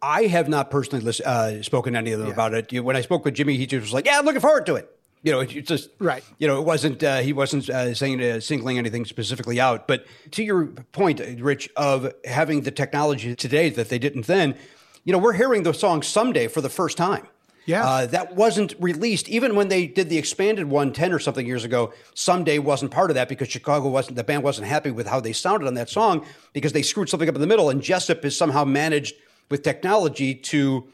I 0.00 0.24
have 0.24 0.48
not 0.48 0.70
personally 0.70 1.02
listen, 1.02 1.26
uh, 1.26 1.62
spoken 1.62 1.94
to 1.94 1.98
any 1.98 2.12
of 2.12 2.18
them 2.18 2.28
yeah. 2.28 2.34
about 2.34 2.52
it. 2.52 2.84
When 2.84 2.94
I 2.94 3.00
spoke 3.00 3.24
with 3.24 3.34
Jimmy, 3.34 3.56
he 3.56 3.66
just 3.66 3.82
was 3.82 3.92
like, 3.94 4.04
"Yeah, 4.04 4.18
I'm 4.18 4.26
looking 4.26 4.42
forward 4.42 4.66
to 4.66 4.74
it." 4.76 4.93
You 5.24 5.32
know, 5.32 5.40
it's 5.40 5.68
just 5.68 5.88
Right. 5.98 6.22
You 6.38 6.46
know, 6.46 6.60
it 6.60 6.66
wasn't 6.66 7.02
uh, 7.02 7.18
he 7.18 7.32
wasn't 7.32 7.68
uh, 7.70 7.94
saying 7.94 8.22
uh, 8.22 8.40
singling 8.40 8.78
anything 8.78 9.06
specifically 9.06 9.58
out. 9.58 9.88
But 9.88 10.06
to 10.32 10.44
your 10.44 10.66
point, 10.92 11.20
Rich, 11.40 11.70
of 11.76 12.12
having 12.26 12.60
the 12.60 12.70
technology 12.70 13.34
today 13.34 13.70
that 13.70 13.88
they 13.88 13.98
didn't 13.98 14.26
then, 14.26 14.54
you 15.02 15.12
know, 15.12 15.18
we're 15.18 15.32
hearing 15.32 15.62
the 15.62 15.72
song 15.72 16.02
someday 16.02 16.46
for 16.46 16.60
the 16.60 16.68
first 16.68 16.96
time. 16.98 17.26
Yeah. 17.66 17.86
Uh, 17.86 18.06
that 18.06 18.36
wasn't 18.36 18.74
released 18.78 19.26
even 19.30 19.56
when 19.56 19.68
they 19.68 19.86
did 19.86 20.10
the 20.10 20.18
expanded 20.18 20.66
one 20.68 20.92
ten 20.92 21.10
or 21.10 21.18
something 21.18 21.46
years 21.46 21.64
ago. 21.64 21.94
Someday 22.12 22.58
wasn't 22.58 22.90
part 22.90 23.10
of 23.10 23.14
that 23.14 23.30
because 23.30 23.48
Chicago 23.48 23.88
wasn't, 23.88 24.16
the 24.16 24.24
band 24.24 24.42
wasn't 24.42 24.66
happy 24.66 24.90
with 24.90 25.06
how 25.06 25.20
they 25.20 25.32
sounded 25.32 25.66
on 25.66 25.72
that 25.74 25.88
song 25.88 26.26
because 26.52 26.74
they 26.74 26.82
screwed 26.82 27.08
something 27.08 27.30
up 27.30 27.34
in 27.34 27.40
the 27.40 27.46
middle. 27.46 27.70
And 27.70 27.80
Jessup 27.80 28.22
has 28.22 28.36
somehow 28.36 28.64
managed 28.64 29.14
with 29.50 29.62
technology 29.62 30.34
to 30.34 30.86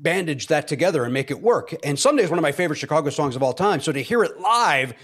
bandage 0.00 0.46
that 0.48 0.66
together 0.66 1.04
and 1.04 1.12
make 1.12 1.30
it 1.30 1.40
work. 1.40 1.74
And 1.84 1.98
Someday 1.98 2.24
is 2.24 2.30
one 2.30 2.38
of 2.38 2.42
my 2.42 2.52
favorite 2.52 2.78
Chicago 2.78 3.10
songs 3.10 3.36
of 3.36 3.42
all 3.42 3.52
time. 3.52 3.80
So 3.80 3.92
to 3.92 4.02
hear 4.02 4.24
it 4.24 4.40
live, 4.40 4.94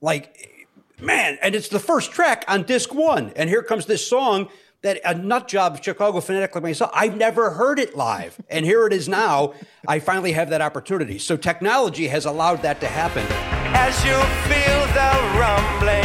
like, 0.00 0.66
man, 1.00 1.38
and 1.42 1.54
it's 1.54 1.68
the 1.68 1.80
first 1.80 2.12
track 2.12 2.44
on 2.48 2.62
disc 2.62 2.94
one. 2.94 3.32
And 3.36 3.48
here 3.48 3.62
comes 3.62 3.86
this 3.86 4.06
song 4.06 4.48
that 4.82 5.00
a 5.04 5.14
nut 5.14 5.48
job 5.48 5.82
Chicago 5.82 6.20
fanatic 6.20 6.54
like 6.54 6.62
myself, 6.62 6.90
I've 6.94 7.16
never 7.16 7.50
heard 7.50 7.78
it 7.78 7.96
live. 7.96 8.36
And 8.50 8.66
here 8.66 8.86
it 8.86 8.92
is 8.92 9.08
now. 9.08 9.54
I 9.88 9.98
finally 9.98 10.32
have 10.32 10.50
that 10.50 10.60
opportunity. 10.60 11.18
So 11.18 11.36
technology 11.36 12.06
has 12.08 12.26
allowed 12.26 12.62
that 12.62 12.80
to 12.80 12.86
happen. 12.86 13.26
As 13.74 13.96
you 14.04 14.12
feel 14.44 14.80
the 14.92 15.12
rumbling, 15.40 16.04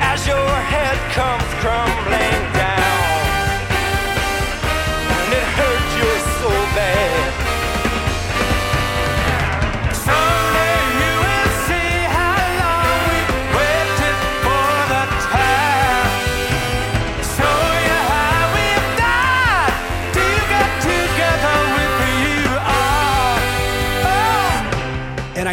as 0.00 0.26
your 0.26 0.36
head 0.36 0.98
comes 1.14 1.42
crumbling 1.62 2.52
down, 2.52 2.77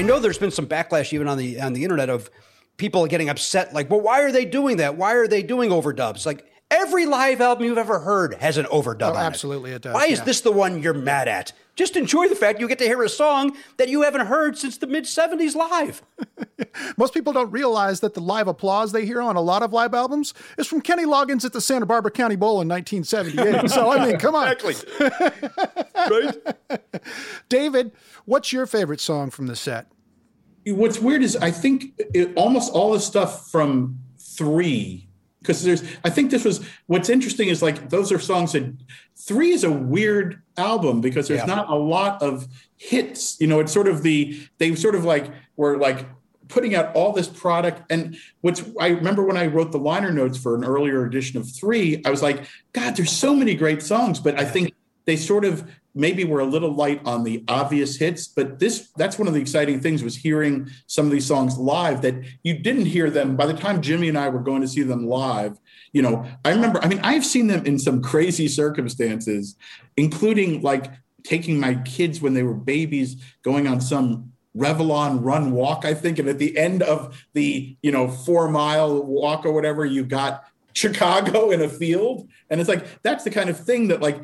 know 0.05 0.19
there's 0.19 0.37
been 0.37 0.51
some 0.51 0.67
backlash 0.67 1.11
even 1.13 1.27
on 1.27 1.37
the 1.37 1.59
on 1.59 1.73
the 1.73 1.83
internet 1.83 2.09
of 2.09 2.29
people 2.77 3.05
getting 3.07 3.29
upset, 3.29 3.73
like, 3.73 3.89
well, 3.89 4.01
why 4.01 4.21
are 4.21 4.31
they 4.31 4.45
doing 4.45 4.77
that? 4.77 4.97
Why 4.97 5.13
are 5.13 5.27
they 5.27 5.43
doing 5.43 5.69
overdubs? 5.69 6.25
Like 6.25 6.45
every 6.71 7.05
live 7.05 7.41
album 7.41 7.65
you've 7.65 7.77
ever 7.77 7.99
heard 7.99 8.35
has 8.35 8.57
an 8.57 8.65
overdub. 8.65 9.11
Oh, 9.11 9.15
on 9.15 9.17
absolutely 9.17 9.71
it 9.71 9.83
does, 9.83 9.93
Why 9.93 10.07
is 10.07 10.21
this 10.21 10.41
the 10.41 10.51
one 10.51 10.81
you're 10.81 10.93
mad 10.93 11.27
at? 11.27 11.53
Just 11.75 11.97
enjoy 11.97 12.29
the 12.29 12.35
fact 12.35 12.61
you 12.61 12.67
get 12.69 12.79
to 12.79 12.85
hear 12.85 13.03
a 13.03 13.09
song 13.09 13.55
that 13.77 13.89
you 13.89 14.03
haven't 14.03 14.27
heard 14.27 14.57
since 14.57 14.77
the 14.77 14.87
mid 14.87 15.03
'70s 15.03 15.55
live. 15.55 16.01
Most 16.97 17.13
people 17.13 17.33
don't 17.33 17.51
realize 17.51 17.99
that 17.99 18.13
the 18.13 18.21
live 18.21 18.47
applause 18.47 18.93
they 18.93 19.05
hear 19.05 19.21
on 19.21 19.35
a 19.35 19.41
lot 19.41 19.61
of 19.61 19.73
live 19.73 19.93
albums 19.93 20.33
is 20.57 20.67
from 20.67 20.79
Kenny 20.79 21.05
Loggins 21.05 21.43
at 21.43 21.51
the 21.51 21.59
Santa 21.59 21.85
Barbara 21.85 22.11
County 22.11 22.37
Bowl 22.37 22.61
in 22.61 22.69
1978. 22.69 23.69
so, 23.69 23.91
I 23.91 24.05
mean, 24.05 24.17
come 24.17 24.35
on. 24.35 24.47
Exactly. 24.51 24.75
right? 25.95 27.01
David, 27.49 27.91
what's 28.23 28.53
your 28.53 28.65
favorite 28.65 29.01
song 29.01 29.29
from 29.29 29.47
the 29.47 29.55
set? 29.55 29.87
What's 30.67 30.99
weird 30.99 31.23
is 31.23 31.35
I 31.37 31.51
think 31.51 31.93
it, 32.13 32.33
almost 32.35 32.73
all 32.73 32.93
the 32.93 32.99
stuff 32.99 33.49
from 33.51 33.99
three, 34.17 35.07
because 35.41 35.63
there's, 35.63 35.83
I 36.03 36.09
think 36.09 36.31
this 36.31 36.43
was 36.43 36.65
what's 36.87 37.09
interesting 37.09 37.49
is 37.49 37.61
like 37.61 37.89
those 37.89 38.11
are 38.11 38.19
songs 38.19 38.53
that 38.53 38.73
three 39.15 39.51
is 39.51 39.63
a 39.63 39.71
weird 39.71 40.41
album 40.57 41.01
because 41.01 41.27
there's 41.27 41.41
Yeah. 41.41 41.45
not 41.55 41.69
a 41.69 41.75
lot 41.75 42.21
of 42.21 42.47
hits. 42.77 43.39
You 43.39 43.47
know, 43.47 43.59
it's 43.59 43.71
sort 43.71 43.87
of 43.87 44.01
the, 44.01 44.39
they 44.57 44.73
sort 44.75 44.95
of 44.95 45.05
like 45.05 45.31
were 45.55 45.77
like 45.77 46.07
putting 46.47 46.75
out 46.75 46.95
all 46.95 47.11
this 47.11 47.27
product. 47.27 47.83
And 47.91 48.17
what's, 48.41 48.63
I 48.79 48.89
remember 48.89 49.23
when 49.23 49.37
I 49.37 49.47
wrote 49.47 49.71
the 49.71 49.79
liner 49.79 50.11
notes 50.11 50.37
for 50.37 50.55
an 50.55 50.63
earlier 50.63 51.05
edition 51.05 51.39
of 51.39 51.49
three, 51.49 52.01
I 52.05 52.09
was 52.09 52.21
like, 52.21 52.45
God, 52.73 52.95
there's 52.95 53.11
so 53.11 53.35
many 53.35 53.55
great 53.55 53.81
songs, 53.81 54.19
but 54.19 54.39
I 54.39 54.45
think 54.45 54.73
they 55.05 55.15
sort 55.15 55.45
of 55.45 55.69
maybe 55.95 56.25
we're 56.25 56.39
a 56.39 56.45
little 56.45 56.73
light 56.73 57.01
on 57.05 57.23
the 57.23 57.43
obvious 57.47 57.95
hits 57.95 58.27
but 58.27 58.59
this 58.59 58.89
that's 58.97 59.17
one 59.17 59.27
of 59.27 59.33
the 59.33 59.39
exciting 59.39 59.79
things 59.79 60.03
was 60.03 60.15
hearing 60.15 60.69
some 60.87 61.05
of 61.05 61.11
these 61.11 61.25
songs 61.25 61.57
live 61.57 62.01
that 62.01 62.15
you 62.43 62.57
didn't 62.57 62.85
hear 62.85 63.09
them 63.09 63.35
by 63.35 63.45
the 63.45 63.53
time 63.53 63.81
jimmy 63.81 64.09
and 64.09 64.17
i 64.17 64.29
were 64.29 64.39
going 64.39 64.61
to 64.61 64.67
see 64.67 64.83
them 64.83 65.07
live 65.07 65.57
you 65.93 66.01
know 66.01 66.25
i 66.43 66.49
remember 66.49 66.79
i 66.83 66.87
mean 66.87 66.99
i've 67.03 67.25
seen 67.25 67.47
them 67.47 67.65
in 67.65 67.79
some 67.79 68.01
crazy 68.01 68.47
circumstances 68.47 69.55
including 69.97 70.61
like 70.61 70.91
taking 71.23 71.59
my 71.59 71.75
kids 71.75 72.21
when 72.21 72.33
they 72.33 72.43
were 72.43 72.53
babies 72.53 73.15
going 73.41 73.67
on 73.67 73.81
some 73.81 74.31
Revlon 74.55 75.19
run 75.21 75.51
walk, 75.51 75.83
I 75.83 75.93
think. 75.93 76.17
And 76.17 76.29
at 76.29 76.39
the 76.39 76.57
end 76.57 76.81
of 76.81 77.25
the, 77.33 77.75
you 77.81 77.91
know, 77.91 78.07
four 78.07 78.49
mile 78.49 79.03
walk 79.03 79.45
or 79.45 79.51
whatever, 79.51 79.85
you 79.85 80.05
got 80.05 80.45
Chicago 80.73 81.51
in 81.51 81.61
a 81.61 81.69
field. 81.69 82.29
And 82.49 82.61
it's 82.61 82.69
like, 82.69 83.01
that's 83.01 83.23
the 83.23 83.31
kind 83.31 83.49
of 83.49 83.59
thing 83.59 83.89
that 83.89 84.01
like 84.01 84.23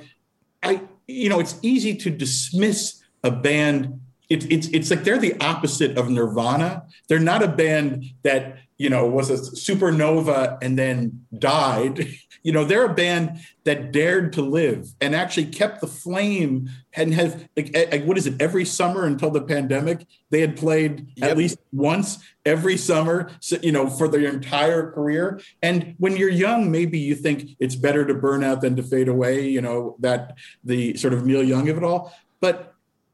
I, 0.64 0.82
you 1.12 1.30
know, 1.30 1.40
it's 1.40 1.58
easy 1.62 1.96
to 1.96 2.10
dismiss 2.10 3.02
a 3.24 3.32
band. 3.32 4.00
It's 4.30 4.46
it's 4.46 4.68
it's 4.68 4.90
like 4.90 5.04
they're 5.04 5.18
the 5.18 5.40
opposite 5.42 5.98
of 5.98 6.10
Nirvana. 6.10 6.84
They're 7.08 7.20
not 7.20 7.44
a 7.44 7.48
band 7.48 8.06
that 8.24 8.58
you 8.82 8.90
know 8.90 9.06
was 9.06 9.30
a 9.30 9.38
supernova 9.38 10.58
and 10.62 10.78
then 10.78 11.26
died. 11.38 12.08
You 12.44 12.52
know, 12.52 12.66
they're 12.66 12.86
a 12.86 12.94
band 12.96 13.40
that 13.66 13.92
dared 13.92 14.34
to 14.34 14.42
live 14.42 14.88
and 15.00 15.16
actually 15.16 15.46
kept 15.46 15.80
the 15.80 15.86
flame 15.86 16.72
and 16.96 17.14
have 17.14 17.48
like, 17.56 17.72
like 17.92 18.04
what 18.04 18.18
is 18.18 18.26
it? 18.26 18.42
Every 18.42 18.66
summer 18.66 19.06
until 19.06 19.30
the 19.30 19.44
pandemic, 19.44 20.08
they 20.32 20.42
had 20.42 20.58
played 20.58 21.06
Yep. 21.18 21.30
at 21.30 21.38
least 21.38 21.60
once 21.72 22.18
every 22.44 22.78
summer. 22.78 23.30
So, 23.42 23.58
you 23.62 23.72
know, 23.72 23.92
for 23.92 24.08
their 24.08 24.28
entire 24.28 24.90
career. 24.92 25.40
And 25.62 25.94
when 26.00 26.18
you're 26.18 26.30
young, 26.30 26.72
maybe 26.72 26.98
you 26.98 27.14
think 27.14 27.52
it's 27.60 27.76
better 27.76 28.08
to 28.08 28.16
burn 28.16 28.44
out 28.44 28.62
than 28.62 28.76
to 28.78 28.82
fade 28.82 29.08
away. 29.08 29.48
You 29.48 29.62
know 29.62 29.96
that 30.00 30.36
the 30.64 30.98
sort 30.98 31.14
of 31.14 31.24
Neil 31.24 31.44
Young 31.44 31.70
of 31.70 31.78
it 31.78 31.84
all, 31.84 32.12
but 32.40 32.71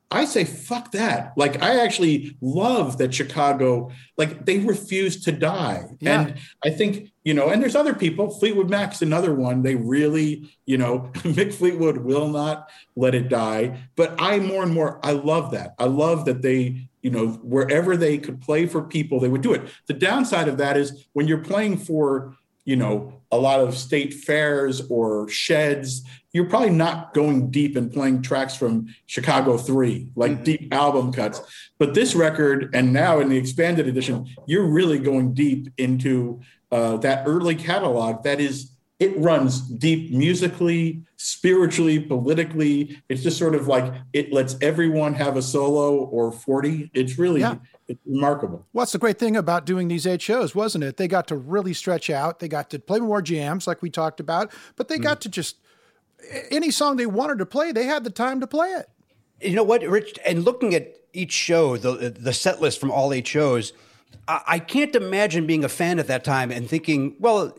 I 0.09 0.25
say 0.25 0.45
fuck 0.45 0.91
that. 0.91 1.33
Like 1.35 1.61
I 1.61 1.83
actually 1.83 2.37
love 2.39 2.97
that 2.99 3.13
Chicago, 3.13 3.91
like 4.17 4.45
they 4.45 4.59
refuse 4.59 5.21
to 5.25 5.33
die. 5.33 5.83
Yeah. 5.99 6.21
And 6.21 6.35
I 6.63 6.69
think, 6.69 7.11
you 7.25 7.33
know, 7.33 7.49
and 7.49 7.61
there's 7.61 7.75
other 7.75 7.93
people, 7.93 8.29
Fleetwood 8.29 8.69
Mac's 8.69 9.01
another 9.01 9.33
one. 9.33 9.63
They 9.63 9.75
really, 9.75 10.49
you 10.65 10.77
know, 10.77 11.11
Mick 11.13 11.53
Fleetwood 11.53 11.97
will 11.97 12.29
not 12.29 12.69
let 12.95 13.15
it 13.15 13.27
die. 13.27 13.79
But 13.97 14.15
I 14.17 14.39
more 14.39 14.63
and 14.63 14.73
more, 14.73 14.99
I 15.03 15.11
love 15.11 15.51
that. 15.51 15.75
I 15.77 15.85
love 15.85 16.23
that 16.25 16.41
they, 16.41 16.87
you 17.01 17.11
know, 17.11 17.27
wherever 17.43 17.97
they 17.97 18.17
could 18.17 18.41
play 18.41 18.65
for 18.65 18.81
people, 18.81 19.19
they 19.19 19.29
would 19.29 19.41
do 19.41 19.53
it. 19.53 19.63
The 19.87 19.93
downside 19.93 20.47
of 20.47 20.57
that 20.57 20.77
is 20.77 21.05
when 21.13 21.27
you're 21.27 21.39
playing 21.39 21.79
for, 21.79 22.37
you 22.63 22.77
know, 22.77 23.21
a 23.31 23.37
lot 23.37 23.59
of 23.59 23.75
state 23.75 24.13
fairs 24.13 24.81
or 24.89 25.27
sheds, 25.27 26.03
you're 26.38 26.45
probably 26.45 26.69
not 26.69 27.15
going 27.15 27.49
deep 27.49 27.75
and 27.75 27.91
playing 27.91 28.21
tracks 28.21 28.55
from 28.55 28.88
Chicago 29.07 29.57
3, 29.57 30.11
like 30.15 30.43
deep 30.43 30.71
album 30.71 31.11
cuts. 31.11 31.41
But 31.79 31.95
this 31.95 32.13
record, 32.13 32.69
and 32.75 32.93
now 32.93 33.19
in 33.19 33.29
the 33.29 33.38
expanded 33.38 33.88
edition, 33.88 34.27
you're 34.45 34.67
really 34.67 34.99
going 34.99 35.33
deep 35.33 35.69
into 35.79 36.39
uh, 36.71 36.97
that 36.97 37.23
early 37.25 37.55
catalog 37.55 38.21
that 38.23 38.39
is, 38.39 38.69
it 38.99 39.17
runs 39.17 39.61
deep 39.61 40.11
musically, 40.11 41.01
spiritually, 41.15 41.99
politically. 41.99 43.01
It's 43.09 43.23
just 43.23 43.39
sort 43.39 43.55
of 43.55 43.67
like 43.67 43.91
it 44.13 44.31
lets 44.31 44.55
everyone 44.61 45.15
have 45.15 45.38
a 45.38 45.41
solo 45.41 45.95
or 45.95 46.31
40. 46.31 46.91
It's 46.93 47.17
really 47.17 47.41
Yeah. 47.41 47.55
it's 47.88 47.99
remarkable. 48.05 48.67
What's 48.73 48.91
the 48.91 48.99
great 48.99 49.17
thing 49.17 49.35
about 49.35 49.65
doing 49.65 49.88
these 49.88 50.05
eight 50.05 50.21
shows, 50.21 50.53
wasn't 50.53 50.83
it? 50.83 50.97
They 50.97 51.07
got 51.07 51.27
to 51.29 51.35
really 51.35 51.73
stretch 51.73 52.11
out. 52.11 52.38
They 52.38 52.47
got 52.47 52.69
to 52.69 52.77
play 52.79 52.99
more 52.99 53.23
jams, 53.23 53.65
like 53.65 53.81
we 53.81 53.89
talked 53.89 54.19
about, 54.19 54.51
but 54.75 54.88
they 54.88 54.99
got 54.99 55.19
to 55.21 55.29
just 55.29 55.55
any 56.51 56.72
song 56.72 56.97
they 56.97 57.05
wanted 57.05 57.38
to 57.39 57.45
play, 57.45 57.72
they 57.72 57.86
had 57.86 58.03
the 58.03 58.09
time 58.09 58.39
to 58.41 58.47
play 58.47 58.70
it. 58.70 58.89
You 59.41 59.55
know 59.55 59.63
what, 59.63 59.82
Rich? 59.84 60.20
And 60.26 60.43
looking 60.43 60.74
at 60.74 60.95
each 61.13 61.32
show, 61.32 61.78
the 61.78 62.09
the 62.09 62.34
set 62.34 62.61
list 62.61 62.80
from 62.80 62.91
all 62.91 63.13
eight 63.13 63.28
shows, 63.28 63.74
I, 64.28 64.41
I 64.47 64.59
can't 64.59 64.95
imagine 64.95 65.45
being 65.45 65.63
a 65.63 65.70
fan 65.70 65.99
at 65.99 66.07
that 66.07 66.24
time 66.24 66.51
and 66.51 66.70
thinking, 66.70 67.15
well, 67.20 67.57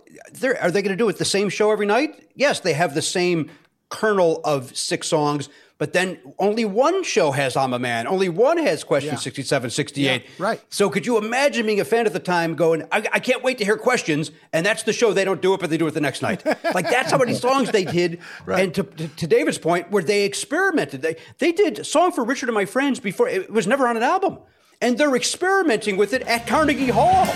are 0.60 0.70
they 0.70 0.82
going 0.82 0.88
to 0.88 0.96
do 0.96 1.08
it 1.08 1.18
the 1.18 1.24
same 1.24 1.48
show 1.48 1.70
every 1.70 1.86
night? 1.86 2.28
Yes, 2.34 2.60
they 2.60 2.72
have 2.72 2.94
the 2.94 3.02
same 3.02 3.50
kernel 3.88 4.40
of 4.44 4.76
six 4.76 5.08
songs, 5.08 5.48
but 5.78 5.92
then 5.92 6.18
only 6.40 6.64
one 6.64 7.04
show 7.04 7.30
has 7.30 7.56
I'm 7.56 7.72
a 7.72 7.78
Man. 7.78 8.06
Only 8.08 8.28
one 8.28 8.58
has 8.58 8.82
Question 8.82 9.14
Yeah. 9.14 9.18
67, 9.20 9.70
68. 9.70 10.22
Yeah, 10.22 10.28
right. 10.38 10.60
So 10.70 10.90
could 10.90 11.06
you 11.06 11.18
imagine 11.18 11.66
being 11.66 11.78
a 11.80 11.84
fan 11.84 12.04
at 12.04 12.12
the 12.12 12.18
time 12.18 12.56
going, 12.56 12.82
I, 12.90 13.06
I 13.12 13.20
can't 13.20 13.44
wait 13.44 13.58
to 13.58 13.64
hear 13.64 13.76
questions, 13.76 14.32
and 14.52 14.66
that's 14.66 14.82
the 14.82 14.92
show. 14.92 15.12
They 15.12 15.24
don't 15.24 15.40
do 15.40 15.54
it, 15.54 15.60
but 15.60 15.70
they 15.70 15.78
do 15.78 15.86
it 15.86 15.94
the 15.94 16.00
next 16.00 16.20
night. 16.20 16.44
like 16.74 16.90
that's 16.90 17.10
how 17.12 17.18
many 17.18 17.34
songs 17.34 17.70
they 17.70 17.84
did. 17.84 18.20
Right. 18.44 18.64
And 18.64 18.74
to, 18.74 18.82
to, 18.82 19.08
to 19.08 19.26
David's 19.26 19.58
point, 19.58 19.90
where 19.90 20.02
they 20.02 20.24
experimented, 20.24 21.02
they 21.02 21.16
they 21.38 21.52
did 21.52 21.86
"Song 21.86 22.12
for 22.12 22.24
Richard 22.24 22.48
and 22.48 22.54
My 22.54 22.64
Friends" 22.64 22.98
before 23.00 23.28
it 23.28 23.50
was 23.50 23.66
never 23.66 23.86
on 23.86 23.96
an 23.96 24.02
album, 24.02 24.38
and 24.80 24.96
they're 24.98 25.14
experimenting 25.16 25.96
with 25.96 26.12
it 26.12 26.22
at 26.22 26.46
Carnegie 26.46 26.88
Hall. 26.88 27.26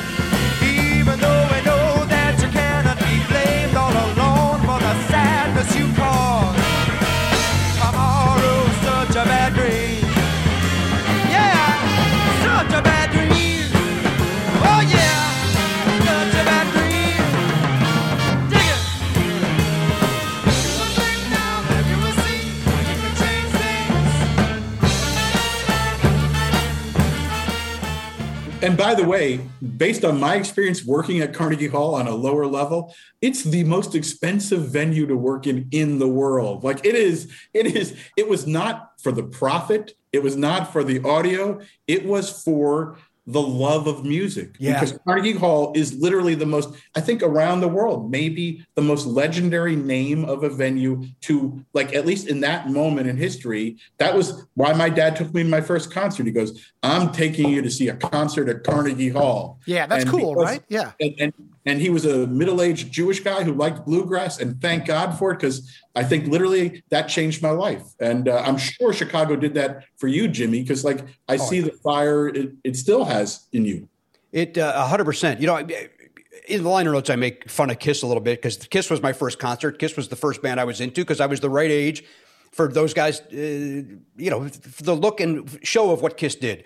And 28.62 28.76
by 28.76 28.94
the 28.94 29.04
way, 29.04 29.40
based 29.76 30.04
on 30.04 30.20
my 30.20 30.36
experience 30.36 30.84
working 30.84 31.20
at 31.20 31.34
Carnegie 31.34 31.66
Hall 31.66 31.96
on 31.96 32.06
a 32.06 32.14
lower 32.14 32.46
level, 32.46 32.94
it's 33.20 33.42
the 33.42 33.64
most 33.64 33.96
expensive 33.96 34.68
venue 34.68 35.04
to 35.08 35.16
work 35.16 35.48
in 35.48 35.66
in 35.72 35.98
the 35.98 36.06
world. 36.06 36.62
Like 36.62 36.86
it 36.86 36.94
is, 36.94 37.28
it 37.52 37.66
is, 37.66 37.96
it 38.16 38.28
was 38.28 38.46
not 38.46 38.92
for 39.00 39.10
the 39.10 39.24
profit, 39.24 39.94
it 40.12 40.22
was 40.22 40.36
not 40.36 40.72
for 40.72 40.84
the 40.84 41.02
audio, 41.02 41.60
it 41.88 42.06
was 42.06 42.30
for 42.44 42.98
the 43.27 43.41
love 43.41 43.87
of 43.87 44.05
music. 44.05 44.57
Yeah. 44.59 44.75
Because 44.81 44.99
Carnegie 45.07 45.33
Hall 45.33 45.73
is 45.77 45.95
literally 45.95 46.35
the 46.35 46.47
most, 46.47 46.75
I 46.97 47.01
think, 47.01 47.23
around 47.23 47.61
the 47.61 47.68
world, 47.68 48.11
maybe 48.11 48.66
the 48.75 48.83
most 48.83 49.07
legendary 49.07 49.77
name 49.77 50.25
of 50.25 50.43
a 50.43 50.49
venue 50.51 51.05
to, 51.23 51.64
like, 51.73 51.95
at 51.95 52.05
least 52.05 52.27
in 52.29 52.41
that 52.41 52.68
moment 52.70 53.09
in 53.09 53.16
history. 53.16 53.77
That 53.99 54.14
was 54.14 54.45
why 54.55 54.73
my 54.73 54.89
dad 54.89 55.14
took 55.14 55.33
me 55.33 55.45
to 55.45 55.49
my 55.49 55.61
first 55.61 55.93
concert. 55.93 56.27
He 56.27 56.33
goes, 56.33 56.73
I'm 56.83 57.12
taking 57.12 57.49
you 57.49 57.62
to 57.62 57.70
see 57.70 57.89
a 57.89 57.95
concert 57.97 58.49
at 58.49 58.64
Carnegie 58.64 59.11
Hall. 59.11 59.61
Yeah, 59.66 59.87
that's 59.87 60.03
And 60.03 60.11
cool, 60.11 60.35
because- 60.35 60.51
right? 60.51 60.62
Yeah. 60.68 60.93
And, 61.01 61.14
and 61.20 61.33
and 61.64 61.80
he 61.80 61.90
was 61.90 62.04
a 62.04 62.26
middle-aged 62.26 62.90
Jewish 62.90 63.20
guy 63.20 63.44
who 63.44 63.52
liked 63.54 63.84
bluegrass, 63.86 64.40
and 64.40 64.60
thank 64.60 64.86
God 64.86 65.18
for 65.18 65.30
it 65.32 65.36
because 65.36 65.70
I 65.94 66.02
think 66.04 66.26
literally 66.26 66.82
that 66.90 67.08
changed 67.08 67.42
my 67.42 67.50
life. 67.50 67.84
And 68.00 68.28
uh, 68.28 68.42
I'm 68.44 68.56
sure 68.58 68.92
Chicago 68.92 69.36
did 69.36 69.54
that 69.54 69.84
for 69.96 70.08
you, 70.08 70.28
Jimmy, 70.28 70.62
because 70.62 70.84
like 70.84 71.04
I 71.28 71.36
see 71.36 71.60
the 71.60 71.72
fire 71.72 72.28
it, 72.28 72.52
it 72.64 72.76
still 72.76 73.04
has 73.04 73.46
in 73.52 73.64
you. 73.64 73.88
It 74.32 74.58
uh, 74.58 74.88
100%. 74.88 75.40
You 75.40 75.46
know, 75.46 75.56
I- 75.56 75.88
in 76.48 76.64
the 76.64 76.68
liner 76.68 76.90
notes, 76.92 77.08
I 77.08 77.14
make 77.14 77.48
fun 77.48 77.70
of 77.70 77.78
Kiss 77.78 78.02
a 78.02 78.06
little 78.06 78.22
bit 78.22 78.42
because 78.42 78.56
Kiss 78.56 78.90
was 78.90 79.00
my 79.00 79.12
first 79.12 79.38
concert. 79.38 79.78
Kiss 79.78 79.96
was 79.96 80.08
the 80.08 80.16
first 80.16 80.42
band 80.42 80.58
I 80.58 80.64
was 80.64 80.80
into 80.80 81.02
because 81.02 81.20
I 81.20 81.26
was 81.26 81.38
the 81.38 81.50
right 81.50 81.70
age 81.70 82.02
for 82.50 82.68
those 82.68 82.92
guys, 82.92 83.20
uh, 83.20 83.36
you 83.36 84.30
know, 84.30 84.48
the 84.48 84.94
look 84.94 85.20
and 85.20 85.58
show 85.62 85.92
of 85.92 86.02
what 86.02 86.16
Kiss 86.16 86.34
did. 86.34 86.64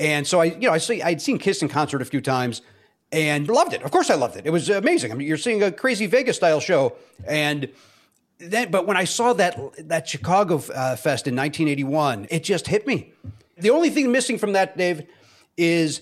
And 0.00 0.26
so 0.26 0.40
I, 0.40 0.46
you 0.46 0.66
know, 0.66 0.72
I 0.72 0.78
see, 0.78 1.00
I'd 1.02 1.22
seen 1.22 1.38
Kiss 1.38 1.62
in 1.62 1.68
concert 1.68 2.02
a 2.02 2.04
few 2.04 2.20
times 2.20 2.62
and 3.12 3.46
loved 3.46 3.74
it. 3.74 3.82
Of 3.82 3.90
course, 3.90 4.10
I 4.10 4.14
loved 4.14 4.36
it. 4.36 4.46
It 4.46 4.50
was 4.50 4.70
amazing. 4.70 5.12
I 5.12 5.14
mean, 5.14 5.28
you're 5.28 5.36
seeing 5.36 5.62
a 5.62 5.70
crazy 5.70 6.06
Vegas 6.06 6.36
style 6.36 6.60
show, 6.60 6.96
and 7.26 7.68
then, 8.38 8.70
but 8.70 8.86
when 8.86 8.96
I 8.96 9.04
saw 9.04 9.34
that 9.34 9.58
that 9.88 10.08
Chicago 10.08 10.56
uh, 10.56 10.96
Fest 10.96 11.26
in 11.28 11.36
1981, 11.36 12.26
it 12.30 12.42
just 12.42 12.66
hit 12.66 12.86
me. 12.86 13.12
The 13.56 13.70
only 13.70 13.90
thing 13.90 14.10
missing 14.10 14.38
from 14.38 14.54
that, 14.54 14.76
Dave, 14.76 15.06
is 15.56 16.00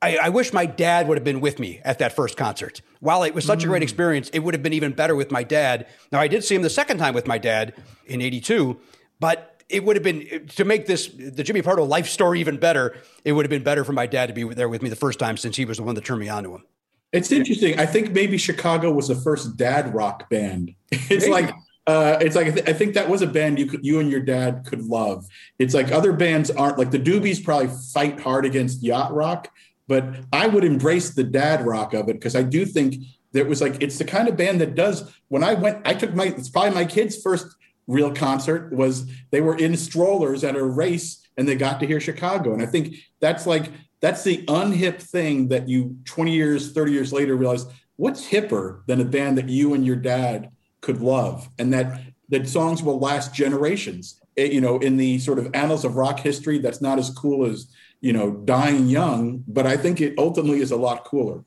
I, 0.00 0.16
I 0.16 0.28
wish 0.30 0.52
my 0.52 0.66
dad 0.66 1.08
would 1.08 1.18
have 1.18 1.24
been 1.24 1.40
with 1.40 1.58
me 1.58 1.80
at 1.84 1.98
that 1.98 2.14
first 2.14 2.36
concert. 2.36 2.80
While 3.00 3.24
it 3.24 3.34
was 3.34 3.44
such 3.44 3.64
a 3.64 3.66
great 3.66 3.82
experience, 3.82 4.30
it 4.30 4.38
would 4.38 4.54
have 4.54 4.62
been 4.62 4.72
even 4.72 4.92
better 4.92 5.16
with 5.16 5.30
my 5.30 5.42
dad. 5.42 5.86
Now, 6.12 6.20
I 6.20 6.28
did 6.28 6.44
see 6.44 6.54
him 6.54 6.62
the 6.62 6.70
second 6.70 6.98
time 6.98 7.14
with 7.14 7.26
my 7.26 7.38
dad 7.38 7.74
in 8.06 8.22
'82, 8.22 8.80
but 9.18 9.51
it 9.68 9.84
would 9.84 9.96
have 9.96 10.02
been 10.02 10.46
to 10.56 10.64
make 10.64 10.86
this 10.86 11.08
the 11.08 11.42
Jimmy 11.42 11.62
Pardo 11.62 11.84
life 11.84 12.08
story 12.08 12.40
even 12.40 12.56
better. 12.56 12.96
It 13.24 13.32
would 13.32 13.44
have 13.44 13.50
been 13.50 13.62
better 13.62 13.84
for 13.84 13.92
my 13.92 14.06
dad 14.06 14.26
to 14.26 14.32
be 14.32 14.44
there 14.44 14.68
with 14.68 14.82
me 14.82 14.88
the 14.88 14.96
first 14.96 15.18
time 15.18 15.36
since 15.36 15.56
he 15.56 15.64
was 15.64 15.78
the 15.78 15.82
one 15.82 15.94
that 15.94 16.04
turned 16.04 16.20
me 16.20 16.28
on 16.28 16.44
to 16.44 16.54
him. 16.54 16.64
It's 17.12 17.30
interesting. 17.30 17.78
I 17.78 17.86
think 17.86 18.12
maybe 18.12 18.38
Chicago 18.38 18.90
was 18.90 19.08
the 19.08 19.14
first 19.14 19.56
dad 19.56 19.94
rock 19.94 20.28
band. 20.30 20.74
It's 21.10 21.28
like 21.28 21.50
uh, 21.86 22.16
it's 22.20 22.36
like 22.36 22.46
I, 22.46 22.50
th- 22.50 22.68
I 22.68 22.72
think 22.72 22.94
that 22.94 23.08
was 23.08 23.22
a 23.22 23.26
band 23.26 23.58
you 23.58 23.66
could 23.66 23.84
you 23.84 23.98
and 23.98 24.10
your 24.10 24.20
dad 24.20 24.64
could 24.66 24.84
love. 24.84 25.26
It's 25.58 25.74
like 25.74 25.90
other 25.90 26.12
bands 26.12 26.50
aren't 26.50 26.78
like 26.78 26.90
the 26.90 26.98
Doobies 26.98 27.42
probably 27.44 27.70
fight 27.92 28.20
hard 28.20 28.44
against 28.44 28.82
yacht 28.82 29.12
rock, 29.12 29.48
but 29.88 30.04
I 30.32 30.46
would 30.46 30.64
embrace 30.64 31.10
the 31.10 31.24
dad 31.24 31.66
rock 31.66 31.92
of 31.92 32.08
it 32.08 32.14
because 32.14 32.36
I 32.36 32.44
do 32.44 32.64
think 32.64 32.96
there 33.32 33.44
was 33.44 33.60
like 33.60 33.82
it's 33.82 33.98
the 33.98 34.04
kind 34.04 34.28
of 34.28 34.36
band 34.36 34.60
that 34.60 34.74
does. 34.74 35.12
When 35.28 35.42
I 35.42 35.54
went, 35.54 35.86
I 35.86 35.94
took 35.94 36.14
my 36.14 36.26
it's 36.26 36.48
probably 36.48 36.70
my 36.70 36.84
kids' 36.84 37.20
first 37.20 37.46
real 37.86 38.12
concert 38.12 38.72
was 38.72 39.06
they 39.30 39.40
were 39.40 39.56
in 39.56 39.76
strollers 39.76 40.44
at 40.44 40.56
a 40.56 40.64
race 40.64 41.26
and 41.36 41.48
they 41.48 41.54
got 41.54 41.80
to 41.80 41.86
hear 41.86 42.00
Chicago, 42.00 42.52
and 42.52 42.62
I 42.62 42.66
think 42.66 42.96
that's 43.20 43.46
like 43.46 43.70
that's 44.00 44.24
the 44.24 44.44
unhip 44.46 45.00
thing 45.00 45.48
that 45.48 45.68
you 45.68 45.96
20 46.04 46.32
years 46.32 46.72
30 46.72 46.92
years 46.92 47.12
later 47.12 47.36
realize 47.36 47.66
what's 47.96 48.28
hipper 48.28 48.84
than 48.86 49.00
a 49.00 49.04
band 49.04 49.38
that 49.38 49.48
you 49.48 49.74
and 49.74 49.86
your 49.86 49.96
dad 49.96 50.50
could 50.80 51.00
love? 51.00 51.48
And 51.58 51.72
that 51.72 52.02
that 52.28 52.48
songs 52.48 52.82
will 52.82 52.98
last 52.98 53.34
generations. 53.34 54.20
It- 54.36 54.52
you 54.52 54.60
know 54.60 54.78
in 54.78 54.96
the 54.96 55.18
sort 55.18 55.38
of 55.38 55.50
annals 55.54 55.84
of 55.84 55.96
rock 55.96 56.20
history 56.20 56.58
that's 56.58 56.80
not 56.80 56.98
as 56.98 57.10
cool 57.10 57.44
as 57.44 57.66
you 58.00 58.12
know 58.14 58.30
dying 58.30 58.88
young 58.88 59.44
but 59.46 59.66
i 59.66 59.76
think 59.76 60.00
it 60.00 60.14
ultimately 60.18 60.60
is 60.60 60.70
a 60.70 60.76
lot 60.76 61.04
cooler. 61.04 61.44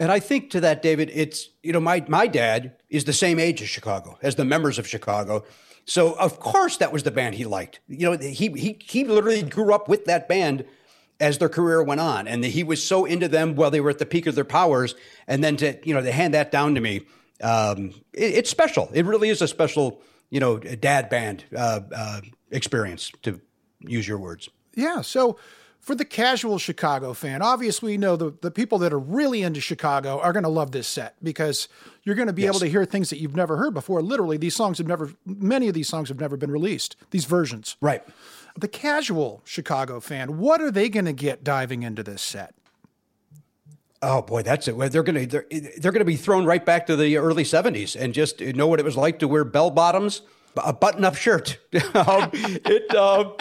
And 0.00 0.12
I 0.12 0.20
think 0.20 0.50
to 0.50 0.60
that, 0.60 0.80
David, 0.80 1.10
it's 1.12 1.48
you 1.62 1.72
know 1.72 1.80
my 1.80 2.04
my 2.08 2.26
dad 2.26 2.76
is 2.88 3.04
the 3.04 3.12
same 3.12 3.38
age 3.40 3.60
as 3.62 3.68
Chicago, 3.68 4.16
as 4.22 4.36
the 4.36 4.44
members 4.44 4.78
of 4.78 4.86
Chicago. 4.86 5.44
So 5.88 6.12
of 6.12 6.38
course 6.38 6.76
that 6.76 6.92
was 6.92 7.02
the 7.02 7.10
band 7.10 7.34
he 7.34 7.44
liked. 7.46 7.80
You 7.88 8.10
know, 8.10 8.18
he 8.18 8.48
he 8.50 8.78
he 8.84 9.04
literally 9.04 9.42
grew 9.42 9.72
up 9.74 9.88
with 9.88 10.04
that 10.04 10.28
band 10.28 10.64
as 11.18 11.38
their 11.38 11.48
career 11.48 11.82
went 11.82 12.00
on, 12.00 12.28
and 12.28 12.44
he 12.44 12.62
was 12.62 12.84
so 12.84 13.04
into 13.06 13.26
them 13.26 13.56
while 13.56 13.70
they 13.70 13.80
were 13.80 13.90
at 13.90 13.98
the 13.98 14.06
peak 14.06 14.26
of 14.26 14.34
their 14.34 14.44
powers. 14.44 14.94
And 15.26 15.42
then 15.42 15.56
to 15.56 15.78
you 15.88 15.94
know 15.94 16.02
to 16.02 16.12
hand 16.12 16.34
that 16.34 16.52
down 16.52 16.74
to 16.74 16.80
me, 16.80 17.06
um, 17.42 17.94
it- 18.12 18.34
it's 18.34 18.50
special. 18.50 18.90
It 18.92 19.06
really 19.06 19.30
is 19.30 19.40
a 19.40 19.48
special 19.48 20.02
you 20.30 20.40
know 20.40 20.58
dad 20.58 21.08
band 21.08 21.44
uh, 21.56 21.80
uh, 21.94 22.20
experience 22.50 23.10
to 23.22 23.40
use 23.80 24.06
your 24.06 24.18
words. 24.18 24.50
Yeah. 24.74 25.00
So 25.00 25.38
for 25.88 25.94
the 25.94 26.04
casual 26.04 26.58
Chicago 26.58 27.14
fan, 27.14 27.40
obviously, 27.40 27.92
you 27.92 27.98
know, 27.98 28.14
the, 28.14 28.34
the 28.42 28.50
people 28.50 28.76
that 28.76 28.92
are 28.92 28.98
really 28.98 29.40
into 29.40 29.58
Chicago 29.58 30.20
are 30.20 30.34
going 30.34 30.42
to 30.42 30.48
love 30.50 30.70
this 30.70 30.86
set 30.86 31.14
because 31.22 31.66
you're 32.02 32.14
going 32.14 32.26
to 32.26 32.34
be 32.34 32.44
able 32.44 32.58
to 32.58 32.66
hear 32.66 32.84
things 32.84 33.08
that 33.08 33.18
you've 33.18 33.34
never 33.34 33.56
heard 33.56 33.72
before. 33.72 34.02
Literally, 34.02 34.36
these 34.36 34.54
songs 34.54 34.76
have 34.76 34.86
never, 34.86 35.14
many 35.24 35.66
of 35.66 35.72
these 35.72 35.88
songs 35.88 36.10
have 36.10 36.20
never 36.20 36.36
been 36.36 36.50
released, 36.50 36.96
these 37.08 37.24
versions. 37.24 37.78
Right. 37.80 38.02
The 38.54 38.68
casual 38.68 39.40
Chicago 39.46 39.98
fan, 39.98 40.36
what 40.36 40.60
are 40.60 40.70
they 40.70 40.90
going 40.90 41.06
to 41.06 41.14
get 41.14 41.42
diving 41.42 41.82
into 41.82 42.02
this 42.02 42.20
set? 42.20 42.54
Oh 44.02 44.20
boy, 44.20 44.42
that's 44.42 44.68
it. 44.68 44.76
They're 44.92 45.02
gonna 45.02 45.26
they're, 45.26 45.46
they're 45.78 45.90
gonna 45.90 46.04
be 46.04 46.16
thrown 46.16 46.44
right 46.44 46.64
back 46.64 46.86
to 46.86 46.94
the 46.96 47.16
early 47.16 47.42
'70s 47.42 48.00
and 48.00 48.14
just 48.14 48.40
know 48.40 48.68
what 48.68 48.78
it 48.78 48.84
was 48.84 48.96
like 48.96 49.18
to 49.18 49.26
wear 49.26 49.42
bell 49.42 49.70
bottoms, 49.70 50.22
a 50.64 50.72
button-up 50.72 51.16
shirt. 51.16 51.58
um, 51.94 52.30
it 52.32 52.94
um, 52.94 53.34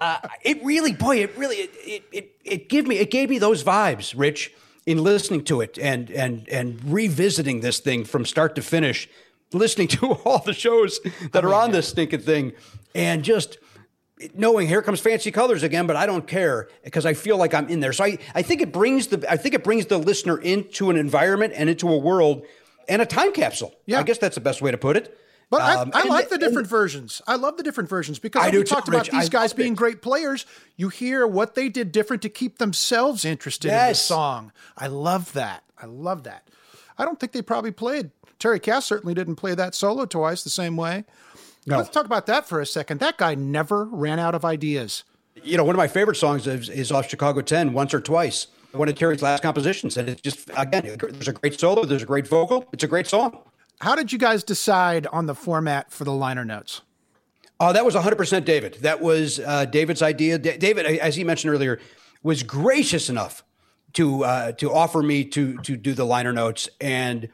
uh, 0.00 0.18
it 0.42 0.62
really, 0.64 0.92
boy, 0.92 1.16
it 1.18 1.36
really 1.36 1.56
it, 1.56 1.70
it 1.84 2.04
it 2.12 2.30
it 2.44 2.68
gave 2.68 2.86
me 2.86 2.98
it 2.98 3.10
gave 3.10 3.30
me 3.30 3.38
those 3.38 3.62
vibes, 3.62 4.14
Rich, 4.16 4.52
in 4.86 5.02
listening 5.02 5.44
to 5.44 5.60
it 5.60 5.78
and 5.78 6.10
and 6.10 6.48
and 6.48 6.80
revisiting 6.84 7.60
this 7.60 7.80
thing 7.80 8.04
from 8.04 8.24
start 8.24 8.54
to 8.56 8.62
finish, 8.62 9.08
listening 9.52 9.88
to 9.88 10.12
all 10.24 10.38
the 10.38 10.54
shows 10.54 11.00
that 11.32 11.44
are 11.44 11.54
on 11.54 11.72
this 11.72 11.88
stinking 11.88 12.20
thing, 12.20 12.52
and 12.94 13.22
just 13.22 13.58
knowing 14.34 14.68
here 14.68 14.82
comes 14.82 15.00
fancy 15.00 15.30
colors 15.30 15.62
again, 15.62 15.86
but 15.86 15.96
I 15.96 16.06
don't 16.06 16.26
care 16.26 16.68
because 16.84 17.06
I 17.06 17.14
feel 17.14 17.36
like 17.36 17.54
I'm 17.54 17.68
in 17.68 17.80
there. 17.80 17.92
So 17.92 18.04
I, 18.04 18.18
I 18.34 18.42
think 18.42 18.60
it 18.60 18.72
brings 18.72 19.08
the 19.08 19.30
I 19.30 19.36
think 19.36 19.54
it 19.54 19.64
brings 19.64 19.86
the 19.86 19.98
listener 19.98 20.38
into 20.38 20.90
an 20.90 20.96
environment 20.96 21.54
and 21.56 21.68
into 21.68 21.88
a 21.88 21.98
world 21.98 22.46
and 22.88 23.02
a 23.02 23.06
time 23.06 23.32
capsule. 23.32 23.74
Yeah. 23.86 24.00
I 24.00 24.02
guess 24.02 24.18
that's 24.18 24.34
the 24.34 24.40
best 24.40 24.62
way 24.62 24.70
to 24.70 24.78
put 24.78 24.96
it. 24.96 25.18
But 25.52 25.60
Um, 25.60 25.90
I, 25.92 26.00
I 26.00 26.04
like 26.04 26.30
the 26.30 26.38
different 26.38 26.66
versions. 26.66 27.20
I 27.26 27.36
love 27.36 27.58
the 27.58 27.62
different 27.62 27.90
versions 27.90 28.18
because 28.18 28.42
I 28.42 28.46
we 28.46 28.52
too, 28.52 28.64
talked 28.64 28.88
about 28.88 29.02
Rich. 29.06 29.10
these 29.10 29.26
I 29.26 29.28
guys 29.28 29.52
being 29.52 29.74
it. 29.74 29.76
great 29.76 30.00
players. 30.00 30.46
You 30.78 30.88
hear 30.88 31.26
what 31.26 31.54
they 31.54 31.68
did 31.68 31.92
different 31.92 32.22
to 32.22 32.30
keep 32.30 32.56
themselves 32.56 33.22
interested 33.26 33.68
in 33.70 33.74
the 33.88 33.92
song. 33.94 34.50
I 34.78 34.86
love 34.86 35.34
that. 35.34 35.62
I 35.76 35.84
love 35.84 36.22
that. 36.22 36.48
I 36.96 37.04
don't 37.04 37.20
think 37.20 37.32
they 37.32 37.42
probably 37.42 37.70
played. 37.70 38.12
Terry 38.38 38.60
Kath 38.60 38.84
certainly 38.84 39.12
didn't 39.12 39.36
play 39.36 39.54
that 39.54 39.74
solo 39.74 40.06
twice 40.06 40.42
the 40.42 40.48
same 40.48 40.74
way. 40.74 41.04
Let's 41.66 41.90
talk 41.90 42.06
about 42.06 42.24
that 42.26 42.48
for 42.48 42.58
a 42.58 42.64
second. 42.66 43.00
That 43.00 43.18
guy 43.18 43.34
never 43.34 43.84
ran 43.84 44.18
out 44.18 44.34
of 44.34 44.46
ideas. 44.46 45.04
You 45.44 45.58
know, 45.58 45.64
one 45.64 45.74
of 45.74 45.78
my 45.78 45.86
favorite 45.86 46.16
songs 46.16 46.46
is, 46.46 46.70
is 46.70 46.90
off 46.90 47.10
Chicago 47.10 47.42
10, 47.42 47.74
Once 47.74 47.92
or 47.92 48.00
Twice, 48.00 48.46
one 48.72 48.88
of 48.88 48.94
Terry's 48.94 49.20
last 49.20 49.42
compositions. 49.42 49.98
And 49.98 50.08
it's 50.08 50.22
just, 50.22 50.50
again, 50.56 50.96
there's 50.98 51.28
a 51.28 51.32
great 51.34 51.60
solo, 51.60 51.84
there's 51.84 52.02
a 52.04 52.06
great 52.06 52.26
vocal, 52.26 52.66
it's 52.72 52.84
a 52.84 52.88
great 52.88 53.06
song. 53.06 53.38
How 53.82 53.96
did 53.96 54.12
you 54.12 54.18
guys 54.18 54.44
decide 54.44 55.08
on 55.08 55.26
the 55.26 55.34
format 55.34 55.90
for 55.90 56.04
the 56.04 56.12
liner 56.12 56.44
notes? 56.44 56.82
Oh, 57.58 57.72
that 57.72 57.84
was 57.84 57.96
100% 57.96 58.44
David. 58.44 58.74
That 58.74 59.00
was 59.00 59.40
uh, 59.40 59.64
David's 59.64 60.02
idea. 60.02 60.38
Da- 60.38 60.56
David, 60.56 60.86
as 60.86 61.16
he 61.16 61.24
mentioned 61.24 61.52
earlier, 61.52 61.80
was 62.22 62.44
gracious 62.44 63.10
enough 63.10 63.42
to 63.94 64.24
uh, 64.24 64.52
to 64.52 64.72
offer 64.72 65.02
me 65.02 65.24
to 65.24 65.58
to 65.62 65.76
do 65.76 65.94
the 65.94 66.06
liner 66.06 66.32
notes, 66.32 66.68
and 66.80 67.28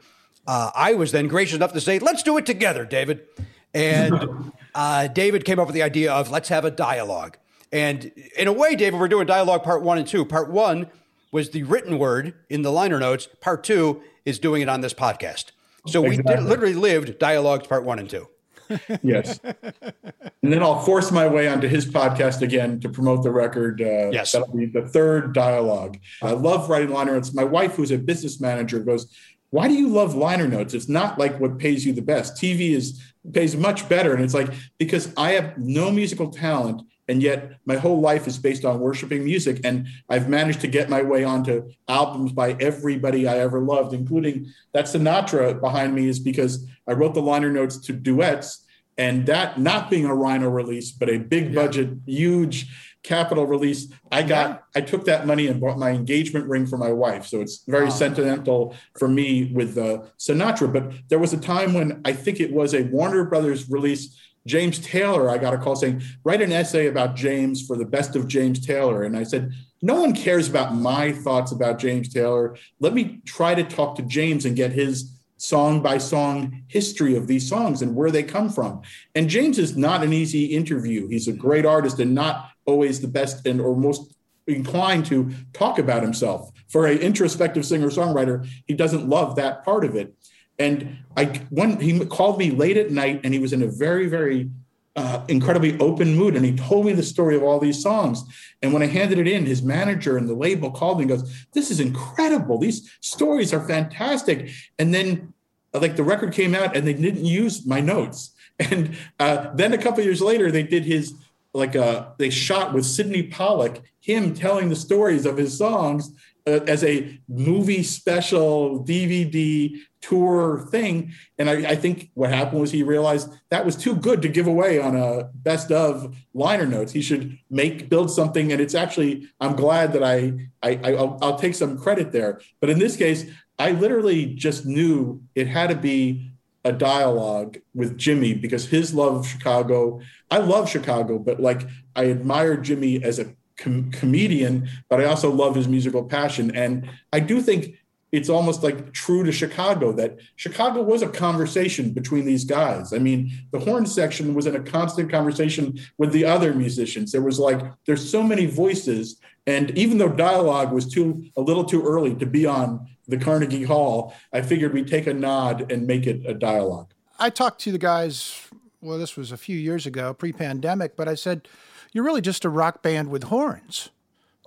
uh, 0.47 0.71
I 0.73 0.95
was 0.95 1.11
then 1.11 1.27
gracious 1.27 1.55
enough 1.55 1.73
to 1.73 1.81
say, 1.81 1.99
"Let's 1.99 2.23
do 2.23 2.35
it 2.37 2.47
together, 2.47 2.83
David." 2.83 3.27
And 3.75 4.51
uh, 4.75 5.07
David 5.07 5.45
came 5.45 5.59
up 5.59 5.67
with 5.67 5.75
the 5.75 5.83
idea 5.83 6.11
of 6.11 6.31
let's 6.31 6.49
have 6.49 6.65
a 6.65 6.71
dialogue. 6.71 7.37
And 7.71 8.11
in 8.35 8.47
a 8.47 8.53
way, 8.53 8.75
David, 8.75 8.99
we're 8.99 9.07
doing 9.07 9.27
dialogue 9.27 9.61
part 9.61 9.83
one 9.83 9.99
and 9.99 10.07
two. 10.07 10.25
Part 10.25 10.49
one 10.49 10.87
was 11.31 11.51
the 11.51 11.61
written 11.61 11.99
word 11.99 12.33
in 12.49 12.63
the 12.63 12.71
liner 12.71 12.99
notes. 12.99 13.27
Part 13.39 13.63
two 13.63 14.01
is 14.25 14.39
doing 14.39 14.63
it 14.63 14.67
on 14.67 14.81
this 14.81 14.95
podcast. 14.95 15.51
So 15.87 16.01
we 16.01 16.17
did, 16.17 16.43
literally 16.43 16.73
lived 16.75 17.17
dialogues 17.19 17.67
part 17.67 17.83
one 17.85 17.99
and 17.99 18.09
two. 18.09 18.27
yes 19.01 19.39
and 19.43 20.53
then 20.53 20.61
i'll 20.61 20.79
force 20.81 21.11
my 21.11 21.27
way 21.27 21.47
onto 21.47 21.67
his 21.67 21.87
podcast 21.87 22.43
again 22.43 22.79
to 22.79 22.87
promote 22.87 23.23
the 23.23 23.31
record 23.31 23.81
uh, 23.81 24.11
Yes. 24.11 24.31
that'll 24.31 24.55
be 24.55 24.67
the 24.67 24.83
third 24.87 25.33
dialogue 25.33 25.97
i 26.21 26.33
love 26.33 26.69
writing 26.69 26.91
liner 26.91 27.13
notes 27.13 27.33
my 27.33 27.43
wife 27.43 27.73
who's 27.73 27.89
a 27.89 27.97
business 27.97 28.39
manager 28.39 28.77
goes 28.79 29.11
why 29.49 29.67
do 29.67 29.73
you 29.73 29.87
love 29.87 30.13
liner 30.13 30.47
notes 30.47 30.75
it's 30.75 30.87
not 30.87 31.17
like 31.17 31.39
what 31.39 31.57
pays 31.57 31.83
you 31.83 31.93
the 31.93 32.03
best 32.03 32.35
tv 32.35 32.75
is 32.75 33.01
pays 33.33 33.55
much 33.55 33.87
better. 33.89 34.13
And 34.13 34.23
it's 34.23 34.33
like, 34.33 34.49
because 34.77 35.13
I 35.17 35.31
have 35.31 35.57
no 35.57 35.91
musical 35.91 36.29
talent, 36.29 36.81
and 37.09 37.23
yet 37.23 37.59
my 37.65 37.75
whole 37.75 37.99
life 37.99 38.27
is 38.27 38.37
based 38.37 38.63
on 38.63 38.79
worshiping 38.79 39.25
music. 39.25 39.61
And 39.63 39.87
I've 40.09 40.29
managed 40.29 40.61
to 40.61 40.67
get 40.67 40.89
my 40.89 41.01
way 41.01 41.23
onto 41.23 41.71
albums 41.87 42.31
by 42.31 42.55
everybody 42.59 43.27
I 43.27 43.39
ever 43.39 43.59
loved, 43.59 43.93
including 43.93 44.45
that 44.73 44.85
Sinatra 44.85 45.59
behind 45.59 45.95
me, 45.95 46.07
is 46.07 46.19
because 46.19 46.67
I 46.87 46.93
wrote 46.93 47.15
the 47.15 47.21
liner 47.21 47.51
notes 47.51 47.77
to 47.79 47.93
duets. 47.93 48.63
And 48.97 49.25
that 49.25 49.59
not 49.59 49.89
being 49.89 50.05
a 50.05 50.13
Rhino 50.13 50.49
release, 50.49 50.91
but 50.91 51.09
a 51.09 51.17
big 51.17 51.55
budget, 51.55 51.89
huge 52.05 52.67
capital 53.01 53.47
release, 53.47 53.91
I 54.11 54.23
got, 54.23 54.65
I 54.75 54.81
took 54.81 55.05
that 55.05 55.25
money 55.25 55.47
and 55.47 55.59
bought 55.59 55.79
my 55.79 55.91
engagement 55.91 56.47
ring 56.47 56.67
for 56.67 56.77
my 56.77 56.91
wife. 56.91 57.25
So 57.25 57.41
it's 57.41 57.63
very 57.65 57.89
sentimental 57.89 58.75
for 58.97 59.07
me 59.07 59.51
with 59.53 59.77
uh, 59.77 60.03
Sinatra. 60.19 60.71
But 60.71 60.91
there 61.07 61.17
was 61.17 61.33
a 61.33 61.39
time 61.39 61.73
when 61.73 62.01
I 62.05 62.13
think 62.13 62.39
it 62.39 62.51
was 62.51 62.73
a 62.73 62.83
Warner 62.83 63.23
Brothers 63.23 63.69
release. 63.69 64.15
James 64.49 64.79
Taylor, 64.79 65.29
I 65.29 65.37
got 65.37 65.53
a 65.53 65.57
call 65.57 65.75
saying, 65.75 66.01
write 66.23 66.41
an 66.41 66.51
essay 66.51 66.87
about 66.87 67.15
James 67.15 67.65
for 67.65 67.77
the 67.77 67.85
best 67.85 68.15
of 68.15 68.27
James 68.27 68.65
Taylor. 68.65 69.03
And 69.03 69.15
I 69.15 69.23
said, 69.23 69.51
no 69.81 70.01
one 70.01 70.13
cares 70.13 70.49
about 70.49 70.75
my 70.75 71.11
thoughts 71.13 71.51
about 71.51 71.79
James 71.79 72.11
Taylor. 72.11 72.57
Let 72.79 72.93
me 72.93 73.21
try 73.25 73.53
to 73.53 73.63
talk 73.63 73.95
to 73.95 74.01
James 74.01 74.45
and 74.45 74.55
get 74.55 74.71
his 74.71 75.15
song 75.37 75.81
by 75.81 75.97
song 75.99 76.63
history 76.67 77.15
of 77.15 77.27
these 77.27 77.47
songs 77.47 77.81
and 77.81 77.95
where 77.95 78.11
they 78.11 78.23
come 78.23 78.49
from. 78.49 78.81
And 79.15 79.29
James 79.29 79.57
is 79.57 79.77
not 79.77 80.03
an 80.03 80.11
easy 80.11 80.45
interview. 80.45 81.07
He's 81.07 81.29
a 81.29 81.33
great 81.33 81.65
artist 81.65 81.99
and 81.99 82.13
not 82.13 82.49
always 82.65 82.99
the 82.99 83.07
best 83.07 83.45
and 83.45 83.61
or 83.61 83.77
most 83.77 84.13
inclined 84.47 85.05
to 85.05 85.31
talk 85.53 85.79
about 85.79 86.01
himself. 86.01 86.51
For 86.67 86.87
an 86.87 86.97
introspective 86.97 87.65
singer-songwriter, 87.65 88.49
he 88.65 88.73
doesn't 88.73 89.07
love 89.07 89.35
that 89.35 89.63
part 89.63 89.85
of 89.85 89.95
it. 89.95 90.13
And 90.59 90.97
I 91.17 91.25
when 91.49 91.79
he 91.79 92.05
called 92.05 92.37
me 92.37 92.51
late 92.51 92.77
at 92.77 92.91
night 92.91 93.21
and 93.23 93.33
he 93.33 93.39
was 93.39 93.53
in 93.53 93.63
a 93.63 93.67
very, 93.67 94.07
very 94.07 94.49
uh, 94.95 95.23
incredibly 95.29 95.79
open 95.79 96.15
mood. 96.15 96.35
And 96.35 96.45
he 96.45 96.55
told 96.55 96.85
me 96.85 96.91
the 96.91 97.03
story 97.03 97.35
of 97.35 97.41
all 97.41 97.59
these 97.59 97.81
songs. 97.81 98.23
And 98.61 98.73
when 98.73 98.83
I 98.83 98.87
handed 98.87 99.17
it 99.17 99.27
in, 99.27 99.45
his 99.45 99.61
manager 99.61 100.17
and 100.17 100.27
the 100.27 100.33
label 100.33 100.71
called 100.71 100.97
me 100.97 101.03
and 101.03 101.09
goes, 101.09 101.45
This 101.53 101.71
is 101.71 101.79
incredible. 101.79 102.57
These 102.57 102.91
stories 102.99 103.53
are 103.53 103.65
fantastic. 103.65 104.49
And 104.77 104.93
then, 104.93 105.33
uh, 105.73 105.79
like, 105.79 105.95
the 105.95 106.03
record 106.03 106.33
came 106.33 106.53
out 106.53 106.75
and 106.75 106.85
they 106.85 106.93
didn't 106.93 107.25
use 107.25 107.65
my 107.65 107.79
notes. 107.79 108.31
And 108.61 108.97
uh, 109.21 109.53
then 109.53 109.71
a 109.71 109.77
couple 109.77 110.03
years 110.03 110.21
later, 110.21 110.51
they 110.51 110.63
did 110.63 110.83
his, 110.83 111.13
like, 111.53 111.77
uh, 111.77 112.07
they 112.17 112.29
shot 112.29 112.73
with 112.73 112.85
Sydney 112.85 113.23
Pollack, 113.23 113.81
him 114.01 114.33
telling 114.33 114.67
the 114.67 114.75
stories 114.75 115.25
of 115.25 115.37
his 115.37 115.57
songs 115.57 116.11
Uh, 116.49 116.63
as 116.65 116.83
a 116.83 117.19
movie 117.27 117.83
special 117.83 118.83
DVD 118.83 119.75
tour 120.01 120.65
thing. 120.71 121.13
And 121.37 121.47
I, 121.47 121.71
I, 121.71 121.75
think 121.75 122.09
what 122.15 122.31
happened 122.31 122.61
was 122.61 122.71
he 122.71 122.81
realized 122.81 123.29
that 123.49 123.65
was 123.65 123.75
too 123.75 123.95
good 123.95 124.23
to 124.23 124.29
give 124.29 124.47
away 124.47 124.79
on 124.79 124.95
a 124.95 125.25
best 125.35 125.71
of 125.71 126.15
liner 126.33 126.65
notes. 126.65 126.91
He 126.91 127.01
should 127.01 127.37
make 127.51 127.87
build 127.87 128.09
something. 128.09 128.51
And 128.51 128.59
it's 128.59 128.73
actually 128.73 129.27
I'm 129.39 129.55
glad 129.55 129.93
that 129.93 130.03
I 130.03 130.49
I 130.63 130.79
I'll, 130.85 131.19
I'll 131.21 131.37
take 131.37 131.53
some 131.53 131.77
credit 131.77 132.11
there. 132.11 132.41
But 132.61 132.71
in 132.71 132.79
this 132.79 132.95
case, 132.95 133.25
I 133.59 133.71
literally 133.71 134.33
just 134.33 134.65
knew 134.65 135.21
it 135.35 135.47
had 135.47 135.69
to 135.69 135.75
be 135.75 136.31
a 136.65 136.71
dialogue 136.71 137.57
with 137.75 137.97
Jimmy 137.97 138.33
because 138.33 138.65
his 138.65 138.93
love 138.93 139.15
of 139.17 139.27
Chicago. 139.27 140.01
I 140.31 140.39
love 140.39 140.69
Chicago, 140.69 141.19
but 141.19 141.39
like 141.39 141.67
I 141.95 142.09
admire 142.09 142.57
Jimmy 142.57 143.03
as 143.03 143.19
a 143.19 143.35
com- 143.59 143.91
comedian, 143.91 144.69
but 144.89 144.99
I 144.99 145.05
also 145.05 145.31
love 145.31 145.55
his 145.55 145.67
musical 145.67 146.03
passion. 146.03 146.55
And 146.55 146.89
I 147.13 147.19
do 147.19 147.41
think 147.41 147.75
it's 148.11 148.29
almost 148.29 148.63
like 148.63 148.91
true 148.91 149.23
to 149.23 149.31
Chicago 149.31 149.91
that 149.93 150.17
Chicago 150.35 150.81
was 150.81 151.01
a 151.01 151.09
conversation 151.09 151.91
between 151.91 152.25
these 152.25 152.43
guys. 152.43 152.91
I 152.91 152.97
mean, 152.97 153.31
the 153.51 153.59
horn 153.59 153.85
section 153.85 154.33
was 154.33 154.47
in 154.47 154.55
a 154.55 154.59
constant 154.59 155.11
conversation 155.11 155.79
with 155.97 156.11
the 156.11 156.25
other 156.25 156.53
musicians. 156.53 157.11
There 157.11 157.21
was 157.21 157.37
like, 157.37 157.61
there's 157.85 158.09
so 158.09 158.23
many 158.23 158.47
voices. 158.47 159.19
And 159.45 159.77
even 159.77 159.99
though 159.99 160.09
dialogue 160.09 160.71
was 160.71 160.87
too 160.87 161.23
a 161.37 161.41
little 161.41 161.63
too 161.63 161.83
early 161.83 162.15
to 162.15 162.25
be 162.25 162.45
on 162.45 162.87
the 163.07 163.17
Carnegie 163.17 163.63
Hall, 163.63 164.13
I 164.33 164.41
figured 164.41 164.73
we'd 164.73 164.87
take 164.87 165.07
a 165.07 165.13
nod 165.13 165.71
and 165.71 165.85
make 165.85 166.07
it 166.07 166.21
a 166.25 166.33
dialogue. 166.33 166.93
I 167.19 167.29
talked 167.29 167.61
to 167.61 167.71
the 167.71 167.77
guys, 167.77 168.47
well, 168.81 168.97
this 168.97 169.17
was 169.17 169.31
a 169.31 169.37
few 169.37 169.57
years 169.57 169.85
ago, 169.85 170.13
pre 170.13 170.31
pandemic, 170.31 170.95
but 170.95 171.07
I 171.07 171.15
said, 171.15 171.47
You're 171.91 172.03
really 172.03 172.21
just 172.21 172.45
a 172.45 172.49
rock 172.49 172.81
band 172.81 173.09
with 173.09 173.23
horns 173.23 173.89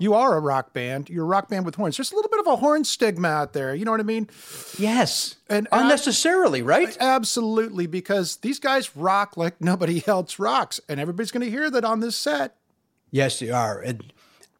you 0.02 0.14
are 0.14 0.36
a 0.36 0.40
rock 0.40 0.72
band. 0.72 1.08
You're 1.08 1.24
a 1.24 1.28
rock 1.28 1.48
band 1.48 1.64
with 1.64 1.76
horns. 1.76 1.96
There's 1.96 2.12
a 2.12 2.16
little 2.16 2.30
bit 2.30 2.40
of 2.40 2.46
a 2.46 2.56
horn 2.56 2.84
stigma 2.84 3.28
out 3.28 3.52
there. 3.52 3.74
You 3.74 3.84
know 3.84 3.90
what 3.90 4.00
I 4.00 4.04
mean? 4.04 4.28
Yes. 4.78 5.36
And 5.48 5.68
unnecessarily, 5.70 6.60
I, 6.60 6.64
right? 6.64 6.96
Absolutely, 6.98 7.86
because 7.86 8.36
these 8.38 8.58
guys 8.58 8.96
rock 8.96 9.36
like 9.36 9.60
nobody 9.60 10.02
else 10.06 10.38
rocks, 10.38 10.80
and 10.88 10.98
everybody's 10.98 11.30
going 11.30 11.44
to 11.44 11.50
hear 11.50 11.70
that 11.70 11.84
on 11.84 12.00
this 12.00 12.16
set. 12.16 12.56
Yes, 13.10 13.38
they 13.38 13.50
are. 13.50 13.80
And 13.80 14.12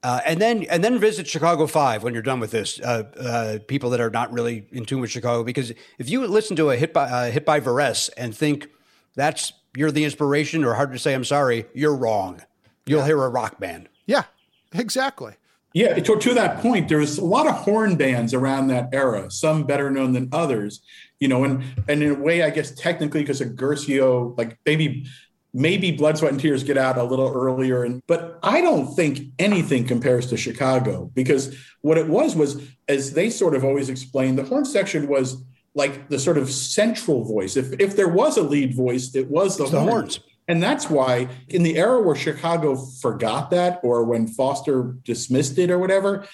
uh, 0.05 0.20
and 0.26 0.41
then 0.41 0.64
and 0.64 0.83
then 0.85 0.99
visit 0.99 1.26
Chicago 1.26 1.66
Five 1.66 2.03
when 2.03 2.12
you're 2.12 2.22
done 2.22 2.41
with 2.41 2.51
this. 2.51 2.80
Uh, 2.80 3.05
uh, 3.18 3.59
people 3.66 3.91
that 3.91 4.01
are 4.01 4.11
not 4.11 4.33
really 4.33 4.66
in 4.70 4.85
tune 4.85 5.01
with 5.01 5.11
Chicago, 5.11 5.43
because 5.45 5.72
if 5.99 6.11
you 6.11 6.26
listen 6.26 6.57
to 6.57 6.70
a 6.70 6.76
hit 6.76 6.93
by 6.93 7.05
uh, 7.05 7.30
hit 7.30 7.47
by 7.47 7.61
Varese 7.61 8.11
and 8.16 8.37
think 8.37 8.68
that's 9.14 9.53
you're 9.76 9.91
the 9.91 10.05
inspiration, 10.05 10.64
or 10.64 10.74
hard 10.74 10.93
to 10.93 10.99
say, 10.99 11.14
I'm 11.14 11.24
sorry, 11.24 11.66
you're 11.72 11.97
wrong. 11.97 12.43
You'll 12.87 13.01
Yeah. 13.01 13.07
hear 13.07 13.22
a 13.24 13.28
rock 13.28 13.59
band. 13.61 13.89
Yeah, 14.07 14.24
exactly. 14.72 15.35
Yeah, 15.74 15.95
to, 15.95 16.16
to 16.18 16.35
that 16.35 16.59
point, 16.61 16.89
there 16.89 16.99
was 16.99 17.16
a 17.18 17.24
lot 17.24 17.47
of 17.47 17.55
horn 17.55 17.97
bands 17.97 18.35
around 18.35 18.66
that 18.68 18.91
era, 18.93 19.30
some 19.30 19.64
better 19.64 19.91
known 19.91 20.12
than 20.12 20.28
others, 20.30 20.83
you 21.18 21.28
know, 21.28 21.45
and 21.45 21.62
and 21.89 22.03
in 22.03 22.11
a 22.11 22.14
way, 22.14 22.43
I 22.43 22.51
guess 22.51 22.72
technically 22.72 23.20
because 23.22 23.41
of 23.41 23.57
Guercio, 23.57 24.35
like 24.37 24.59
maybe 24.66 25.07
maybe 25.55 25.91
Blood, 25.93 26.18
Sweat, 26.18 26.33
and 26.33 26.41
Tears 26.41 26.62
get 26.62 26.76
out 26.76 26.99
a 26.99 27.05
little 27.05 27.33
earlier, 27.35 27.85
and 27.85 28.03
but 28.07 28.39
I 28.43 28.61
don't 28.61 28.95
think 28.95 29.20
anything 29.39 29.87
compares 29.87 30.26
to 30.26 30.37
Chicago 30.37 31.11
because 31.14 31.57
what 31.80 31.97
it 31.97 32.09
was 32.09 32.37
was, 32.37 32.61
as 32.89 33.14
they 33.14 33.30
sort 33.30 33.55
of 33.55 33.64
always 33.64 33.89
explained, 33.89 34.39
the 34.39 34.45
horn 34.45 34.66
section 34.66 35.09
was 35.09 35.43
like 35.74 36.11
the 36.11 36.18
sort 36.18 36.37
of 36.37 36.51
central 36.51 37.24
voice. 37.24 37.57
If 37.57 37.72
if 37.80 37.97
there 37.97 38.09
was 38.09 38.37
a 38.37 38.43
lead 38.43 38.74
voice, 38.76 39.14
it 39.14 39.30
was 39.30 39.57
the, 39.57 39.62
It's 39.64 39.72
the 39.72 39.80
horns. 39.80 40.20
And 40.49 40.62
that's 40.62 40.90
why, 40.90 41.28
in 41.49 41.62
the 41.62 41.76
era 41.76 42.01
where 42.03 42.16
Chicago 42.16 42.76
forgot 42.76 43.51
that, 43.51 43.80
or 43.82 44.05
when 44.05 44.26
Foster 44.26 44.97
dismissed 45.05 45.57
it, 45.59 45.70
or 45.70 45.78
whatever, 45.78 46.26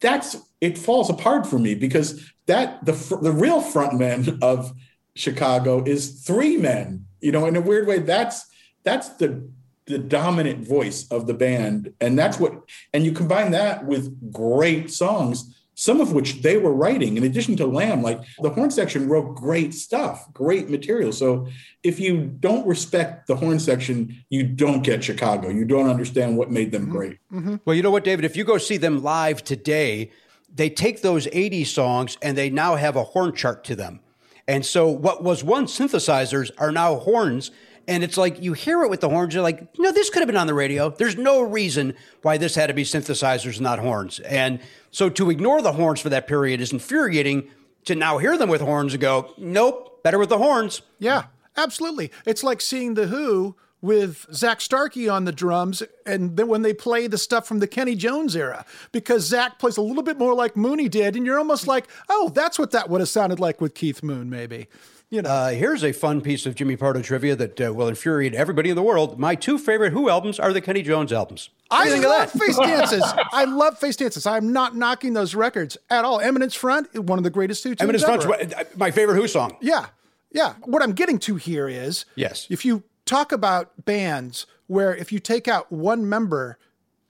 that's 0.00 0.36
it 0.60 0.78
falls 0.78 1.10
apart 1.10 1.46
for 1.46 1.58
me 1.58 1.74
because 1.74 2.30
that 2.46 2.84
the 2.84 2.92
the 3.20 3.32
real 3.32 3.60
frontman 3.60 4.38
of 4.42 4.72
Chicago 5.14 5.82
is 5.84 6.22
three 6.22 6.56
men. 6.56 7.06
You 7.20 7.32
know, 7.32 7.46
in 7.46 7.56
a 7.56 7.60
weird 7.60 7.86
way, 7.86 7.98
that's 7.98 8.46
that's 8.84 9.10
the 9.10 9.48
the 9.86 9.98
dominant 9.98 10.66
voice 10.66 11.06
of 11.10 11.26
the 11.26 11.34
band, 11.34 11.92
and 12.00 12.18
that's 12.18 12.38
what. 12.38 12.54
And 12.94 13.04
you 13.04 13.12
combine 13.12 13.50
that 13.50 13.84
with 13.84 14.32
great 14.32 14.90
songs, 14.90 15.59
some 15.74 16.00
of 16.00 16.12
which 16.12 16.42
they 16.42 16.56
were 16.56 16.74
writing. 16.74 17.16
In 17.16 17.24
addition 17.24 17.56
to 17.56 17.66
Lamm, 17.66 18.02
like 18.02 18.20
the 18.42 18.50
horn 18.50 18.70
section 18.70 19.08
wrote 19.08 19.34
great 19.34 19.72
stuff, 19.72 20.30
great 20.32 20.68
material. 20.68 21.12
So 21.12 21.48
if 21.82 21.98
you 21.98 22.26
don't 22.40 22.66
respect 22.66 23.26
the 23.26 23.36
horn 23.36 23.58
section, 23.58 24.24
you 24.28 24.42
don't 24.42 24.82
get 24.82 25.02
Chicago. 25.02 25.48
You 25.48 25.64
don't 25.64 25.88
understand 25.88 26.36
what 26.36 26.50
made 26.50 26.72
them 26.72 26.82
mm-hmm. 26.82 26.92
great. 26.92 27.18
Mm-hmm. 27.32 27.56
Well, 27.64 27.74
you 27.74 27.82
know 27.82 27.90
what, 27.90 28.04
David? 28.04 28.24
If 28.24 28.36
you 28.36 28.44
go 28.44 28.58
see 28.58 28.76
them 28.76 29.02
live 29.02 29.42
today, 29.42 30.10
they 30.54 30.68
take 30.68 31.02
those 31.02 31.26
80s 31.28 31.66
songs 31.66 32.18
and 32.20 32.36
they 32.36 32.50
now 32.50 32.76
have 32.76 32.96
a 32.96 33.04
horn 33.04 33.34
chart 33.34 33.64
to 33.64 33.76
them. 33.76 34.00
And 34.48 34.66
so 34.66 34.88
what 34.88 35.22
was 35.22 35.44
once 35.44 35.78
synthesizers 35.78 36.50
are 36.58 36.72
now 36.72 36.96
horns. 36.96 37.50
And 37.90 38.04
it's 38.04 38.16
like 38.16 38.40
you 38.40 38.52
hear 38.52 38.84
it 38.84 38.88
with 38.88 39.00
the 39.00 39.08
horns, 39.08 39.34
you're 39.34 39.42
like, 39.42 39.76
no, 39.76 39.90
this 39.90 40.10
could 40.10 40.20
have 40.20 40.28
been 40.28 40.36
on 40.36 40.46
the 40.46 40.54
radio. 40.54 40.90
There's 40.90 41.16
no 41.16 41.42
reason 41.42 41.94
why 42.22 42.38
this 42.38 42.54
had 42.54 42.68
to 42.68 42.72
be 42.72 42.84
synthesizers, 42.84 43.60
not 43.60 43.80
horns. 43.80 44.20
And 44.20 44.60
so 44.92 45.10
to 45.10 45.28
ignore 45.28 45.60
the 45.60 45.72
horns 45.72 46.00
for 46.00 46.08
that 46.08 46.28
period 46.28 46.60
is 46.60 46.72
infuriating. 46.72 47.50
To 47.86 47.96
now 47.96 48.18
hear 48.18 48.38
them 48.38 48.48
with 48.48 48.60
horns 48.60 48.92
and 48.92 49.00
go, 49.00 49.34
nope, 49.38 50.04
better 50.04 50.18
with 50.18 50.28
the 50.28 50.38
horns. 50.38 50.82
Yeah, 50.98 51.24
absolutely. 51.56 52.12
It's 52.26 52.44
like 52.44 52.60
seeing 52.60 52.94
the 52.94 53.08
Who 53.08 53.56
with 53.82 54.26
Zak 54.32 54.60
Starkey 54.60 55.08
on 55.08 55.24
the 55.24 55.32
drums, 55.32 55.82
and 56.04 56.36
then 56.36 56.48
when 56.48 56.62
they 56.62 56.74
play 56.74 57.06
the 57.06 57.18
stuff 57.18 57.46
from 57.46 57.60
the 57.60 57.66
Kenny 57.66 57.94
Jones 57.94 58.36
era, 58.36 58.64
because 58.92 59.24
Zak 59.26 59.58
plays 59.58 59.76
a 59.76 59.82
little 59.82 60.02
bit 60.02 60.18
more 60.18 60.34
like 60.34 60.54
Moonie 60.54 60.90
did, 60.90 61.16
and 61.16 61.24
you're 61.24 61.38
almost 61.38 61.66
like, 61.66 61.88
oh, 62.08 62.30
that's 62.34 62.58
what 62.58 62.72
that 62.72 62.90
would 62.90 63.00
have 63.00 63.08
sounded 63.08 63.40
like 63.40 63.60
with 63.60 63.74
Keith 63.74 64.02
Moon, 64.02 64.28
maybe. 64.28 64.68
You 65.08 65.22
know, 65.22 65.30
Uh, 65.30 65.48
here's 65.50 65.82
a 65.82 65.90
fun 65.92 66.20
piece 66.20 66.46
of 66.46 66.54
Jimmy 66.54 66.76
Pardo 66.76 67.02
trivia 67.02 67.34
that 67.34 67.60
uh, 67.60 67.72
will 67.74 67.88
infuriate 67.88 68.32
everybody 68.32 68.70
in 68.70 68.76
the 68.76 68.82
world. 68.82 69.18
My 69.18 69.34
two 69.34 69.58
favorite 69.58 69.92
Who 69.92 70.08
albums 70.08 70.38
are 70.38 70.52
the 70.52 70.60
Kenny 70.60 70.82
Jones 70.82 71.12
albums. 71.12 71.50
What 71.68 71.80
I 71.80 71.84
you 71.86 71.90
think 71.92 72.04
of 72.04 72.10
love? 72.10 72.30
Face 72.30 72.56
Dances. 72.62 73.02
I 73.32 73.44
love 73.44 73.76
Face 73.78 73.96
Dances. 73.96 74.24
I'm 74.24 74.52
not 74.52 74.76
knocking 74.76 75.14
those 75.14 75.34
records 75.34 75.76
at 75.88 76.04
all. 76.04 76.20
Eminence 76.20 76.54
Front, 76.54 76.94
one 76.96 77.18
of 77.18 77.24
the 77.24 77.30
greatest 77.30 77.62
two 77.64 77.70
tunes 77.70 77.80
Eminence 77.80 78.04
ever. 78.04 78.22
Front's 78.22 78.76
my 78.76 78.92
favorite 78.92 79.16
Who 79.16 79.26
song. 79.26 79.56
Yeah. 79.60 79.86
Yeah. 80.30 80.54
What 80.62 80.80
I'm 80.80 80.92
getting 80.92 81.18
to 81.20 81.34
here 81.34 81.68
is 81.68 82.04
Yes. 82.14 82.46
if 82.48 82.64
you 82.64 82.84
talk 83.10 83.32
about 83.32 83.84
bands 83.84 84.46
where 84.68 84.94
if 84.94 85.10
you 85.10 85.18
take 85.18 85.48
out 85.48 85.70
one 85.72 86.08
member, 86.08 86.58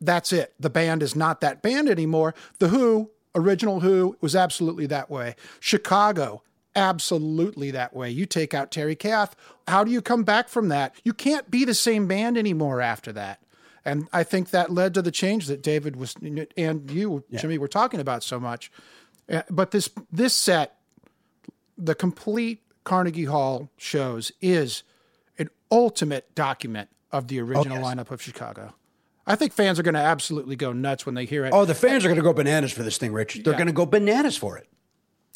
that's 0.01 0.33
it. 0.33 0.55
The 0.59 0.71
band 0.71 1.03
is 1.03 1.15
not 1.15 1.43
that 1.43 1.61
band 1.61 1.89
anymore. 1.91 2.35
The 2.59 2.69
Who, 2.69 3.11
original 3.35 3.81
Who, 3.81 4.17
was 4.23 4.35
absolutely 4.35 4.87
that 4.87 5.11
way. 5.11 5.37
Chicago, 5.61 6.43
absolutely 6.75 7.71
that 7.73 7.95
way. 7.95 8.11
You 8.11 8.25
take 8.25 8.55
out 8.55 8.71
Terry 8.71 8.97
Kath, 8.97 9.37
how 9.69 9.85
do 9.85 9.91
you 9.91 10.01
come 10.01 10.25
back 10.25 10.49
from 10.49 10.69
that? 10.69 10.95
You 11.05 11.13
can't 11.13 11.51
be 11.51 11.67
the 11.67 11.75
same 11.75 12.07
band 12.07 12.39
anymore 12.39 12.81
after 12.81 13.13
that. 13.13 13.43
And 13.85 14.09
I 14.13 14.25
think 14.25 14.51
that 14.51 14.71
led 14.71 14.95
to 14.95 15.03
the 15.03 15.11
change 15.11 15.47
that 15.49 15.63
David 15.63 15.97
was 15.97 16.15
and 16.57 16.91
you, 16.91 17.25
Jimmy, 17.35 17.59
were 17.59 17.69
talking 17.69 18.01
about 18.01 18.23
so 18.23 18.41
much. 18.41 18.71
Uh, 19.31 19.43
But 19.51 19.71
this 19.71 19.91
this 20.13 20.35
set, 20.35 20.79
the 21.77 21.95
complete 21.95 22.63
Carnegie 22.85 23.25
Hall 23.25 23.71
shows, 23.77 24.33
is 24.41 24.83
ultimate 25.71 26.35
document 26.35 26.89
of 27.13 27.29
the 27.29 27.41
original 27.41 27.79
yes. 27.79 27.85
lineup 27.87 28.11
of 28.11 28.23
Chicago. 28.23 28.75
I 29.27 29.37
think 29.37 29.53
fans 29.53 29.79
are 29.79 29.83
going 29.83 29.95
to 29.95 30.01
absolutely 30.01 30.57
go 30.57 30.73
nuts 30.73 31.07
when 31.07 31.15
they 31.15 31.25
hear 31.25 31.45
it. 31.45 31.53
Oh, 31.53 31.65
the 31.65 31.75
fans 31.75 32.05
are 32.05 32.09
going 32.09 32.17
to 32.17 32.23
go 32.23 32.33
bananas 32.33 32.73
for 32.73 32.83
this 32.83 32.99
thing, 32.99 33.13
Rich. 33.13 33.41
They're 33.45 33.53
Yeah. 33.53 33.59
going 33.59 33.67
to 33.69 33.73
go 33.73 33.87
bananas 33.87 34.37
for 34.37 34.57
it. 34.59 34.67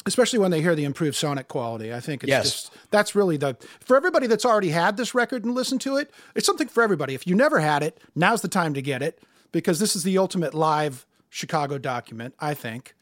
especially 0.07 0.37
when 0.37 0.51
they 0.51 0.61
hear 0.61 0.75
the 0.75 0.83
improved 0.83 1.15
sonic 1.15 1.47
quality. 1.47 1.91
I 1.91 1.99
think 1.99 2.21
it's 2.23 2.29
Yes. 2.29 2.43
just 2.43 2.71
that's 2.91 3.15
really 3.15 3.37
the 3.37 3.57
for 3.79 3.97
everybody 3.97 4.27
that's 4.27 4.45
already 4.45 4.69
had 4.69 4.97
this 4.97 5.15
record 5.15 5.43
and 5.43 5.55
listened 5.55 5.81
to 5.81 5.97
it. 5.97 6.11
It's 6.35 6.45
something 6.45 6.67
for 6.67 6.83
everybody. 6.83 7.15
If 7.15 7.25
you 7.25 7.33
never 7.33 7.59
had 7.59 7.81
it, 7.81 7.99
now's 8.13 8.41
the 8.41 8.47
time 8.47 8.75
to 8.75 8.83
get 8.83 9.01
it 9.01 9.19
because 9.51 9.79
this 9.79 9.95
is 9.95 10.03
the 10.03 10.19
ultimate 10.19 10.53
live 10.53 11.07
Chicago 11.31 11.79
document. 11.79 12.35
I 12.39 12.53
think. 12.53 12.93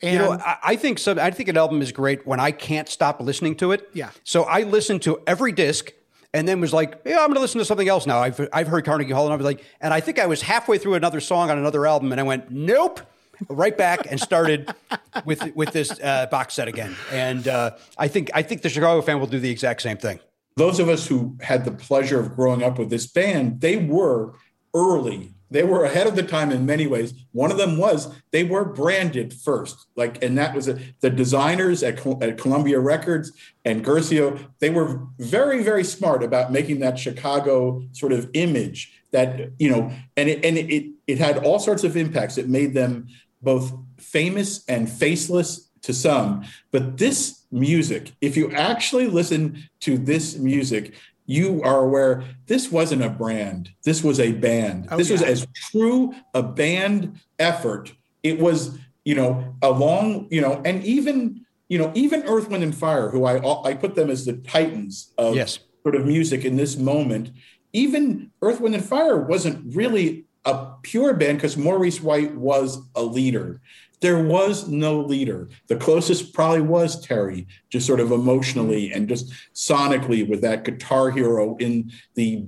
And 0.00 0.12
You 0.12 0.18
know, 0.20 0.32
I, 0.34 0.56
I 0.62 0.76
think 0.76 1.00
some. 1.00 1.18
I 1.18 1.32
think 1.32 1.48
an 1.48 1.56
album 1.56 1.82
is 1.82 1.90
great 1.90 2.24
when 2.24 2.38
I 2.38 2.52
can't 2.52 2.88
stop 2.88 3.20
listening 3.20 3.56
to 3.56 3.72
it. 3.72 3.88
Yeah. 3.92 4.10
So 4.22 4.44
I 4.44 4.62
listen 4.62 5.00
to 5.00 5.20
every 5.26 5.50
disc, 5.50 5.90
and 6.34 6.46
then 6.46 6.60
was 6.60 6.74
like, 6.74 7.00
"Yeah, 7.06 7.20
I'm 7.20 7.28
going 7.28 7.36
to 7.36 7.40
listen 7.40 7.60
to 7.60 7.64
something 7.64 7.88
else 7.88 8.04
now." 8.06 8.18
I've 8.18 8.48
I've 8.52 8.66
heard 8.66 8.84
Carnegie 8.84 9.12
Hall, 9.12 9.24
and 9.24 9.32
I 9.32 9.36
was 9.36 9.46
like, 9.46 9.64
and 9.80 9.94
I 9.94 10.00
think 10.00 10.18
I 10.18 10.26
was 10.26 10.42
halfway 10.42 10.76
through 10.76 10.94
another 10.94 11.20
song 11.20 11.50
on 11.50 11.56
another 11.56 11.86
album, 11.86 12.12
and 12.12 12.20
I 12.20 12.24
went, 12.24 12.50
"Nope." 12.50 13.00
Right 13.48 13.76
back 13.76 14.06
and 14.08 14.20
started 14.20 14.72
with 15.24 15.54
with 15.56 15.72
this 15.72 15.90
uh, 16.00 16.26
box 16.30 16.54
set 16.54 16.68
again, 16.68 16.94
and 17.10 17.48
uh, 17.48 17.72
I 17.98 18.06
think 18.06 18.30
I 18.32 18.42
think 18.42 18.62
the 18.62 18.68
Chicago 18.68 19.02
fan 19.02 19.18
will 19.18 19.26
do 19.26 19.40
the 19.40 19.50
exact 19.50 19.82
same 19.82 19.96
thing. 19.96 20.20
those 20.56 20.78
of 20.78 20.88
us 20.88 21.08
who 21.08 21.36
had 21.40 21.64
the 21.64 21.72
pleasure 21.72 22.20
of 22.20 22.36
growing 22.36 22.62
up 22.62 22.78
with 22.78 22.90
this 22.90 23.06
band, 23.08 23.60
they 23.60 23.76
were 23.76 24.34
early. 24.72 25.33
They 25.50 25.62
were 25.62 25.84
ahead 25.84 26.06
of 26.06 26.16
the 26.16 26.22
time 26.22 26.50
in 26.50 26.66
many 26.66 26.86
ways. 26.86 27.14
One 27.32 27.50
of 27.50 27.58
them 27.58 27.76
was 27.76 28.12
they 28.32 28.44
were 28.44 28.64
branded 28.64 29.32
first, 29.32 29.86
like, 29.94 30.22
and 30.22 30.36
that 30.38 30.54
was 30.54 30.66
the 30.66 31.10
designers 31.10 31.82
at, 31.82 32.04
at 32.22 32.38
Columbia 32.38 32.80
Records 32.80 33.32
and 33.64 33.84
Guercio. 33.84 34.38
They 34.58 34.70
were 34.70 35.02
very, 35.18 35.62
very 35.62 35.84
smart 35.84 36.22
about 36.22 36.52
making 36.52 36.80
that 36.80 36.98
Chicago 36.98 37.82
sort 37.92 38.12
of 38.12 38.30
image 38.34 38.92
that 39.14 39.52
you 39.60 39.70
know, 39.70 39.92
and 40.16 40.28
it, 40.28 40.44
and 40.44 40.58
it 40.58 40.92
it 41.06 41.18
had 41.18 41.38
all 41.44 41.60
sorts 41.60 41.84
of 41.84 41.96
impacts. 41.96 42.36
It 42.36 42.48
made 42.48 42.74
them 42.74 43.06
both 43.40 43.72
famous 43.96 44.64
and 44.68 44.90
faceless 44.90 45.70
to 45.82 45.94
some. 45.94 46.44
But 46.72 46.98
this 46.98 47.44
music, 47.52 48.12
if 48.20 48.36
you 48.36 48.50
actually 48.50 49.06
listen 49.06 49.68
to 49.80 49.96
this 49.96 50.36
music, 50.36 50.94
you 51.26 51.62
are 51.62 51.80
aware 51.80 52.24
this 52.46 52.70
wasn't 52.70 53.02
a 53.02 53.08
brand. 53.08 53.70
This 53.84 54.04
was 54.04 54.20
a 54.20 54.32
band. 54.32 54.88
Oh, 54.90 54.96
this 54.96 55.10
was 55.10 55.22
yeah. 55.22 55.28
as 55.28 55.46
true 55.54 56.14
a 56.34 56.42
band 56.42 57.20
effort. 57.38 57.92
It 58.22 58.38
was, 58.38 58.78
you 59.04 59.14
know, 59.14 59.54
a 59.62 59.70
long, 59.70 60.28
you 60.30 60.40
know, 60.40 60.60
and 60.64 60.84
even, 60.84 61.44
you 61.68 61.78
know, 61.78 61.90
even 61.94 62.22
Earth, 62.24 62.48
Wind, 62.50 62.62
and 62.62 62.74
Fire, 62.74 63.08
who 63.08 63.24
I 63.24 63.36
I 63.64 63.74
put 63.74 63.94
them 63.94 64.10
as 64.10 64.24
the 64.24 64.34
titans 64.34 65.12
of 65.16 65.34
Yes. 65.34 65.58
sort 65.82 65.94
of 65.94 66.04
music 66.06 66.44
in 66.44 66.56
this 66.56 66.76
moment. 66.76 67.30
Even 67.72 68.30
Earth, 68.42 68.60
Wind, 68.60 68.74
and 68.74 68.84
Fire 68.84 69.20
wasn't 69.20 69.74
really 69.74 70.26
a 70.44 70.66
pure 70.82 71.14
band 71.14 71.38
because 71.38 71.56
Maurice 71.56 72.02
White 72.02 72.34
was 72.36 72.78
a 72.94 73.02
leader. 73.02 73.60
There 74.04 74.22
was 74.22 74.68
no 74.68 75.00
leader. 75.00 75.48
The 75.68 75.76
closest 75.76 76.34
probably 76.34 76.60
was 76.60 77.00
Terry, 77.00 77.46
just 77.70 77.86
sort 77.86 78.00
of 78.00 78.12
emotionally 78.12 78.92
and 78.92 79.08
just 79.08 79.32
sonically 79.54 80.28
with 80.28 80.42
that 80.42 80.62
guitar 80.62 81.10
hero 81.10 81.56
in 81.56 81.90
the 82.12 82.44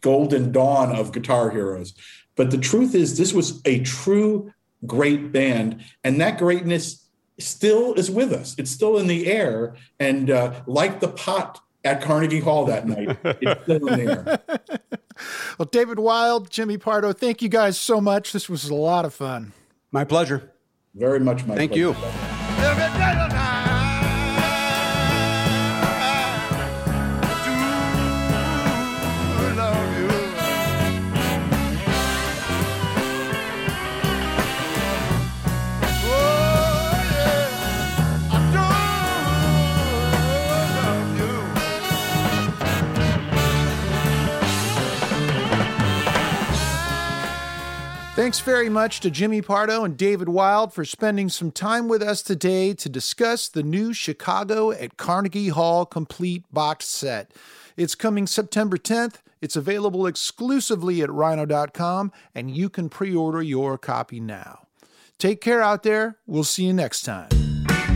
golden 0.00 0.50
dawn 0.50 0.96
of 0.96 1.12
guitar 1.12 1.50
heroes. 1.50 1.92
But 2.36 2.50
the 2.50 2.56
truth 2.56 2.94
is, 2.94 3.18
this 3.18 3.34
was 3.34 3.60
a 3.66 3.80
true 3.80 4.50
great 4.86 5.30
band, 5.30 5.84
and 6.04 6.18
that 6.22 6.38
greatness 6.38 7.06
still 7.38 7.92
is 7.92 8.10
with 8.10 8.32
us. 8.32 8.54
It's 8.56 8.70
still 8.70 8.96
in 8.96 9.06
the 9.06 9.26
air, 9.26 9.76
and 10.00 10.30
uh, 10.30 10.62
like 10.66 11.00
the 11.00 11.08
pot 11.08 11.60
at 11.84 12.00
Carnegie 12.00 12.40
Hall 12.40 12.64
that 12.64 12.88
night, 12.88 13.18
it's 13.42 13.62
still 13.64 13.88
in 13.88 14.06
the 14.06 14.10
air. 14.10 14.78
well, 15.58 15.68
David 15.70 15.98
Wild, 15.98 16.48
Jimmy 16.48 16.78
Pardo, 16.78 17.12
thank 17.12 17.42
you 17.42 17.50
guys 17.50 17.76
so 17.76 18.00
much. 18.00 18.32
This 18.32 18.48
was 18.48 18.70
a 18.70 18.74
lot 18.74 19.04
of 19.04 19.12
fun. 19.12 19.52
My 19.92 20.04
pleasure. 20.04 20.53
Very 20.94 21.18
much 21.18 21.44
my 21.44 21.56
Thank 21.56 21.72
pleasure. 21.72 21.88
you. 21.90 22.33
Thanks 48.24 48.40
very 48.40 48.70
much 48.70 49.00
to 49.00 49.10
Jimmy 49.10 49.42
Pardo 49.42 49.84
and 49.84 49.98
David 49.98 50.30
Wild 50.30 50.72
for 50.72 50.86
spending 50.86 51.28
some 51.28 51.50
time 51.50 51.88
with 51.88 52.02
us 52.02 52.22
today 52.22 52.72
to 52.72 52.88
discuss 52.88 53.48
the 53.50 53.62
new 53.62 53.92
Chicago 53.92 54.70
at 54.70 54.96
Carnegie 54.96 55.50
Hall 55.50 55.84
complete 55.84 56.42
box 56.50 56.86
set. 56.86 57.32
It's 57.76 57.94
coming 57.94 58.26
September 58.26 58.78
10th. 58.78 59.16
It's 59.42 59.56
available 59.56 60.06
exclusively 60.06 61.02
at 61.02 61.12
rhino.com, 61.12 62.12
and 62.34 62.50
you 62.50 62.70
can 62.70 62.88
pre 62.88 63.14
order 63.14 63.42
your 63.42 63.76
copy 63.76 64.20
now. 64.20 64.68
Take 65.18 65.42
care 65.42 65.60
out 65.60 65.82
there. 65.82 66.16
We'll 66.26 66.44
see 66.44 66.64
you 66.64 66.72
next 66.72 67.02
time. 67.02 67.28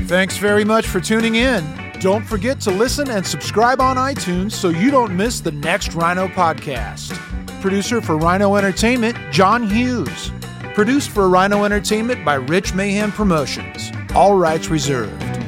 Thanks 0.09 0.37
very 0.37 0.63
much 0.63 0.87
for 0.87 1.01
tuning 1.01 1.37
in. 1.37 1.65
Don't 2.01 2.27
forget 2.27 2.61
to 2.61 2.71
listen 2.71 3.09
and 3.09 3.27
subscribe 3.27 3.81
on 3.81 3.97
iTunes 3.97 4.53
so 4.53 4.69
you 4.69 4.91
don't 4.91 5.17
miss 5.17 5.41
the 5.41 5.53
next 5.53 5.95
Rhino 5.95 6.29
podcast. 6.29 7.28
Producer 7.61 8.01
for 8.01 8.17
Rhino 8.17 8.57
Entertainment, 8.57 9.17
John 9.33 9.69
Hughes. 9.69 10.31
Produced 10.75 11.11
for 11.11 11.29
Rhino 11.29 11.65
Entertainment 11.65 12.25
by 12.25 12.35
Rich 12.35 12.75
Mahan 12.75 13.11
Promotions. 13.11 13.91
All 14.15 14.37
rights 14.37 14.69
reserved. 14.69 15.48